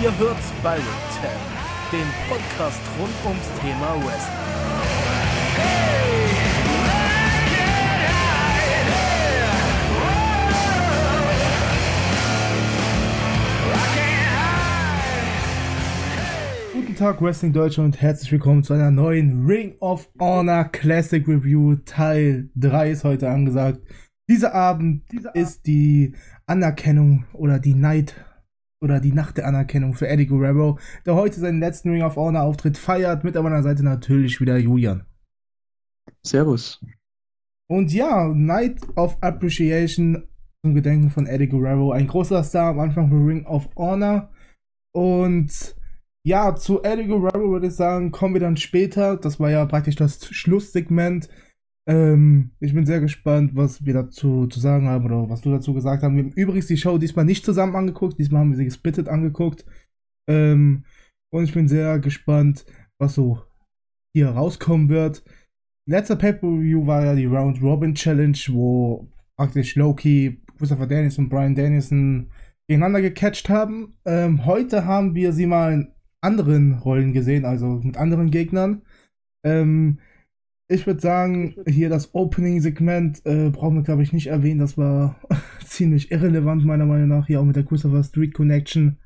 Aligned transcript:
Ihr 0.00 0.16
hört 0.18 0.36
Spiral 0.42 0.80
Tap, 1.20 1.30
den 1.90 2.06
Podcast 2.28 2.80
rund 2.98 3.14
ums 3.24 3.46
Thema 3.60 3.94
Wrestling. 4.04 4.67
Tag 16.98 17.22
Wrestling 17.22 17.52
Deutschland 17.52 17.94
und 17.94 18.02
herzlich 18.02 18.32
willkommen 18.32 18.64
zu 18.64 18.72
einer 18.72 18.90
neuen 18.90 19.46
Ring 19.46 19.76
of 19.78 20.10
Honor 20.18 20.64
Classic 20.64 21.24
Review 21.28 21.76
Teil 21.84 22.50
3 22.56 22.90
ist 22.90 23.04
heute 23.04 23.30
angesagt. 23.30 23.78
Dieser 24.28 24.52
Abend 24.52 25.04
ist 25.34 25.68
die 25.68 26.16
Anerkennung 26.46 27.24
oder 27.34 27.60
die 27.60 27.74
Night 27.74 28.16
oder 28.80 28.98
die 28.98 29.12
Nacht 29.12 29.36
der 29.36 29.46
Anerkennung 29.46 29.94
für 29.94 30.08
Eddie 30.08 30.26
Guerrero, 30.26 30.80
der 31.06 31.14
heute 31.14 31.38
seinen 31.38 31.60
letzten 31.60 31.90
Ring 31.90 32.02
of 32.02 32.16
Honor 32.16 32.42
Auftritt 32.42 32.76
feiert. 32.76 33.22
Mit 33.22 33.36
an 33.36 33.44
meiner 33.44 33.62
Seite 33.62 33.84
natürlich 33.84 34.40
wieder 34.40 34.56
Julian. 34.56 35.06
Servus. 36.24 36.84
Und 37.68 37.92
ja, 37.92 38.26
Night 38.26 38.80
of 38.96 39.16
Appreciation 39.20 40.26
zum 40.62 40.74
Gedenken 40.74 41.10
von 41.10 41.28
Eddie 41.28 41.46
Guerrero. 41.46 41.92
Ein 41.92 42.08
großer 42.08 42.42
Star 42.42 42.70
am 42.70 42.80
Anfang 42.80 43.08
für 43.08 43.24
Ring 43.24 43.46
of 43.46 43.68
Honor. 43.76 44.30
Und 44.90 45.77
ja, 46.28 46.54
zu 46.54 46.82
Eddie 46.82 47.06
Guerrero 47.06 47.50
würde 47.50 47.68
ich 47.68 47.74
sagen, 47.74 48.10
kommen 48.10 48.34
wir 48.34 48.40
dann 48.42 48.58
später. 48.58 49.16
Das 49.16 49.40
war 49.40 49.50
ja 49.50 49.64
praktisch 49.64 49.96
das 49.96 50.26
Schlusssegment. 50.26 51.30
Ähm, 51.88 52.50
ich 52.60 52.74
bin 52.74 52.84
sehr 52.84 53.00
gespannt, 53.00 53.52
was 53.54 53.86
wir 53.86 53.94
dazu 53.94 54.46
zu 54.46 54.60
sagen 54.60 54.88
haben 54.88 55.06
oder 55.06 55.30
was 55.30 55.40
du 55.40 55.50
dazu 55.50 55.72
gesagt 55.72 56.02
hast. 56.02 56.12
Wir 56.12 56.24
haben 56.24 56.32
übrigens 56.32 56.66
die 56.66 56.76
Show 56.76 56.98
diesmal 56.98 57.24
nicht 57.24 57.46
zusammen 57.46 57.74
angeguckt. 57.74 58.18
Diesmal 58.18 58.42
haben 58.42 58.50
wir 58.50 58.58
sie 58.58 58.66
gesplittet 58.66 59.08
angeguckt. 59.08 59.64
Ähm, 60.28 60.84
und 61.32 61.44
ich 61.44 61.54
bin 61.54 61.66
sehr 61.66 61.98
gespannt, 61.98 62.66
was 62.98 63.14
so 63.14 63.42
hier 64.14 64.28
rauskommen 64.28 64.90
wird. 64.90 65.24
Letzter 65.88 66.16
Pay-Per-View 66.16 66.86
war 66.86 67.06
ja 67.06 67.14
die 67.14 67.24
Round 67.24 67.62
Robin 67.62 67.94
Challenge, 67.94 68.38
wo 68.48 69.08
praktisch 69.38 69.76
Loki, 69.76 70.42
Christopher 70.58 70.86
Daniels 70.86 71.16
und 71.16 71.30
Brian 71.30 71.54
Danielson 71.54 72.30
gegeneinander 72.68 73.00
gecatcht 73.00 73.48
haben. 73.48 73.96
Ähm, 74.04 74.44
heute 74.44 74.84
haben 74.84 75.14
wir 75.14 75.32
sie 75.32 75.46
mal 75.46 75.72
in 75.72 75.97
anderen 76.20 76.74
Rollen 76.74 77.12
gesehen, 77.12 77.44
also 77.44 77.80
mit 77.82 77.96
anderen 77.96 78.30
Gegnern. 78.30 78.82
Ähm, 79.44 79.98
ich 80.68 80.86
würde 80.86 81.00
sagen, 81.00 81.56
hier 81.66 81.88
das 81.88 82.14
Opening-Segment 82.14 83.24
äh, 83.24 83.50
brauchen 83.50 83.76
wir, 83.76 83.82
glaube 83.82 84.02
ich, 84.02 84.12
nicht 84.12 84.26
erwähnen. 84.26 84.60
Das 84.60 84.76
war 84.76 85.16
ziemlich 85.64 86.10
irrelevant, 86.10 86.64
meiner 86.64 86.86
Meinung 86.86 87.08
nach, 87.08 87.26
hier 87.26 87.40
auch 87.40 87.44
mit 87.44 87.56
der 87.56 87.64
Christopher 87.64 88.04
Street 88.04 88.34
Connection. 88.34 88.98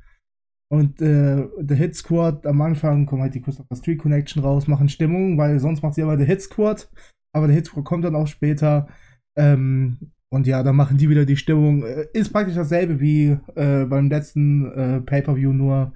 Und 0.72 1.00
äh, 1.02 1.46
der 1.58 1.76
Hit 1.76 1.94
Squad, 1.94 2.46
am 2.46 2.60
Anfang 2.62 3.06
kommt 3.06 3.22
halt 3.22 3.34
die 3.34 3.42
Christopher 3.42 3.76
Street 3.76 3.98
Connection 3.98 4.42
raus, 4.42 4.66
machen 4.66 4.88
Stimmung, 4.88 5.38
weil 5.38 5.60
sonst 5.60 5.82
macht 5.82 5.94
sie 5.94 6.02
aber 6.02 6.16
der 6.16 6.26
Hit 6.26 6.40
Squad. 6.40 6.90
Aber 7.32 7.46
der 7.46 7.56
Hit 7.56 7.66
Squad 7.66 7.84
kommt 7.84 8.04
dann 8.04 8.16
auch 8.16 8.26
später. 8.26 8.88
Ähm, 9.36 9.98
und 10.30 10.46
ja, 10.46 10.62
dann 10.62 10.76
machen 10.76 10.96
die 10.96 11.10
wieder 11.10 11.26
die 11.26 11.36
Stimmung. 11.36 11.84
Äh, 11.84 12.06
Ist 12.14 12.32
praktisch 12.32 12.54
dasselbe 12.54 13.00
wie 13.00 13.36
äh, 13.54 13.84
beim 13.84 14.08
letzten 14.08 14.64
äh, 14.72 15.00
Pay-Per-View, 15.02 15.52
nur 15.52 15.92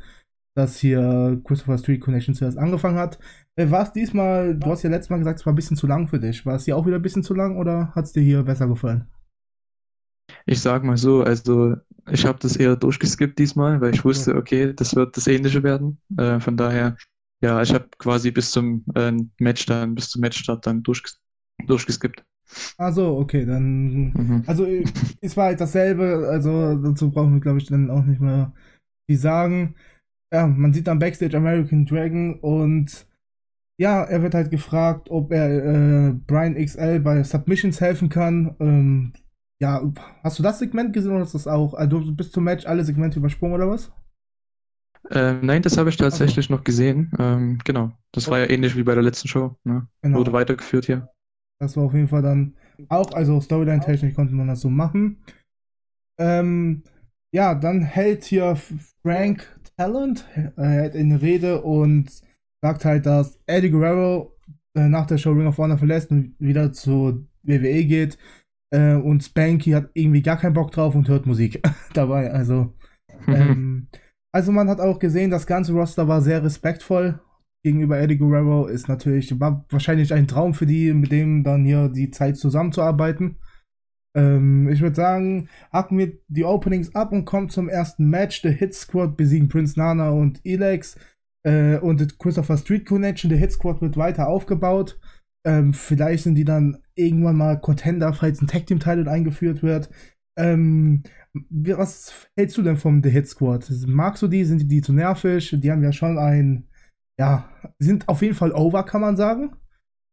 dass 0.56 0.78
hier 0.78 1.40
Christopher 1.44 1.76
Street 1.76 2.00
Connection 2.00 2.34
zuerst 2.34 2.56
angefangen 2.56 2.98
hat. 2.98 3.18
Äh, 3.56 3.70
war 3.70 3.82
es 3.82 3.92
diesmal, 3.92 4.56
du 4.56 4.70
hast 4.70 4.82
ja 4.82 4.90
letztes 4.90 5.10
Mal 5.10 5.18
gesagt, 5.18 5.40
es 5.40 5.46
war 5.46 5.52
ein 5.52 5.56
bisschen 5.56 5.76
zu 5.76 5.86
lang 5.86 6.08
für 6.08 6.18
dich. 6.18 6.46
War 6.46 6.56
es 6.56 6.64
dir 6.64 6.76
auch 6.76 6.86
wieder 6.86 6.96
ein 6.96 7.02
bisschen 7.02 7.22
zu 7.22 7.34
lang 7.34 7.58
oder 7.58 7.94
hat 7.94 8.06
es 8.06 8.12
dir 8.12 8.22
hier 8.22 8.42
besser 8.42 8.66
gefallen? 8.66 9.06
Ich 10.46 10.60
sag 10.60 10.82
mal 10.82 10.96
so, 10.96 11.22
also 11.22 11.76
ich 12.10 12.24
habe 12.24 12.38
das 12.40 12.56
eher 12.56 12.74
durchgeskippt 12.74 13.38
diesmal, 13.38 13.80
weil 13.82 13.94
ich 13.94 14.04
wusste, 14.04 14.34
okay, 14.34 14.72
das 14.72 14.96
wird 14.96 15.16
das 15.16 15.26
Ähnliche 15.26 15.62
werden. 15.62 16.00
Äh, 16.16 16.40
von 16.40 16.56
daher, 16.56 16.96
ja, 17.42 17.60
ich 17.60 17.74
habe 17.74 17.88
quasi 17.98 18.30
bis 18.30 18.50
zum 18.50 18.82
äh, 18.94 19.12
Match 19.38 19.66
dann, 19.66 19.94
bis 19.94 20.08
zum 20.08 20.22
Matchstart 20.22 20.66
dann 20.66 20.82
durchges 20.82 21.20
durchgeskippt. 21.66 22.24
Ah 22.78 22.92
so, 22.92 23.16
okay, 23.18 23.44
dann. 23.44 24.12
Mhm. 24.12 24.44
Also, 24.46 24.64
äh, 24.64 24.84
es 25.20 25.36
war 25.36 25.46
halt 25.46 25.60
dasselbe, 25.60 26.28
also 26.30 26.76
dazu 26.76 27.10
brauchen 27.10 27.34
wir, 27.34 27.40
glaube 27.40 27.58
ich, 27.58 27.66
dann 27.66 27.90
auch 27.90 28.04
nicht 28.04 28.20
mehr 28.20 28.52
viel 29.06 29.18
sagen. 29.18 29.74
Ja, 30.36 30.46
man 30.46 30.74
sieht 30.74 30.86
dann 30.86 30.98
Backstage 30.98 31.34
American 31.34 31.86
Dragon 31.86 32.38
und 32.40 33.06
ja, 33.78 34.04
er 34.04 34.22
wird 34.22 34.34
halt 34.34 34.50
gefragt, 34.50 35.10
ob 35.10 35.32
er 35.32 35.48
äh, 35.48 36.12
Brian 36.26 36.56
XL 36.56 37.00
bei 37.00 37.22
Submissions 37.24 37.80
helfen 37.80 38.10
kann. 38.10 38.54
Ähm, 38.60 39.14
ja, 39.62 39.80
hast 40.22 40.38
du 40.38 40.42
das 40.42 40.58
Segment 40.58 40.92
gesehen 40.92 41.12
oder 41.12 41.22
ist 41.22 41.34
das 41.34 41.46
auch? 41.46 41.72
Also, 41.72 42.00
du 42.00 42.14
bist 42.14 42.34
zum 42.34 42.44
Match 42.44 42.66
alle 42.66 42.84
Segmente 42.84 43.18
übersprungen 43.18 43.54
oder 43.54 43.70
was? 43.70 43.90
Ähm, 45.10 45.40
nein, 45.40 45.62
das 45.62 45.78
habe 45.78 45.88
ich 45.88 45.96
tatsächlich 45.96 46.50
noch 46.50 46.64
gesehen. 46.64 47.10
Ähm, 47.18 47.58
genau, 47.64 47.92
das 48.12 48.28
war 48.28 48.38
ja 48.38 48.50
ähnlich 48.50 48.76
wie 48.76 48.82
bei 48.82 48.92
der 48.92 49.04
letzten 49.04 49.28
Show. 49.28 49.56
Ne? 49.64 49.88
Genau. 50.02 50.18
Wurde 50.18 50.34
weitergeführt 50.34 50.84
hier. 50.84 51.08
Das 51.60 51.78
war 51.78 51.84
auf 51.84 51.94
jeden 51.94 52.08
Fall 52.08 52.20
dann 52.20 52.56
auch, 52.90 53.10
also 53.12 53.40
Storyline-technisch 53.40 54.12
konnte 54.12 54.34
man 54.34 54.48
das 54.48 54.60
so 54.60 54.68
machen. 54.68 55.16
Ähm, 56.18 56.82
ja, 57.36 57.54
dann 57.54 57.82
hält 57.82 58.24
hier 58.24 58.56
Frank 59.02 59.46
Talent 59.76 60.26
äh, 60.34 60.52
hält 60.56 60.96
eine 60.96 61.20
Rede 61.20 61.60
und 61.60 62.10
sagt 62.62 62.86
halt, 62.86 63.04
dass 63.04 63.38
Eddie 63.44 63.68
Guerrero 63.68 64.34
äh, 64.74 64.88
nach 64.88 65.06
der 65.06 65.18
Show 65.18 65.32
Ring 65.32 65.46
of 65.46 65.58
Honor 65.58 65.76
verlässt 65.76 66.10
und 66.10 66.34
wieder 66.38 66.72
zur 66.72 67.26
WWE 67.42 67.84
geht. 67.84 68.16
Äh, 68.72 68.94
und 68.94 69.22
Spanky 69.22 69.72
hat 69.72 69.90
irgendwie 69.92 70.22
gar 70.22 70.38
keinen 70.38 70.54
Bock 70.54 70.70
drauf 70.70 70.94
und 70.94 71.08
hört 71.08 71.26
Musik 71.26 71.60
dabei. 71.92 72.32
Also, 72.32 72.72
ähm, 73.28 73.88
also 74.32 74.50
man 74.50 74.70
hat 74.70 74.80
auch 74.80 74.98
gesehen, 74.98 75.30
das 75.30 75.46
ganze 75.46 75.74
Roster 75.74 76.08
war 76.08 76.22
sehr 76.22 76.42
respektvoll 76.42 77.20
gegenüber 77.62 77.98
Eddie 77.98 78.16
Guerrero. 78.16 78.66
Ist 78.66 78.88
natürlich, 78.88 79.38
war 79.38 79.66
wahrscheinlich 79.68 80.14
ein 80.14 80.26
Traum 80.26 80.54
für 80.54 80.64
die, 80.64 80.94
mit 80.94 81.12
dem 81.12 81.44
dann 81.44 81.66
hier 81.66 81.90
die 81.90 82.10
Zeit 82.10 82.38
zusammenzuarbeiten. 82.38 83.36
Ähm, 84.16 84.68
ich 84.70 84.80
würde 84.80 84.96
sagen, 84.96 85.48
hacken 85.72 85.98
wir 85.98 86.18
die 86.28 86.44
Openings 86.44 86.94
ab 86.94 87.12
und 87.12 87.26
kommen 87.26 87.50
zum 87.50 87.68
ersten 87.68 88.08
Match. 88.08 88.40
Der 88.42 88.52
Hit 88.52 88.74
Squad 88.74 89.16
besiegen 89.16 89.48
Prince 89.48 89.78
Nana 89.78 90.10
und 90.10 90.40
Elex 90.44 90.98
äh, 91.44 91.76
und 91.76 92.18
Christopher 92.18 92.56
Street 92.56 92.86
Connection. 92.86 93.28
Der 93.28 93.38
Hit 93.38 93.52
Squad 93.52 93.82
wird 93.82 93.96
weiter 93.96 94.28
aufgebaut. 94.28 94.98
Ähm, 95.46 95.74
vielleicht 95.74 96.24
sind 96.24 96.34
die 96.34 96.44
dann 96.44 96.78
irgendwann 96.94 97.36
mal 97.36 97.60
Contender, 97.60 98.12
falls 98.14 98.40
ein 98.40 98.48
Tag 98.48 98.66
Team 98.66 98.80
Title 98.80 99.08
eingeführt 99.10 99.62
wird. 99.62 99.90
Ähm, 100.38 101.02
was 101.50 102.28
hältst 102.36 102.56
du 102.56 102.62
denn 102.62 102.76
vom 102.76 103.02
The 103.02 103.10
Hit 103.10 103.28
Squad? 103.28 103.70
Magst 103.86 104.22
du 104.22 104.28
die? 104.28 104.44
Sind 104.44 104.62
die, 104.62 104.68
die 104.68 104.80
zu 104.80 104.94
nervig? 104.94 105.54
Die 105.60 105.70
haben 105.70 105.82
ja 105.82 105.92
schon 105.92 106.18
ein, 106.18 106.68
ja, 107.18 107.48
sind 107.78 108.08
auf 108.08 108.22
jeden 108.22 108.34
Fall 108.34 108.52
over, 108.52 108.82
kann 108.84 109.02
man 109.02 109.16
sagen. 109.16 109.56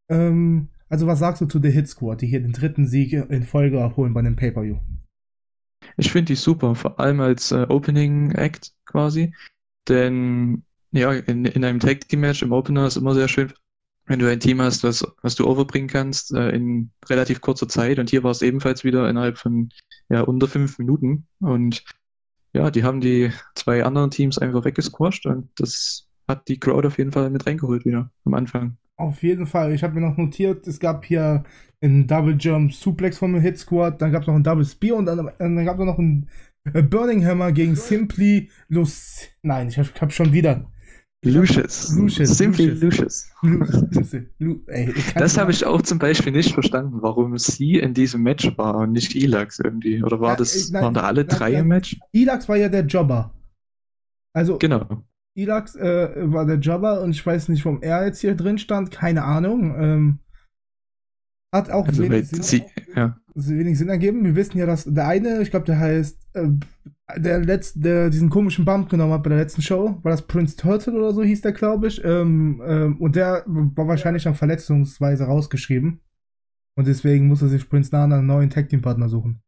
Ähm, 0.09 0.69
also 0.93 1.07
was 1.07 1.17
sagst 1.17 1.41
du 1.41 1.47
zu 1.47 1.59
The 1.59 1.71
Hit 1.71 1.89
Squad, 1.89 2.21
die 2.21 2.27
hier 2.27 2.39
den 2.39 2.51
dritten 2.51 2.85
Sieg 2.85 3.13
in 3.13 3.41
Folge 3.41 3.79
erholen 3.79 4.13
bei 4.13 4.21
dem 4.21 4.35
Pay-Per-View? 4.35 4.77
Ich 5.97 6.11
finde 6.11 6.27
die 6.27 6.35
super, 6.35 6.75
vor 6.75 6.99
allem 6.99 7.19
als 7.19 7.51
äh, 7.51 7.65
Opening 7.67 8.29
Act 8.33 8.73
quasi. 8.85 9.33
Denn 9.87 10.61
ja, 10.91 11.11
in, 11.11 11.45
in 11.45 11.65
einem 11.65 11.79
Tag 11.79 12.07
Team 12.07 12.19
Match 12.19 12.43
im 12.43 12.51
Opener 12.51 12.85
ist 12.85 12.97
immer 12.97 13.15
sehr 13.15 13.27
schön, 13.27 13.51
wenn 14.05 14.19
du 14.19 14.29
ein 14.29 14.39
Team 14.39 14.61
hast, 14.61 14.83
was, 14.83 15.03
was 15.23 15.33
du 15.33 15.47
overbringen 15.47 15.89
kannst 15.89 16.31
äh, 16.31 16.49
in 16.49 16.91
relativ 17.09 17.41
kurzer 17.41 17.67
Zeit. 17.67 17.97
Und 17.97 18.11
hier 18.11 18.23
war 18.23 18.29
es 18.29 18.43
ebenfalls 18.43 18.83
wieder 18.83 19.09
innerhalb 19.09 19.39
von 19.39 19.69
ja, 20.09 20.21
unter 20.21 20.47
fünf 20.47 20.77
Minuten. 20.77 21.25
Und 21.39 21.83
ja, 22.53 22.69
die 22.69 22.83
haben 22.83 23.01
die 23.01 23.31
zwei 23.55 23.83
anderen 23.83 24.11
Teams 24.11 24.37
einfach 24.37 24.63
weggesquasht 24.63 25.25
und 25.25 25.49
das 25.55 26.07
hat 26.27 26.47
die 26.47 26.59
Crowd 26.59 26.85
auf 26.85 26.99
jeden 26.99 27.11
Fall 27.11 27.31
mit 27.31 27.47
reingeholt 27.47 27.83
wieder 27.83 28.11
am 28.25 28.35
Anfang. 28.35 28.77
Auf 29.03 29.21
jeden 29.21 29.45
Fall. 29.45 29.73
Ich 29.73 29.83
habe 29.83 29.95
mir 29.95 30.01
noch 30.07 30.15
notiert, 30.15 30.65
es 30.65 30.79
gab 30.79 31.03
hier 31.03 31.43
einen 31.81 32.07
Double 32.07 32.37
Jump 32.39 32.73
Suplex 32.73 33.17
vom 33.17 33.37
Hit 33.37 33.57
Squad, 33.57 34.01
dann 34.01 34.13
gab 34.13 34.21
es 34.21 34.27
noch 34.27 34.35
einen 34.35 34.45
Double 34.45 34.63
Spear 34.63 34.95
und 34.95 35.05
dann, 35.05 35.29
dann 35.37 35.65
gab 35.65 35.77
es 35.77 35.85
noch 35.85 35.99
einen 35.99 36.29
äh, 36.73 36.81
Burning 36.81 37.25
Hammer 37.25 37.51
gegen 37.51 37.75
Simply 37.75 38.49
Lus. 38.69 39.27
Nein, 39.41 39.67
ich 39.67 39.77
habe 39.77 39.89
hab 39.99 40.13
schon 40.13 40.31
wieder. 40.31 40.71
Lucius. 41.25 41.93
Lucius, 41.95 42.37
Simply 42.37 42.67
Lucius. 42.67 43.29
Lucius. 43.41 44.23
Lu, 44.39 44.61
ey, 44.67 44.93
Das 45.15 45.37
habe 45.37 45.51
ich 45.51 45.65
auch 45.65 45.81
zum 45.81 45.99
Beispiel 45.99 46.31
nicht 46.31 46.53
verstanden, 46.53 47.01
warum 47.01 47.37
sie 47.37 47.79
in 47.79 47.93
diesem 47.93 48.23
Match 48.23 48.57
war 48.57 48.75
und 48.75 48.93
nicht 48.93 49.15
Elax 49.15 49.59
irgendwie. 49.59 50.01
Oder 50.01 50.21
war 50.21 50.37
das, 50.37 50.69
nein, 50.71 50.83
waren 50.83 50.93
da 50.93 51.01
alle 51.01 51.25
nein, 51.25 51.37
drei 51.37 51.51
nein. 51.51 51.61
im 51.61 51.67
Match? 51.67 51.99
Ilax 52.13 52.47
war 52.47 52.55
ja 52.55 52.69
der 52.69 52.85
Jobber. 52.85 53.33
Also, 54.33 54.57
Genau. 54.57 55.03
Ilax 55.35 55.75
äh, 55.75 56.31
war 56.31 56.45
der 56.45 56.57
Jobber 56.57 57.01
und 57.01 57.11
ich 57.11 57.25
weiß 57.25 57.49
nicht, 57.49 57.65
warum 57.65 57.81
er 57.81 58.05
jetzt 58.05 58.21
hier 58.21 58.35
drin 58.35 58.57
stand, 58.57 58.91
keine 58.91 59.23
Ahnung. 59.23 59.75
Ähm, 59.77 60.19
hat 61.51 61.69
auch 61.69 61.87
Also, 61.87 62.03
wenig 62.03 62.29
Sinn. 62.29 62.41
sie, 62.41 62.63
ja. 62.95 63.17
wenig 63.35 63.77
Sinn 63.77 63.89
ergeben. 63.89 64.23
Wir 64.23 64.35
wissen 64.35 64.57
ja, 64.57 64.65
dass 64.65 64.85
der 64.85 65.07
eine, 65.07 65.41
ich 65.41 65.51
glaube, 65.51 65.65
der 65.65 65.79
heißt, 65.79 66.17
äh, 66.33 66.49
der 67.17 67.39
letzte, 67.39 67.79
der 67.79 68.09
diesen 68.09 68.29
komischen 68.29 68.65
Bump 68.65 68.89
genommen 68.89 69.13
hat 69.13 69.23
bei 69.23 69.29
der 69.29 69.37
letzten 69.39 69.61
Show, 69.61 69.99
war 70.01 70.11
das 70.11 70.23
Prince 70.23 70.55
Turtle 70.55 70.93
oder 70.93 71.13
so 71.13 71.23
hieß 71.23 71.41
der, 71.41 71.51
glaube 71.51 71.87
ich. 71.87 72.03
Ähm, 72.03 72.61
ähm, 72.65 72.97
und 72.97 73.15
der 73.15 73.43
war 73.45 73.87
wahrscheinlich 73.87 74.23
dann 74.23 74.35
verletzungsweise 74.35 75.25
rausgeschrieben. 75.25 75.99
Und 76.75 76.87
deswegen 76.87 77.27
musste 77.27 77.49
sich 77.49 77.69
Prince 77.69 77.91
Nana 77.91 78.17
einen 78.17 78.27
neuen 78.27 78.49
Tag 78.49 78.69
Team 78.69 78.81
Partner 78.81 79.09
suchen. 79.09 79.41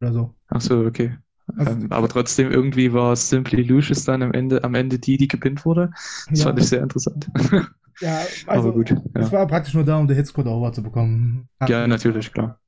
Oder 0.00 0.12
so. 0.12 0.34
Ach 0.48 0.60
so, 0.60 0.84
okay. 0.86 1.16
Also- 1.56 1.72
ähm, 1.72 1.86
aber 1.90 2.08
trotzdem 2.08 2.50
irgendwie 2.50 2.92
war 2.92 3.14
Simply 3.16 3.62
Lucius 3.62 4.04
dann 4.04 4.22
am 4.22 4.32
Ende, 4.32 4.64
am 4.64 4.74
Ende 4.74 4.98
die, 4.98 5.16
die 5.16 5.28
gepinnt 5.28 5.64
wurde. 5.64 5.90
Das 6.30 6.40
Ja. 6.40 6.44
fand 6.46 6.58
ich 6.58 6.68
sehr 6.68 6.82
interessant. 6.82 7.28
Ja, 8.00 8.18
also, 8.48 8.70
aber 8.70 8.72
gut. 8.72 8.90
es 9.14 9.30
Ja, 9.30 9.32
war 9.32 9.46
praktisch 9.46 9.72
nur 9.72 9.84
da, 9.84 9.96
um 9.98 10.08
den 10.08 10.16
Hitsquad 10.16 10.46
over 10.46 10.72
zu 10.72 10.82
bekommen. 10.82 11.48
ja 11.68 11.86
natürlich, 11.86 12.32
klar. 12.32 12.58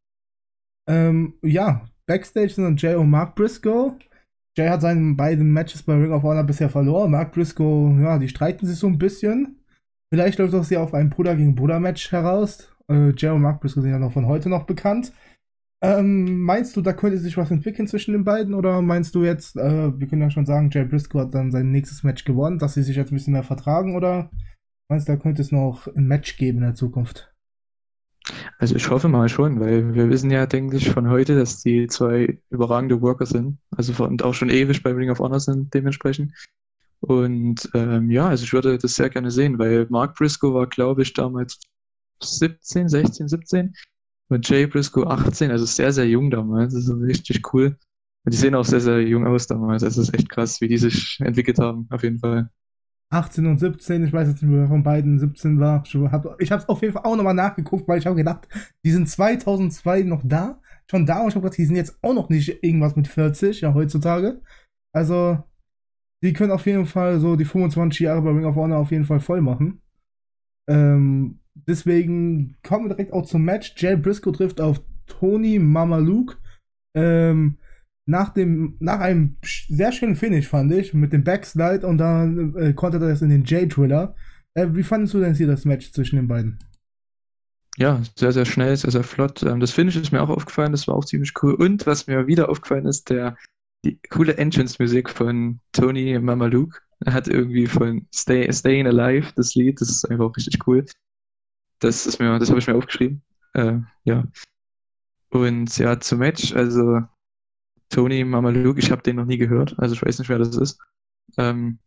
Ähm, 0.89 1.35
ja, 1.43 1.85
Backstage 2.07 2.51
sind 2.51 2.63
dann 2.65 2.77
Jay 2.77 2.95
und 2.95 3.11
Mark 3.11 3.35
Briscoe. 3.35 3.97
Jay 4.57 4.69
hat 4.69 4.83
seine 4.83 5.15
beiden 5.15 5.53
Matches 5.53 5.83
bei 5.83 5.95
Ring 5.95 6.13
of 6.13 6.23
Honor 6.23 6.45
bisher 6.45 6.71
verloren. 6.71 7.11
Mark 7.11 7.33
Briscoe, 7.33 7.99
ja, 8.01 8.19
die 8.19 8.29
streiten 8.29 8.67
sich 8.67 8.77
so 8.79 8.87
ein 8.87 8.99
bisschen. 8.99 9.59
Vielleicht 10.11 10.39
läuft 10.39 10.55
das 10.55 10.71
ja 10.71 10.81
auf 10.81 10.95
ein 10.95 11.11
Bruder 11.11 11.35
gegen 11.35 11.57
Bruder 11.57 11.81
Match 11.81 12.13
heraus. 12.13 12.69
Äh, 12.89 13.11
Jay 13.17 13.31
und 13.31 13.43
Mark 13.43 13.61
Briscoe 13.61 13.81
sind 13.83 13.91
ja 13.91 13.99
noch 13.99 14.13
von 14.13 14.27
heute 14.27 14.49
noch 14.49 14.63
bekannt. 14.65 15.13
Ähm, 15.83 16.41
meinst 16.41 16.77
du, 16.77 16.81
da 16.81 16.93
könnte 16.93 17.19
sich 17.19 17.37
was 17.37 17.51
entwickeln 17.51 17.87
zwischen 17.87 18.13
den 18.13 18.25
beiden? 18.25 18.55
Oder 18.55 18.81
meinst 18.81 19.15
du 19.15 19.25
jetzt, 19.25 19.57
äh, 19.57 19.99
wir 19.99 20.07
können 20.07 20.23
ja 20.23 20.31
schon 20.31 20.47
sagen, 20.47 20.71
Jay 20.73 20.85
Briscoe 20.85 21.21
hat 21.21 21.35
dann 21.35 21.53
sein 21.53 21.71
nächstes 21.71 22.03
Match 22.03 22.25
gewonnen, 22.25 22.59
dass 22.59 22.75
sie 22.75 22.83
sich 22.83 22.97
jetzt 22.97 23.13
ein 23.13 23.17
bisschen 23.17 23.35
mehr 23.35 23.43
vertragen? 23.43 23.95
Oder 23.95 24.31
meinst 24.89 25.09
du, 25.09 25.13
da 25.13 25.19
könnte 25.19 25.43
es 25.43 25.53
noch 25.53 25.87
ein 25.95 26.07
Match 26.07 26.39
geben 26.39 26.59
in 26.59 26.65
der 26.65 26.75
Zukunft? 26.75 27.33
Also 28.59 28.75
ich 28.75 28.91
hoffe 28.91 29.09
mal 29.09 29.29
schon, 29.29 29.61
weil 29.61 29.95
wir 29.95 30.09
wissen 30.09 30.31
ja, 30.31 30.47
denke 30.47 30.77
ich, 30.77 30.91
von 30.91 31.09
heute, 31.09 31.37
dass 31.37 31.63
die 31.63 31.87
zwei 31.87 32.39
überragende 32.51 33.01
Worker 33.01 33.27
sind. 33.27 33.59
Also 33.77 34.05
und 34.05 34.25
auch 34.25 34.35
schon 34.35 34.51
ewig 34.51 34.83
bei 34.83 34.93
Ring 34.93 35.11
of 35.11 35.21
Honor 35.21 35.41
sind 35.41 35.73
dementsprechend. 35.75 36.33
Und 37.01 37.71
ähm, 37.75 38.11
ja, 38.11 38.29
also 38.29 38.45
ich 38.45 38.53
würde 38.53 38.79
das 38.79 38.95
sehr 38.95 39.11
gerne 39.11 39.31
sehen, 39.31 39.59
weil 39.59 39.87
Mark 39.91 40.17
Briscoe 40.17 40.55
war, 40.55 40.67
glaube 40.67 41.03
ich, 41.03 41.13
damals 41.13 41.61
17, 42.23 42.89
16, 42.89 43.29
17 43.29 43.75
und 44.29 44.49
Jay 44.49 44.67
Briscoe 44.67 45.07
18, 45.07 45.51
also 45.51 45.65
sehr, 45.65 45.93
sehr 45.93 46.09
jung 46.09 46.31
damals. 46.31 46.75
Das 46.75 46.89
ist 46.89 47.01
richtig 47.01 47.53
cool. 47.53 47.77
Und 48.25 48.35
die 48.35 48.39
sehen 48.39 48.55
auch 48.55 48.65
sehr, 48.65 48.81
sehr 48.81 49.01
jung 49.03 49.27
aus 49.27 49.47
damals. 49.47 49.85
Also 49.85 50.03
es 50.03 50.09
ist 50.09 50.15
echt 50.15 50.29
krass, 50.29 50.61
wie 50.61 50.69
die 50.69 50.79
sich 50.79 51.19
entwickelt 51.21 51.59
haben, 51.59 51.87
auf 51.91 52.03
jeden 52.03 52.19
Fall. 52.19 52.51
18 53.11 53.47
und 53.47 53.59
17, 53.59 54.05
ich 54.05 54.13
weiß 54.13 54.29
jetzt 54.29 54.43
nicht, 54.43 54.53
wer 54.53 54.67
von 54.67 54.83
beiden 54.83 55.19
17 55.19 55.61
war. 55.61 55.85
Ich 55.85 56.51
habe 56.51 56.63
es 56.63 56.69
auf 56.69 56.83
jeden 56.83 56.93
Fall 56.93 57.05
auch 57.05 57.17
nochmal 57.17 57.35
nachgeguckt, 57.35 57.87
weil 57.87 58.01
ich 58.01 58.07
habe 58.07 58.17
gedacht, 58.17 58.49
die 58.85 58.91
sind 58.91 59.09
2002 59.09 60.03
noch 60.03 60.23
da, 60.25 60.61
schon 60.91 61.07
da 61.07 61.23
und 61.23 61.29
ich 61.29 61.37
habe 61.37 61.45
gedacht, 61.45 61.59
die 61.59 61.67
sind 61.67 61.77
jetzt 61.77 61.97
auch 62.03 62.15
noch 62.15 62.29
nicht 62.29 62.65
irgendwas 62.65 62.97
mit 62.97 63.07
40, 63.07 63.61
ja, 63.61 63.75
heutzutage. 63.75 64.41
Also, 64.93 65.39
die 66.23 66.33
können 66.33 66.51
auf 66.51 66.67
jeden 66.67 66.87
Fall 66.87 67.21
so 67.21 67.37
die 67.37 67.45
25 67.45 68.01
Jahre 68.01 68.23
bei 68.23 68.31
Ring 68.31 68.45
of 68.45 68.57
Honor 68.57 68.79
auf 68.79 68.91
jeden 68.91 69.05
Fall 69.05 69.21
voll 69.21 69.41
machen. 69.41 69.83
Ähm, 70.69 71.39
deswegen 71.67 72.57
kommen 72.63 72.85
wir 72.85 72.95
direkt 72.95 73.13
auch 73.13 73.27
zum 73.27 73.45
Match. 73.45 73.75
Jay 73.77 73.97
Briscoe 73.97 74.33
trifft 74.33 74.61
auf 74.61 74.81
Tony 75.07 75.59
Mamaluke. 75.59 76.37
Ähm, 76.95 77.59
nach, 78.07 78.33
dem, 78.33 78.77
nach 78.79 79.01
einem 79.01 79.37
sehr 79.43 79.93
schönen 79.93 80.17
Finish, 80.17 80.49
fand 80.49 80.73
ich, 80.73 80.95
mit 80.95 81.13
dem 81.13 81.25
Backslide 81.25 81.87
und 81.87 81.99
dann 81.99 82.55
äh, 82.57 82.73
konnte 82.73 82.99
er 82.99 83.09
das 83.09 83.23
in 83.23 83.31
den 83.31 83.45
J-Thriller. 83.45 84.15
Äh, 84.55 84.69
wie 84.73 84.85
fandest 84.85 85.15
du 85.15 85.21
denn 85.21 85.35
hier 85.35 85.49
das 85.49 85.65
Match 85.65 85.93
zwischen 85.93 86.17
den 86.17 86.29
beiden? 86.29 86.59
Ja, 87.77 88.01
sehr, 88.17 88.33
sehr 88.33 88.47
schnell, 88.47 88.77
sehr, 88.77 88.91
sehr 88.91 89.03
flott. 89.03 89.43
Ähm, 89.43 89.61
das 89.61 89.73
Finish 89.73 89.97
ist 89.97 90.13
mir 90.13 90.23
auch 90.23 90.31
aufgefallen, 90.31 90.73
das 90.73 90.89
war 90.89 90.95
auch 90.95 91.05
ziemlich 91.05 91.33
cool. 91.43 91.55
Und 91.55 91.87
was 91.87 92.07
mir 92.07 92.27
wieder 92.27 92.49
aufgefallen 92.49 92.87
ist, 92.87 93.11
der, 93.11 93.37
die 93.85 93.99
coole 94.09 94.37
Entrance-Musik 94.37 95.11
von 95.11 95.61
Tony 95.73 96.19
Mamaluke. 96.19 96.81
Er 97.05 97.13
hat 97.13 97.29
irgendwie 97.29 97.67
von 97.67 98.07
Stay, 98.15 98.51
Staying 98.51 98.87
Alive, 98.87 99.33
das 99.37 99.55
Lied, 99.55 99.81
das 99.81 99.91
ist 99.91 100.11
einfach 100.11 100.35
richtig 100.37 100.67
cool. 100.67 100.87
Das 101.79 102.07
ist 102.07 102.19
mir, 102.19 102.39
das 102.39 102.49
habe 102.49 102.59
ich 102.59 102.67
mir 102.67 102.75
aufgeschrieben. 102.75 103.23
Äh, 103.55 103.79
ja. 104.05 104.25
Und 105.31 105.77
ja, 105.79 105.99
zum 106.01 106.19
Match, 106.21 106.55
also 106.55 107.01
Tony 107.89 108.25
Mamaluke, 108.25 108.81
ich 108.81 108.91
habe 108.91 109.03
den 109.03 109.17
noch 109.17 109.27
nie 109.27 109.39
gehört, 109.39 109.79
also 109.79 109.95
ich 109.95 110.03
weiß 110.03 110.19
nicht, 110.19 110.29
wer 110.29 110.39
das 110.39 110.57
ist. 110.57 110.79
Ähm, 111.37 111.79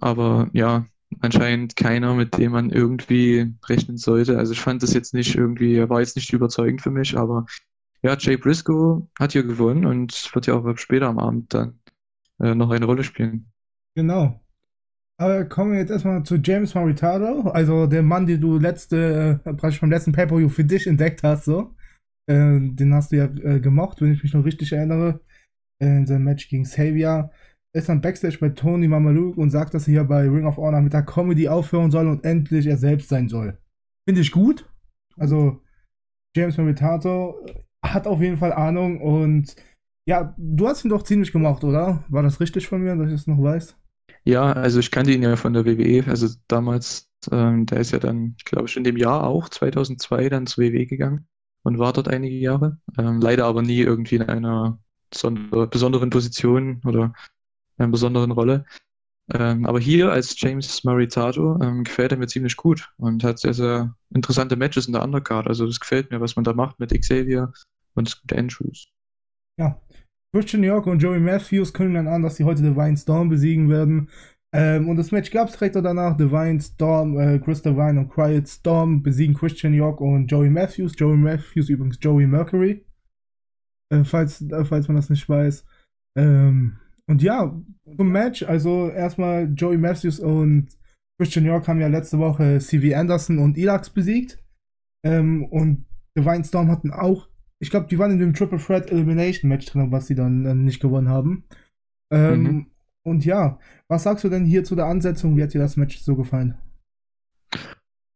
aber 0.00 0.48
ja, 0.52 0.86
anscheinend 1.20 1.76
keiner, 1.76 2.14
mit 2.14 2.36
dem 2.38 2.52
man 2.52 2.70
irgendwie 2.70 3.54
rechnen 3.68 3.96
sollte. 3.96 4.38
Also 4.38 4.52
ich 4.52 4.60
fand 4.60 4.82
das 4.82 4.94
jetzt 4.94 5.14
nicht 5.14 5.34
irgendwie, 5.34 5.88
war 5.88 6.00
jetzt 6.00 6.16
nicht 6.16 6.32
überzeugend 6.32 6.82
für 6.82 6.90
mich, 6.90 7.16
aber 7.16 7.46
ja, 8.02 8.16
Jay 8.16 8.36
Briscoe 8.36 9.08
hat 9.18 9.32
hier 9.32 9.42
gewonnen 9.42 9.84
und 9.84 10.34
wird 10.34 10.46
ja 10.46 10.54
auch 10.54 10.76
später 10.78 11.08
am 11.08 11.18
Abend 11.18 11.52
dann 11.52 11.80
äh, 12.40 12.54
noch 12.54 12.70
eine 12.70 12.86
Rolle 12.86 13.04
spielen. 13.04 13.52
Genau. 13.94 14.40
Aber 15.20 15.44
kommen 15.44 15.72
wir 15.72 15.80
jetzt 15.80 15.90
erstmal 15.90 16.22
zu 16.22 16.36
James 16.36 16.74
Maritado, 16.74 17.50
also 17.50 17.86
der 17.86 18.02
Mann, 18.02 18.24
den 18.26 18.40
du 18.40 18.58
letzte, 18.58 19.38
äh, 19.44 19.52
praktisch 19.52 19.78
beim 19.78 19.90
letzten 19.90 20.12
Pay-Per-View 20.12 20.48
für 20.48 20.64
dich 20.64 20.86
entdeckt 20.86 21.22
hast, 21.22 21.44
so. 21.44 21.74
Äh, 22.26 22.58
den 22.58 22.94
hast 22.94 23.12
du 23.12 23.16
ja 23.16 23.24
äh, 23.26 23.60
gemocht, 23.60 24.00
wenn 24.00 24.14
ich 24.14 24.22
mich 24.22 24.32
noch 24.32 24.46
richtig 24.46 24.72
erinnere. 24.72 25.20
Äh, 25.78 25.98
in 25.98 26.06
seinem 26.06 26.24
Match 26.24 26.48
gegen 26.48 26.64
Xavier. 26.64 27.30
Ist 27.74 27.90
dann 27.90 28.00
Backstage 28.00 28.38
bei 28.40 28.48
Tony 28.48 28.88
Mamaluke 28.88 29.38
und 29.38 29.50
sagt, 29.50 29.74
dass 29.74 29.86
er 29.88 29.92
hier 29.92 30.04
bei 30.04 30.22
Ring 30.22 30.46
of 30.46 30.56
Honor 30.56 30.80
mit 30.80 30.94
der 30.94 31.02
Comedy 31.02 31.48
aufhören 31.48 31.90
soll 31.90 32.08
und 32.08 32.24
endlich 32.24 32.66
er 32.66 32.78
selbst 32.78 33.10
sein 33.10 33.28
soll. 33.28 33.58
Finde 34.08 34.22
ich 34.22 34.32
gut. 34.32 34.70
Also, 35.18 35.60
James 36.34 36.56
Maritado 36.56 37.46
hat 37.84 38.06
auf 38.06 38.22
jeden 38.22 38.38
Fall 38.38 38.54
Ahnung 38.54 39.02
und 39.02 39.54
ja, 40.06 40.34
du 40.38 40.66
hast 40.66 40.82
ihn 40.84 40.88
doch 40.88 41.02
ziemlich 41.02 41.30
gemocht, 41.30 41.62
oder? 41.62 42.04
War 42.08 42.22
das 42.22 42.40
richtig 42.40 42.66
von 42.66 42.82
mir, 42.82 42.96
dass 42.96 43.08
ich 43.08 43.20
es 43.20 43.26
noch 43.26 43.42
weiß? 43.42 43.76
Ja, 44.24 44.52
also 44.52 44.80
ich 44.80 44.90
kannte 44.90 45.12
ihn 45.12 45.22
ja 45.22 45.36
von 45.36 45.52
der 45.52 45.64
WWE, 45.66 46.04
also 46.08 46.28
damals, 46.48 47.10
ähm, 47.30 47.66
der 47.66 47.80
ist 47.80 47.92
ja 47.92 47.98
dann, 47.98 48.34
ich 48.38 48.44
glaube, 48.44 48.68
schon 48.68 48.80
in 48.80 48.84
dem 48.92 48.96
Jahr 48.96 49.24
auch, 49.24 49.48
2002, 49.48 50.28
dann 50.28 50.46
zur 50.46 50.64
WWE 50.64 50.86
gegangen 50.86 51.26
und 51.62 51.78
war 51.78 51.92
dort 51.92 52.08
einige 52.08 52.36
Jahre. 52.36 52.78
Ähm, 52.98 53.20
leider 53.20 53.46
aber 53.46 53.62
nie 53.62 53.80
irgendwie 53.80 54.16
in 54.16 54.22
einer 54.22 54.78
sonder 55.12 55.66
besonderen 55.66 56.10
Position 56.10 56.80
oder 56.84 57.12
einer 57.78 57.88
besonderen 57.88 58.30
Rolle. 58.30 58.64
Ähm, 59.32 59.64
aber 59.66 59.78
hier 59.78 60.10
als 60.10 60.40
James 60.40 60.82
Maritado 60.82 61.58
ähm, 61.62 61.84
gefällt 61.84 62.12
er 62.12 62.18
mir 62.18 62.26
ziemlich 62.26 62.56
gut 62.56 62.88
und 62.96 63.22
hat 63.22 63.38
sehr, 63.38 63.54
sehr 63.54 63.94
interessante 64.12 64.56
Matches 64.56 64.86
in 64.86 64.92
der 64.92 65.02
Undercard. 65.04 65.46
Also 65.46 65.66
das 65.66 65.78
gefällt 65.78 66.10
mir, 66.10 66.20
was 66.20 66.36
man 66.36 66.44
da 66.44 66.52
macht 66.52 66.80
mit 66.80 66.90
Xavier 66.90 67.52
und 67.94 68.20
Andrews. 68.32 68.88
Ja. 69.56 69.80
Christian 70.32 70.62
York 70.62 70.86
und 70.86 71.00
Joey 71.00 71.20
Matthews 71.20 71.72
kündigen 71.72 72.04
dann 72.04 72.14
an, 72.14 72.22
dass 72.22 72.36
sie 72.36 72.44
heute 72.44 72.62
Divine 72.62 72.96
Storm 72.96 73.28
besiegen 73.28 73.68
werden. 73.68 74.08
Ähm, 74.52 74.88
und 74.88 74.96
das 74.96 75.12
Match 75.12 75.30
gab 75.30 75.48
es 75.48 75.56
direkt 75.56 75.76
danach. 75.76 76.16
Divine 76.16 76.60
Storm, 76.60 77.18
äh, 77.18 77.38
Chris 77.38 77.62
Divine 77.62 78.00
und 78.00 78.08
Quiet 78.08 78.48
Storm 78.48 79.02
besiegen 79.02 79.34
Christian 79.34 79.74
York 79.74 80.00
und 80.00 80.26
Joey 80.26 80.50
Matthews. 80.50 80.94
Joey 80.96 81.16
Matthews 81.16 81.68
übrigens 81.68 81.98
Joey 82.00 82.26
Mercury. 82.26 82.84
Äh, 83.92 84.04
falls, 84.04 84.40
äh, 84.42 84.64
falls 84.64 84.88
man 84.88 84.96
das 84.96 85.10
nicht 85.10 85.28
weiß. 85.28 85.64
Ähm, 86.16 86.78
und 87.06 87.22
ja, 87.22 87.60
zum 87.96 88.12
Match, 88.12 88.44
also 88.44 88.88
erstmal 88.88 89.52
Joey 89.54 89.78
Matthews 89.78 90.20
und 90.20 90.68
Christian 91.18 91.44
York 91.44 91.66
haben 91.66 91.80
ja 91.80 91.88
letzte 91.88 92.18
Woche 92.18 92.60
CV 92.60 92.96
Anderson 92.96 93.38
und 93.38 93.58
Elax 93.58 93.90
besiegt. 93.90 94.38
Ähm, 95.04 95.44
und 95.44 95.86
Divine 96.16 96.44
Storm 96.44 96.68
hatten 96.68 96.92
auch, 96.92 97.28
ich 97.60 97.70
glaube, 97.70 97.86
die 97.88 97.98
waren 97.98 98.10
in 98.12 98.18
dem 98.18 98.34
Triple 98.34 98.58
Threat 98.58 98.90
Elimination 98.90 99.48
Match 99.48 99.66
drin, 99.66 99.92
was 99.92 100.08
sie 100.08 100.14
dann 100.16 100.46
äh, 100.46 100.54
nicht 100.54 100.80
gewonnen 100.80 101.08
haben. 101.08 101.44
Ähm, 102.10 102.42
Mhm. 102.42 102.66
Und 103.02 103.24
ja, 103.24 103.58
was 103.88 104.02
sagst 104.04 104.24
du 104.24 104.28
denn 104.28 104.44
hier 104.44 104.64
zu 104.64 104.76
der 104.76 104.86
Ansetzung? 104.86 105.36
Wie 105.36 105.42
hat 105.42 105.54
dir 105.54 105.60
das 105.60 105.76
Match 105.76 105.98
so 106.00 106.16
gefallen? 106.16 106.56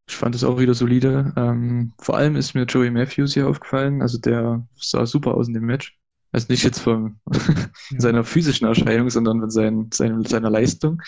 Ich 0.09 0.17
fand 0.17 0.35
es 0.35 0.45
auch 0.45 0.59
wieder 0.59 0.75
solide. 0.75 1.33
Ähm, 1.37 1.93
vor 1.99 2.17
allem 2.17 2.37
ist 2.37 2.55
mir 2.55 2.65
Joey 2.65 2.91
Matthews 2.91 3.35
hier 3.35 3.49
aufgefallen. 3.49 4.03
Also 4.03 4.19
der 4.19 4.67
sah 4.75 5.07
super 5.07 5.35
aus 5.35 5.49
in 5.49 5.55
dem 5.55 5.65
Match. 5.65 5.99
Also 6.33 6.47
nicht 6.51 6.65
jetzt 6.65 6.81
von 6.81 7.21
Ja. 7.91 8.01
seiner 8.01 8.25
physischen 8.25 8.67
Erscheinung, 8.67 9.09
sondern 9.11 9.41
von 9.41 9.51
sein, 9.51 9.91
sein, 9.93 10.23
seiner 10.25 10.51
Leistung. 10.51 11.01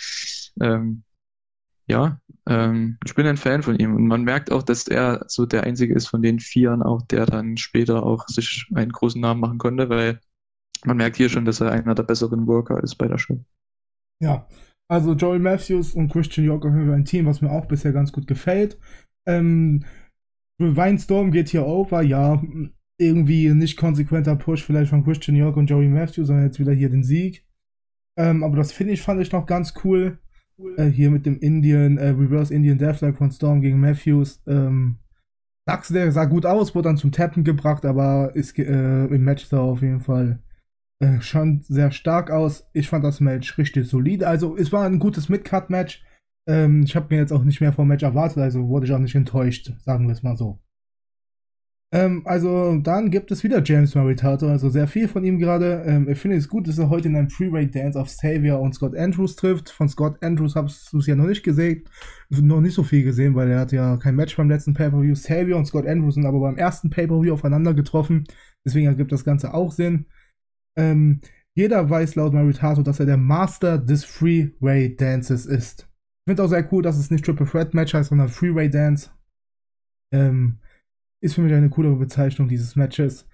Ähm, 0.61 1.03
ja, 1.87 2.19
ähm, 2.47 2.97
ich 3.05 3.15
bin 3.15 3.25
ein 3.25 3.37
Fan 3.37 3.63
von 3.63 3.77
ihm 3.77 3.95
und 3.95 4.07
man 4.07 4.23
merkt 4.23 4.51
auch, 4.51 4.63
dass 4.63 4.87
er 4.87 5.25
so 5.27 5.45
der 5.45 5.63
Einzige 5.63 5.93
ist 5.93 6.07
von 6.07 6.21
den 6.21 6.39
Vieren 6.39 6.83
auch, 6.83 7.01
der 7.03 7.25
dann 7.25 7.57
später 7.57 8.03
auch 8.03 8.27
sich 8.27 8.67
einen 8.73 8.91
großen 8.91 9.19
Namen 9.19 9.41
machen 9.41 9.57
konnte, 9.57 9.89
weil 9.89 10.19
man 10.85 10.97
merkt 10.97 11.17
hier 11.17 11.29
schon, 11.29 11.45
dass 11.45 11.61
er 11.61 11.71
einer 11.71 11.95
der 11.95 12.03
besseren 12.03 12.45
Worker 12.47 12.83
ist 12.83 12.95
bei 12.95 13.07
der 13.07 13.17
Show. 13.17 13.43
Ja, 14.21 14.47
also 14.89 15.13
Joey 15.13 15.39
Matthews 15.39 15.93
und 15.93 16.11
Christian 16.11 16.45
York 16.45 16.63
Fall 16.63 16.93
ein 16.93 17.05
Team, 17.05 17.25
was 17.25 17.41
mir 17.41 17.51
auch 17.51 17.65
bisher 17.65 17.91
ganz 17.91 18.11
gut 18.11 18.27
gefällt. 18.27 18.77
Ähm, 19.25 19.83
Windstorm 20.59 21.31
geht 21.31 21.49
hier 21.49 21.65
over, 21.65 22.01
ja, 22.01 22.41
irgendwie 22.97 23.49
nicht 23.49 23.77
konsequenter 23.77 24.35
Push 24.35 24.63
vielleicht 24.63 24.89
von 24.89 25.03
Christian 25.03 25.37
York 25.37 25.55
und 25.57 25.69
Joey 25.69 25.87
Matthews, 25.87 26.27
sondern 26.27 26.45
jetzt 26.45 26.59
wieder 26.59 26.73
hier 26.73 26.89
den 26.89 27.03
Sieg. 27.03 27.45
Ähm, 28.17 28.43
aber 28.43 28.57
das 28.57 28.71
Finish 28.71 29.01
fand 29.01 29.21
ich 29.21 29.31
noch 29.31 29.45
ganz 29.45 29.73
cool. 29.83 30.19
Äh, 30.77 30.85
hier 30.85 31.11
mit 31.11 31.25
dem 31.25 31.39
Indian, 31.39 31.97
äh, 31.97 32.09
Reverse 32.09 32.53
Indian 32.53 32.77
Deathlock 32.77 33.17
von 33.17 33.31
Storm 33.31 33.61
gegen 33.61 33.79
Matthews. 33.79 34.41
Ähm, 34.47 34.97
Dax, 35.67 35.89
der 35.89 36.11
sah 36.11 36.25
gut 36.25 36.45
aus, 36.45 36.73
wurde 36.73 36.89
dann 36.89 36.97
zum 36.97 37.11
Tappen 37.11 37.43
gebracht, 37.43 37.85
aber 37.85 38.35
ist 38.35 38.57
äh, 38.57 39.05
im 39.05 39.23
Match 39.23 39.45
sah 39.45 39.59
auf 39.59 39.81
jeden 39.81 39.99
Fall 39.99 40.39
äh, 40.99 41.21
schon 41.21 41.61
sehr 41.61 41.91
stark 41.91 42.31
aus. 42.31 42.67
Ich 42.73 42.89
fand 42.89 43.03
das 43.03 43.19
Match 43.19 43.57
richtig 43.57 43.87
solide. 43.87 44.27
Also 44.27 44.57
es 44.57 44.71
war 44.71 44.85
ein 44.85 44.99
gutes 44.99 45.29
Mid-Cut-Match. 45.29 46.03
Ähm, 46.47 46.83
ich 46.83 46.95
habe 46.95 47.07
mir 47.13 47.21
jetzt 47.21 47.33
auch 47.33 47.43
nicht 47.43 47.61
mehr 47.61 47.73
vom 47.73 47.87
Match 47.87 48.03
erwartet, 48.03 48.37
also 48.37 48.67
wurde 48.67 48.85
ich 48.85 48.93
auch 48.93 48.99
nicht 48.99 49.15
enttäuscht, 49.15 49.73
sagen 49.79 50.07
wir 50.07 50.13
es 50.13 50.23
mal 50.23 50.37
so. 50.37 50.59
Ähm, 51.93 52.23
also 52.25 52.77
dann 52.79 53.11
gibt 53.11 53.31
es 53.31 53.45
wieder 53.45 53.63
James 53.63 53.95
Maritato, 53.95 54.47
also 54.47 54.69
sehr 54.69 54.87
viel 54.87 55.07
von 55.07 55.23
ihm 55.23 55.39
gerade. 55.39 55.83
Ähm, 55.85 56.09
ich 56.09 56.19
finde 56.19 56.35
es 56.35 56.49
gut, 56.49 56.67
dass 56.67 56.77
er 56.77 56.89
heute 56.89 57.07
in 57.07 57.15
einem 57.15 57.29
Freeway 57.29 57.65
Dance 57.65 57.97
auf 57.97 58.07
Xavier 58.07 58.59
und 58.59 58.75
Scott 58.75 58.95
Andrews 58.95 59.37
trifft. 59.37 59.69
Von 59.69 59.87
Scott 59.87 60.21
Andrews 60.21 60.55
hast 60.55 60.91
du 60.91 60.97
es 60.97 61.07
ja 61.07 61.15
noch 61.15 61.27
nicht 61.27 61.43
gesehen, 61.43 61.85
noch 62.29 62.59
nicht 62.59 62.73
so 62.73 62.83
viel 62.83 63.03
gesehen, 63.03 63.35
weil 63.35 63.49
er 63.49 63.61
hat 63.61 63.71
ja 63.71 63.95
kein 63.97 64.15
Match 64.15 64.35
beim 64.35 64.49
letzten 64.49 64.73
Pay-Per-View. 64.73 65.13
Xavier 65.13 65.55
und 65.55 65.65
Scott 65.65 65.87
Andrews 65.87 66.15
sind 66.15 66.25
aber 66.25 66.41
beim 66.41 66.57
ersten 66.57 66.89
Pay-Per-View 66.89 67.33
aufeinander 67.33 67.73
getroffen, 67.73 68.25
deswegen 68.65 68.87
ergibt 68.87 69.13
das 69.13 69.23
Ganze 69.23 69.53
auch 69.53 69.71
Sinn. 69.71 70.07
Ähm, 70.75 71.21
jeder 71.55 71.89
weiß 71.89 72.15
laut 72.15 72.33
Maritato, 72.33 72.83
dass 72.83 72.99
er 72.99 73.05
der 73.05 73.17
Master 73.17 73.77
des 73.77 74.03
Freeway 74.03 74.95
Dances 74.95 75.45
ist. 75.45 75.87
Ich 76.25 76.29
finde 76.29 76.43
auch 76.43 76.49
sehr 76.49 76.71
cool, 76.73 76.83
dass 76.83 76.97
es 76.97 77.09
nicht 77.09 77.23
Triple 77.23 77.47
Threat 77.47 77.73
Match 77.73 77.93
heißt, 77.93 78.09
sondern 78.09 78.27
Freeway 78.27 78.69
Dance. 78.69 79.09
Ähm, 80.11 80.59
ist 81.21 81.35
für 81.35 81.41
mich 81.41 81.53
eine 81.53 81.69
coolere 81.69 81.95
Bezeichnung 81.95 82.47
dieses 82.47 82.75
Matches. 82.75 83.27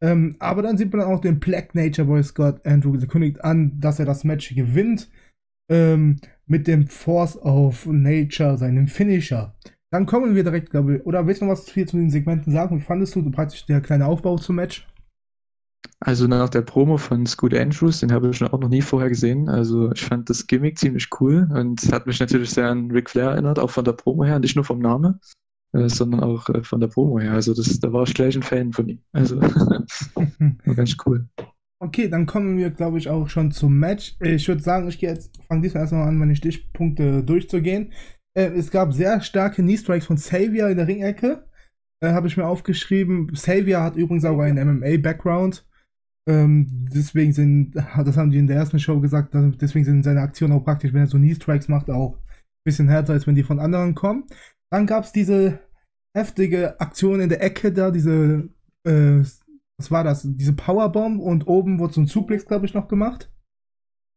Ähm, 0.00 0.36
aber 0.38 0.62
dann 0.62 0.78
sieht 0.78 0.92
man 0.92 1.02
auch 1.02 1.20
den 1.20 1.40
Black 1.40 1.74
Nature 1.74 2.06
Boy 2.06 2.22
Scott 2.22 2.64
Andrew 2.64 2.96
kündigt 3.06 3.42
an, 3.42 3.78
dass 3.80 3.98
er 3.98 4.06
das 4.06 4.24
Match 4.24 4.54
gewinnt. 4.54 5.10
Ähm, 5.70 6.16
mit 6.46 6.66
dem 6.66 6.86
Force 6.86 7.36
of 7.42 7.86
Nature, 7.86 8.56
seinem 8.56 8.88
Finisher. 8.88 9.54
Dann 9.90 10.06
kommen 10.06 10.34
wir 10.34 10.42
direkt, 10.42 10.70
glaube 10.70 10.96
ich, 10.96 11.06
oder 11.06 11.26
willst 11.26 11.40
du 11.40 11.46
noch 11.46 11.52
was 11.52 11.70
viel 11.70 11.86
zu 11.86 11.96
den 11.96 12.10
Segmenten 12.10 12.52
sagen? 12.52 12.78
Wie 12.78 12.84
fandest 12.84 13.14
du 13.14 13.30
praktisch 13.30 13.66
der 13.66 13.80
kleine 13.80 14.06
Aufbau 14.06 14.36
zum 14.36 14.56
Match? 14.56 14.86
Also 16.00 16.26
nach 16.26 16.48
der 16.48 16.62
Promo 16.62 16.96
von 16.96 17.26
Scoot 17.26 17.54
Andrews, 17.54 18.00
den 18.00 18.12
habe 18.12 18.30
ich 18.30 18.42
auch 18.42 18.58
noch 18.58 18.68
nie 18.68 18.82
vorher 18.82 19.08
gesehen. 19.08 19.48
Also 19.48 19.92
ich 19.92 20.02
fand 20.02 20.30
das 20.30 20.46
Gimmick 20.46 20.78
ziemlich 20.78 21.08
cool 21.20 21.48
und 21.52 21.80
hat 21.92 22.06
mich 22.06 22.20
natürlich 22.20 22.50
sehr 22.50 22.70
an 22.70 22.90
Ric 22.90 23.10
Flair 23.10 23.30
erinnert, 23.30 23.58
auch 23.58 23.70
von 23.70 23.84
der 23.84 23.92
Promo 23.92 24.24
her, 24.24 24.38
nicht 24.38 24.54
nur 24.54 24.64
vom 24.64 24.78
Namen 24.78 25.20
sondern 25.72 26.20
auch 26.20 26.48
äh, 26.50 26.62
von 26.62 26.80
der 26.80 26.88
Promo 26.88 27.20
her. 27.20 27.32
Also 27.32 27.54
das, 27.54 27.78
da 27.80 27.92
war 27.92 28.04
ich 28.04 28.14
gleich 28.14 28.36
ein 28.36 28.42
Fan 28.42 28.72
von 28.72 28.88
ihm. 28.88 28.98
Also 29.12 29.38
ganz 30.76 30.96
cool. 31.06 31.26
Okay, 31.80 32.08
dann 32.08 32.26
kommen 32.26 32.58
wir, 32.58 32.70
glaube 32.70 32.98
ich, 32.98 33.08
auch 33.08 33.28
schon 33.28 33.52
zum 33.52 33.78
Match. 33.78 34.16
Ich 34.20 34.48
würde 34.48 34.62
sagen, 34.62 34.88
ich 34.88 34.98
gehe 34.98 35.10
jetzt, 35.10 35.40
fange 35.46 35.62
diesmal 35.62 35.82
erstmal 35.82 36.08
an, 36.08 36.18
meine 36.18 36.34
Stichpunkte 36.34 37.22
durchzugehen. 37.22 37.92
Äh, 38.34 38.50
es 38.56 38.70
gab 38.70 38.92
sehr 38.92 39.20
starke 39.20 39.62
Knee-Strikes 39.62 40.06
von 40.06 40.16
Xavier 40.16 40.68
in 40.68 40.76
der 40.76 40.88
Ringecke. 40.88 41.44
Äh, 42.00 42.12
Habe 42.12 42.26
ich 42.26 42.36
mir 42.36 42.46
aufgeschrieben. 42.46 43.28
Xavier 43.32 43.80
hat 43.80 43.96
übrigens 43.96 44.24
auch 44.24 44.40
einen 44.40 44.80
MMA-Background. 44.80 45.66
Ähm, 46.28 46.66
deswegen 46.92 47.32
sind, 47.32 47.74
das 47.74 48.16
haben 48.16 48.30
die 48.30 48.38
in 48.38 48.48
der 48.48 48.56
ersten 48.56 48.78
Show 48.78 49.00
gesagt, 49.00 49.34
deswegen 49.34 49.84
sind 49.84 50.02
seine 50.02 50.20
Aktionen 50.20 50.52
auch 50.52 50.64
praktisch, 50.64 50.92
wenn 50.92 51.00
er 51.02 51.06
so 51.06 51.16
Knee-Strikes 51.16 51.68
macht, 51.68 51.90
auch 51.90 52.16
ein 52.16 52.64
bisschen 52.64 52.88
härter, 52.88 53.14
als 53.14 53.26
wenn 53.26 53.34
die 53.34 53.44
von 53.44 53.60
anderen 53.60 53.94
kommen. 53.94 54.24
Dann 54.70 54.86
gab 54.86 55.04
es 55.04 55.12
diese 55.12 55.60
heftige 56.14 56.80
Aktion 56.80 57.20
in 57.20 57.28
der 57.28 57.42
Ecke 57.42 57.72
da, 57.72 57.90
diese, 57.90 58.48
äh, 58.84 59.20
was 59.76 59.90
war 59.90 60.04
das? 60.04 60.22
Diese 60.24 60.52
Powerbomb 60.52 61.20
und 61.20 61.46
oben 61.46 61.78
wurde 61.78 61.94
so 61.94 62.00
ein 62.00 62.06
Suplex, 62.06 62.46
glaube 62.46 62.66
ich, 62.66 62.74
noch 62.74 62.88
gemacht. 62.88 63.30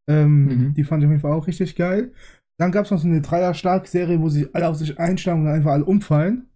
Ähm, 0.07 0.45
mhm. 0.45 0.73
Die 0.73 0.83
fand 0.83 1.03
ich 1.03 1.07
auf 1.07 1.11
jeden 1.11 1.21
Fall 1.21 1.33
auch 1.33 1.47
richtig 1.47 1.75
geil. 1.75 2.13
Dann 2.57 2.71
gab 2.71 2.85
es 2.85 2.91
noch 2.91 2.99
so 2.99 3.07
eine 3.07 3.21
Dreier-Stark-Serie, 3.21 4.21
wo 4.21 4.29
sie 4.29 4.53
alle 4.53 4.67
auf 4.67 4.75
sich 4.75 4.99
einschlagen 4.99 5.41
und 5.41 5.47
einfach 5.47 5.71
alle 5.71 5.85
umfallen. 5.85 6.47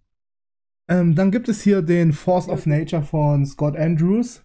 Ähm, 0.88 1.14
dann 1.14 1.30
gibt 1.30 1.48
es 1.48 1.62
hier 1.62 1.82
den 1.82 2.12
Force 2.12 2.48
of 2.48 2.66
Nature 2.66 3.02
von 3.02 3.44
Scott 3.44 3.76
Andrews. 3.76 4.44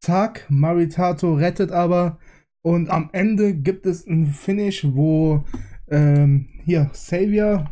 Zack, 0.00 0.46
Maritato 0.48 1.34
rettet 1.34 1.72
aber. 1.72 2.18
Und 2.62 2.90
am 2.90 3.10
Ende 3.12 3.54
gibt 3.54 3.86
es 3.86 4.06
ein 4.06 4.26
Finish, 4.26 4.84
wo 4.92 5.44
ähm, 5.88 6.48
hier, 6.66 6.90
Xavier, 6.92 7.70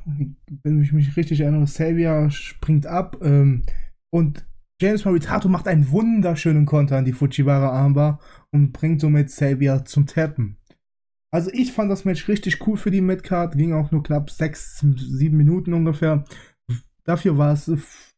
wenn 0.63 0.81
ich 0.81 0.93
mich 0.93 1.17
richtig 1.17 1.41
erinnere, 1.41 1.65
Xavier 1.65 2.31
springt 2.31 2.87
ab 2.87 3.19
ähm, 3.23 3.65
und 4.11 4.47
James 4.81 5.05
Maritato 5.05 5.49
macht 5.49 5.67
einen 5.67 5.91
wunderschönen 5.91 6.65
Konter 6.65 6.99
an 6.99 7.05
die 7.05 7.13
Fujiwara 7.13 7.71
Armbar 7.71 8.21
und 8.53 8.73
bringt 8.73 9.01
somit 9.01 9.29
Xavier 9.29 9.85
zum 9.85 10.07
Tappen. 10.07 10.59
Also 11.33 11.51
ich 11.53 11.73
fand 11.73 11.91
das 11.91 12.05
Match 12.05 12.29
richtig 12.29 12.65
cool 12.69 12.77
für 12.77 12.93
die 12.93 13.01
Midcard, 13.01 13.59
ging 13.59 13.73
auch 13.73 13.91
nur 13.91 14.05
knapp 14.05 14.31
6, 14.31 14.87
7 14.97 15.37
Minuten 15.37 15.75
ungefähr. 15.75 16.25
Dafür 17.03 17.37
war 17.37 17.53
es, 17.53 17.65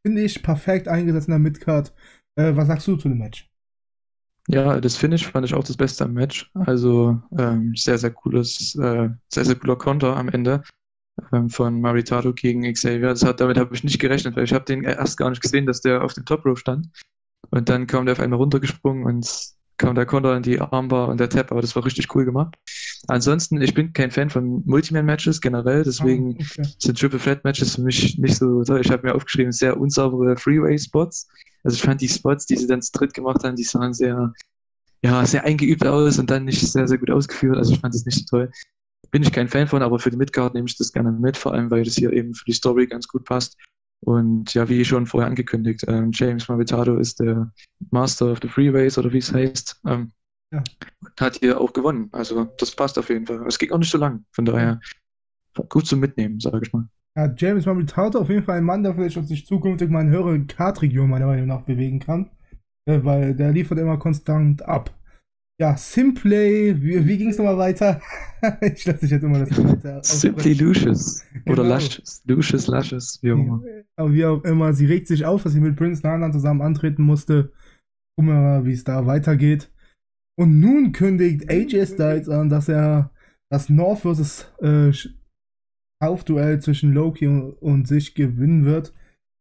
finde 0.02 0.22
ich, 0.22 0.42
perfekt 0.42 0.88
eingesetzt 0.88 1.28
in 1.28 1.32
der 1.32 1.38
Midcard. 1.38 1.94
Äh, 2.38 2.54
was 2.54 2.66
sagst 2.66 2.86
du 2.86 2.96
zu 2.96 3.08
dem 3.08 3.18
Match? 3.18 3.45
Ja, 4.48 4.80
das 4.80 4.96
Finish 4.96 5.26
fand 5.26 5.44
ich 5.44 5.54
auch 5.54 5.64
das 5.64 5.76
Beste 5.76 6.04
am 6.04 6.12
Match. 6.12 6.50
Also 6.54 7.20
ähm, 7.36 7.74
sehr, 7.74 7.98
sehr 7.98 8.12
cooles, 8.12 8.76
äh, 8.76 9.08
sehr, 9.28 9.44
sehr 9.44 9.56
cooler 9.56 9.76
Konter 9.76 10.16
am 10.16 10.28
Ende 10.28 10.62
ähm, 11.32 11.50
von 11.50 11.80
Maritado 11.80 12.32
gegen 12.32 12.72
Xavier. 12.72 13.08
Das 13.08 13.24
hat, 13.24 13.40
damit 13.40 13.58
habe 13.58 13.74
ich 13.74 13.82
nicht 13.82 13.98
gerechnet, 13.98 14.36
weil 14.36 14.44
ich 14.44 14.52
habe 14.52 14.64
den 14.64 14.84
erst 14.84 15.16
gar 15.16 15.30
nicht 15.30 15.42
gesehen, 15.42 15.66
dass 15.66 15.80
der 15.80 16.02
auf 16.04 16.14
dem 16.14 16.24
Top 16.24 16.44
Row 16.44 16.58
stand. 16.58 16.88
Und 17.50 17.68
dann 17.68 17.86
kam 17.86 18.06
der 18.06 18.12
auf 18.12 18.20
einmal 18.20 18.38
runtergesprungen 18.38 19.04
und 19.04 19.55
kam 19.78 19.94
der 19.94 20.06
Konter 20.06 20.36
in 20.36 20.42
die 20.42 20.60
Armbar 20.60 21.08
und 21.08 21.20
der 21.20 21.28
Tap, 21.28 21.52
aber 21.52 21.60
das 21.60 21.76
war 21.76 21.84
richtig 21.84 22.14
cool 22.14 22.24
gemacht. 22.24 22.56
Ansonsten, 23.08 23.60
ich 23.60 23.74
bin 23.74 23.92
kein 23.92 24.10
Fan 24.10 24.30
von 24.30 24.62
Multiman-Matches 24.64 25.40
generell, 25.40 25.84
deswegen 25.84 26.36
oh, 26.38 26.40
okay. 26.40 26.68
sind 26.78 26.98
Triple 26.98 27.18
Threat 27.18 27.44
Matches 27.44 27.76
für 27.76 27.82
mich 27.82 28.18
nicht 28.18 28.36
so 28.36 28.64
toll. 28.64 28.80
Ich 28.80 28.90
habe 28.90 29.06
mir 29.06 29.14
aufgeschrieben, 29.14 29.52
sehr 29.52 29.78
unsaubere 29.78 30.36
Freeway-Spots. 30.36 31.28
Also 31.64 31.76
ich 31.76 31.82
fand 31.82 32.00
die 32.00 32.08
Spots, 32.08 32.46
die 32.46 32.56
sie 32.56 32.66
dann 32.66 32.82
zu 32.82 32.92
dritt 32.92 33.12
gemacht 33.12 33.44
haben, 33.44 33.56
die 33.56 33.64
sahen 33.64 33.92
sehr, 33.92 34.32
ja, 35.02 35.26
sehr 35.26 35.44
eingeübt 35.44 35.84
aus 35.86 36.18
und 36.18 36.30
dann 36.30 36.44
nicht 36.44 36.60
sehr, 36.60 36.88
sehr 36.88 36.98
gut 36.98 37.10
ausgeführt. 37.10 37.56
Also 37.56 37.74
ich 37.74 37.80
fand 37.80 37.94
das 37.94 38.06
nicht 38.06 38.18
so 38.18 38.24
toll. 38.38 38.50
Bin 39.10 39.22
ich 39.22 39.32
kein 39.32 39.48
Fan 39.48 39.68
von, 39.68 39.82
aber 39.82 39.98
für 39.98 40.10
die 40.10 40.16
Midcard 40.16 40.54
nehme 40.54 40.66
ich 40.66 40.76
das 40.76 40.92
gerne 40.92 41.12
mit, 41.12 41.36
vor 41.36 41.52
allem 41.52 41.70
weil 41.70 41.84
das 41.84 41.94
hier 41.94 42.12
eben 42.12 42.34
für 42.34 42.44
die 42.44 42.52
Story 42.52 42.86
ganz 42.86 43.06
gut 43.06 43.24
passt. 43.24 43.56
Und 44.00 44.54
ja, 44.54 44.68
wie 44.68 44.84
schon 44.84 45.06
vorher 45.06 45.28
angekündigt, 45.28 45.84
ähm, 45.88 46.10
James 46.12 46.48
Mavitado 46.48 46.96
ist 46.98 47.20
der 47.20 47.52
Master 47.90 48.32
of 48.32 48.38
the 48.42 48.48
Freeways 48.48 48.98
oder 48.98 49.12
wie 49.12 49.18
es 49.18 49.32
heißt. 49.32 49.80
Ähm, 49.86 50.12
ja. 50.52 50.62
Hat 51.18 51.36
hier 51.36 51.60
auch 51.60 51.72
gewonnen. 51.72 52.08
Also 52.12 52.44
das 52.58 52.74
passt 52.74 52.98
auf 52.98 53.08
jeden 53.08 53.26
Fall. 53.26 53.44
Es 53.46 53.58
ging 53.58 53.72
auch 53.72 53.78
nicht 53.78 53.90
so 53.90 53.98
lang. 53.98 54.24
Von 54.32 54.44
daher 54.44 54.80
gut 55.68 55.86
zum 55.86 56.00
Mitnehmen, 56.00 56.38
sage 56.38 56.60
ich 56.62 56.72
mal. 56.72 56.88
Ja, 57.16 57.32
James 57.34 57.64
Mavitado 57.64 58.20
auf 58.20 58.28
jeden 58.28 58.44
Fall 58.44 58.58
ein 58.58 58.64
Mann, 58.64 58.82
der 58.82 58.94
vielleicht 58.94 59.22
sich 59.26 59.46
zukünftig 59.46 59.90
mal 59.90 60.00
eine 60.00 60.10
höhere 60.10 60.38
Kartregion 60.44 61.08
meiner 61.08 61.26
Meinung 61.26 61.46
nach 61.46 61.62
bewegen 61.62 61.98
kann. 61.98 62.30
Äh, 62.86 63.02
weil 63.02 63.34
der 63.34 63.52
liefert 63.52 63.78
immer 63.78 63.98
konstant 63.98 64.62
ab. 64.62 64.95
Ja, 65.58 65.74
Simply, 65.76 66.76
wie, 66.82 67.06
wie 67.06 67.16
ging 67.16 67.30
es 67.30 67.38
nochmal 67.38 67.56
weiter? 67.56 68.02
ich 68.60 68.84
lasse 68.84 69.00
dich 69.00 69.10
jetzt 69.10 69.22
immer 69.22 69.38
das 69.38 69.64
weiter. 69.64 70.00
Simply 70.04 70.52
Lucius. 70.52 71.24
Oder 71.46 71.62
genau. 71.62 71.74
Luscious. 71.74 72.22
Lucius, 72.26 72.66
Luscious, 72.66 73.18
wie 73.22 73.32
auch 73.32 73.38
immer. 73.38 73.62
Ja, 73.98 74.12
wie 74.12 74.24
auch 74.26 74.44
immer. 74.44 74.74
Sie 74.74 74.84
regt 74.84 75.08
sich 75.08 75.24
auf, 75.24 75.44
dass 75.44 75.54
sie 75.54 75.60
mit 75.60 75.76
Prince 75.76 76.02
Nana 76.02 76.30
zusammen 76.30 76.60
antreten 76.60 77.02
musste. 77.02 77.52
Gucken 78.16 78.34
wir 78.34 78.40
mal, 78.40 78.64
wie 78.66 78.72
es 78.72 78.84
da 78.84 79.06
weitergeht. 79.06 79.70
Und 80.38 80.60
nun 80.60 80.92
kündigt 80.92 81.50
AJ 81.50 81.86
Styles 81.86 82.28
an, 82.28 82.50
dass 82.50 82.68
er 82.68 83.10
das 83.50 83.70
North 83.70 84.00
vs. 84.00 84.52
Äh, 84.60 84.92
Kaufduell 86.02 86.60
zwischen 86.60 86.92
Loki 86.92 87.26
und, 87.26 87.52
und, 87.52 87.88
sich 87.88 88.14
gewinnen 88.14 88.66
wird. 88.66 88.92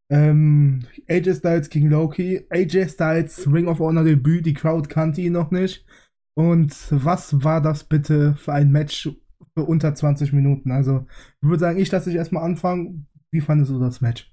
Ähm, 0.10 0.86
AJ 1.10 1.36
Styles 1.36 1.70
gegen 1.70 1.90
Loki. 1.90 2.46
AJ 2.50 2.88
Styles 2.88 3.52
Ring 3.52 3.68
of 3.68 3.80
Honor 3.80 4.06
Debüt. 4.06 4.46
Die 4.46 4.54
Crowd 4.54 4.88
kannte 4.88 5.20
ihn 5.20 5.34
noch 5.34 5.52
nicht. 5.52 5.86
Und 6.36 6.76
was 6.92 7.44
war 7.44 7.62
das 7.62 7.86
bitte 7.86 8.36
für 8.36 8.54
ein 8.54 8.72
Match 8.72 9.10
für 9.54 9.64
unter 9.64 9.96
20 9.96 10.34
Minuten? 10.34 10.72
Also, 10.72 11.08
ich 11.42 11.48
würde 11.48 11.60
sagen, 11.60 11.80
ich 11.80 11.92
lasse 11.92 12.10
dich 12.10 12.18
erstmal 12.18 12.44
anfangen. 12.44 13.08
Wie 13.32 13.42
fandest 13.42 13.72
du 13.72 13.80
das 13.80 14.02
Match? 14.02 14.32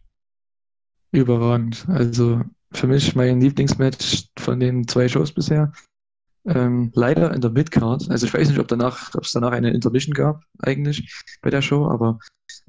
Überragend. 1.12 1.86
Also, 1.88 2.42
für 2.72 2.86
mich 2.86 3.14
mein 3.14 3.40
Lieblingsmatch 3.40 4.28
von 4.38 4.58
den 4.60 4.86
zwei 4.88 5.08
Shows 5.08 5.32
bisher. 5.32 5.72
Ähm, 6.44 6.90
leider 6.94 7.32
in 7.34 7.40
der 7.40 7.50
Midcard. 7.50 8.10
Also 8.10 8.26
ich 8.26 8.34
weiß 8.34 8.48
nicht, 8.48 8.58
ob 8.58 8.66
danach, 8.66 9.14
es 9.14 9.30
danach 9.32 9.52
eine 9.52 9.70
Intermission 9.70 10.12
gab, 10.12 10.42
eigentlich 10.58 11.22
bei 11.40 11.50
der 11.50 11.62
Show, 11.62 11.86
aber 11.88 12.18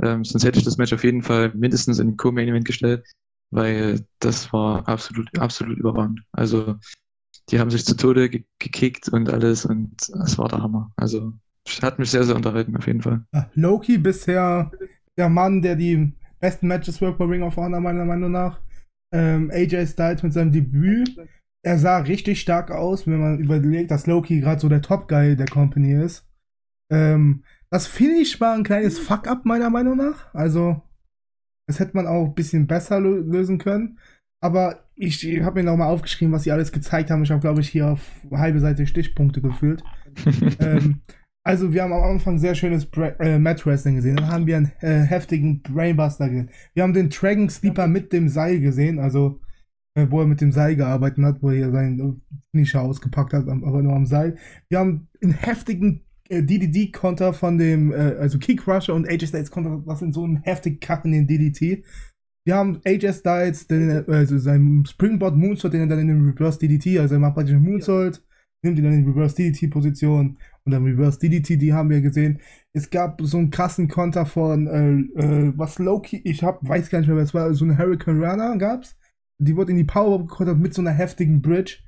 ähm, 0.03 0.23
sonst 0.23 0.43
hätte 0.43 0.59
ich 0.59 0.65
das 0.65 0.77
Match 0.77 0.93
auf 0.93 1.03
jeden 1.03 1.23
Fall 1.23 1.51
mindestens 1.55 1.97
in 1.97 2.15
Co-Main 2.15 2.49
Event 2.49 2.65
gestellt, 2.65 3.03
weil 3.49 4.05
das 4.19 4.53
war 4.53 4.87
absolut, 4.87 5.27
absolut 5.39 5.79
überragend. 5.79 6.21
Also 6.33 6.75
die 7.50 7.59
haben 7.59 7.69
sich 7.71 7.85
zu 7.85 7.95
Tode 7.95 8.29
ge 8.29 8.43
gekickt 8.59 9.09
und 9.09 9.29
alles 9.29 9.65
und 9.65 9.95
es 10.25 10.38
war 10.38 10.47
der 10.50 10.62
Hammer. 10.62 10.91
Also 10.95 11.33
hat 11.81 12.00
mich 12.00 12.12
sehr, 12.12 12.23
sehr 12.23 12.35
unterhalten, 12.35 12.75
auf 12.77 12.88
jeden 12.88 13.01
Fall. 13.01 13.25
Loki 13.53 13.97
bisher 13.97 14.71
der 15.17 15.29
Mann, 15.29 15.62
der 15.62 15.75
die 15.75 16.13
besten 16.39 16.67
Matches 16.67 17.01
work 17.01 17.17
bei 17.17 17.25
Ring 17.25 17.43
of 17.43 17.55
Honor, 17.57 17.79
meiner 17.79 18.05
Meinung 18.05 18.31
nach. 18.31 18.59
Ähm, 19.13 19.51
AJ 19.51 19.88
Styles 19.88 20.23
mit 20.23 20.33
seinem 20.33 20.51
Debüt. 20.51 21.15
Er 21.65 21.77
sah 21.77 22.00
richtig 22.00 22.41
stark 22.41 22.71
aus, 22.71 23.07
wenn 23.07 23.19
man 23.19 23.39
überlegt, 23.39 23.91
dass 23.91 24.07
Loki 24.07 24.41
gerade 24.41 24.59
so 24.59 24.67
der 24.69 24.81
Top-Guy 24.81 25.35
der 25.38 25.47
Company 25.47 25.93
ist. 25.93 26.27
Ähm, 26.91 27.43
das 27.69 27.88
Finish 27.88 28.39
war 28.41 28.53
ein 28.55 28.63
kleines 28.63 29.00
Fuck-up, 29.00 29.45
meiner 29.45 29.69
Meinung 29.69 29.97
nach. 29.97 30.33
Also, 30.33 30.81
Das 31.67 31.79
hätte 31.79 31.95
man 31.95 32.07
auch 32.07 32.25
ein 32.25 32.35
bisschen 32.35 32.67
besser 32.67 33.00
lö 33.00 33.19
lösen 33.21 33.57
können. 33.57 34.00
Aber 34.43 34.83
ich, 34.95 35.25
ich 35.25 35.41
habe 35.41 35.63
mir 35.63 35.71
nochmal 35.71 35.88
aufgeschrieben, 35.88 36.33
was 36.33 36.43
sie 36.43 36.51
alles 36.51 36.73
gezeigt 36.73 37.09
haben. 37.09 37.23
Ich 37.23 37.31
habe, 37.31 37.39
glaube 37.39 37.62
ich, 37.62 37.69
hier 37.69 37.91
auf 37.91 38.01
halbe 38.29 38.59
Seite 38.59 38.85
Stichpunkte 38.85 39.41
gefühlt. 39.41 39.85
ähm, 40.59 41.00
also, 41.45 41.71
wir 41.71 41.83
haben 41.83 41.93
am 41.93 42.03
Anfang 42.03 42.39
sehr 42.39 42.53
schönes 42.53 42.85
Bra 42.85 43.07
äh, 43.19 43.39
Match 43.39 43.65
Wrestling 43.65 43.95
gesehen. 43.95 44.17
Dann 44.17 44.27
haben 44.27 44.45
wir 44.45 44.57
einen 44.57 44.71
äh, 44.81 45.01
heftigen 45.03 45.62
Brainbuster 45.62 46.27
gesehen. 46.27 46.50
Wir 46.73 46.83
haben 46.83 46.93
den 46.93 47.09
Dragon 47.09 47.50
Sleeper 47.50 47.88
mit 47.88 48.12
dem 48.12 48.27
Seil 48.27 48.59
gesehen. 48.59 49.00
Also, 49.00 49.39
äh, 49.95 50.07
wo 50.09 50.19
er 50.19 50.27
mit 50.27 50.41
dem 50.41 50.51
Seil 50.51 50.75
gearbeitet 50.75 51.23
hat, 51.23 51.41
wo 51.41 51.50
er 51.50 51.71
seinen 51.71 52.21
Finisher 52.51 52.81
ausgepackt 52.81 53.31
hat, 53.31 53.47
aber 53.47 53.81
nur 53.81 53.95
am 53.95 54.05
Seil. 54.05 54.35
Wir 54.67 54.79
haben 54.79 55.07
einen 55.21 55.33
heftigen 55.33 56.01
äh, 56.27 56.43
DDD-Konter 56.43 57.31
von 57.31 57.57
dem, 57.57 57.93
äh, 57.93 58.17
also 58.19 58.39
Kick 58.39 58.67
Rusher 58.67 58.93
und 58.93 59.07
AJ 59.07 59.27
Styles 59.27 59.51
Konter, 59.51 59.85
was 59.85 60.01
in 60.01 60.12
so 60.12 60.25
einem 60.25 60.41
heftigen 60.43 60.81
Cut 60.81 61.05
in 61.05 61.12
den 61.13 61.27
DDT. 61.27 61.85
Wir 62.45 62.55
haben 62.55 62.81
AJ 62.83 63.13
Styles, 63.13 63.67
den, 63.67 64.07
also 64.09 64.38
seinem 64.38 64.85
Springboard 64.85 65.35
Moonsault, 65.35 65.73
den 65.73 65.81
er 65.81 65.88
dann 65.88 66.00
in 66.00 66.07
den 66.07 66.25
Reverse 66.25 66.59
DDT, 66.59 67.00
also 67.00 67.15
er 67.15 67.19
macht 67.19 67.35
praktisch 67.35 67.55
einen 67.55 67.63
Moonsault, 67.63 68.21
nimmt 68.63 68.77
ihn 68.77 68.83
dann 68.83 68.93
in 68.93 69.05
die 69.05 69.09
Reverse 69.12 69.35
DDT 69.35 69.69
Position 69.69 70.38
und 70.65 70.71
dann 70.71 70.83
Reverse 70.83 71.19
DDT, 71.19 71.57
die 71.57 71.73
haben 71.73 71.89
wir 71.89 72.01
gesehen. 72.01 72.39
Es 72.73 72.89
gab 72.89 73.21
so 73.21 73.38
einen 73.38 73.50
krassen 73.50 73.88
Konter 73.88 74.25
von, 74.25 74.67
äh, 74.67 75.21
äh, 75.21 75.53
was 75.55 75.79
Loki, 75.79 76.21
ich 76.23 76.43
hab, 76.43 76.67
weiß 76.67 76.89
gar 76.89 77.00
nicht 77.00 77.07
mehr, 77.07 77.17
wer 77.17 77.23
es 77.23 77.33
war, 77.33 77.53
so 77.53 77.65
eine 77.65 77.77
Hurricane 77.77 78.21
Runner 78.21 78.57
gab's. 78.57 78.97
Die 79.39 79.55
wurde 79.55 79.71
in 79.71 79.77
die 79.77 79.83
Power 79.83 80.19
gekontert 80.19 80.57
mit 80.59 80.73
so 80.73 80.81
einer 80.81 80.91
heftigen 80.91 81.41
Bridge. 81.41 81.79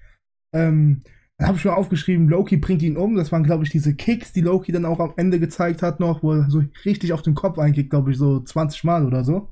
Ähm, 0.53 1.03
dann 1.37 1.49
habe 1.49 1.57
ich 1.57 1.65
mir 1.65 1.75
aufgeschrieben, 1.75 2.29
Loki 2.29 2.57
bringt 2.57 2.81
ihn 2.81 2.97
um. 2.97 3.15
Das 3.15 3.31
waren, 3.31 3.43
glaube 3.43 3.65
ich, 3.65 3.69
diese 3.69 3.93
Kicks, 3.93 4.31
die 4.31 4.41
Loki 4.41 4.71
dann 4.71 4.85
auch 4.85 4.99
am 4.99 5.13
Ende 5.17 5.39
gezeigt 5.39 5.81
hat, 5.81 5.99
noch, 5.99 6.23
wo 6.23 6.33
er 6.33 6.49
so 6.49 6.63
richtig 6.85 7.11
auf 7.11 7.21
den 7.21 7.35
Kopf 7.35 7.59
einkickt, 7.59 7.89
glaube 7.89 8.11
ich, 8.11 8.17
so 8.17 8.39
20 8.39 8.85
Mal 8.85 9.05
oder 9.05 9.23
so. 9.25 9.49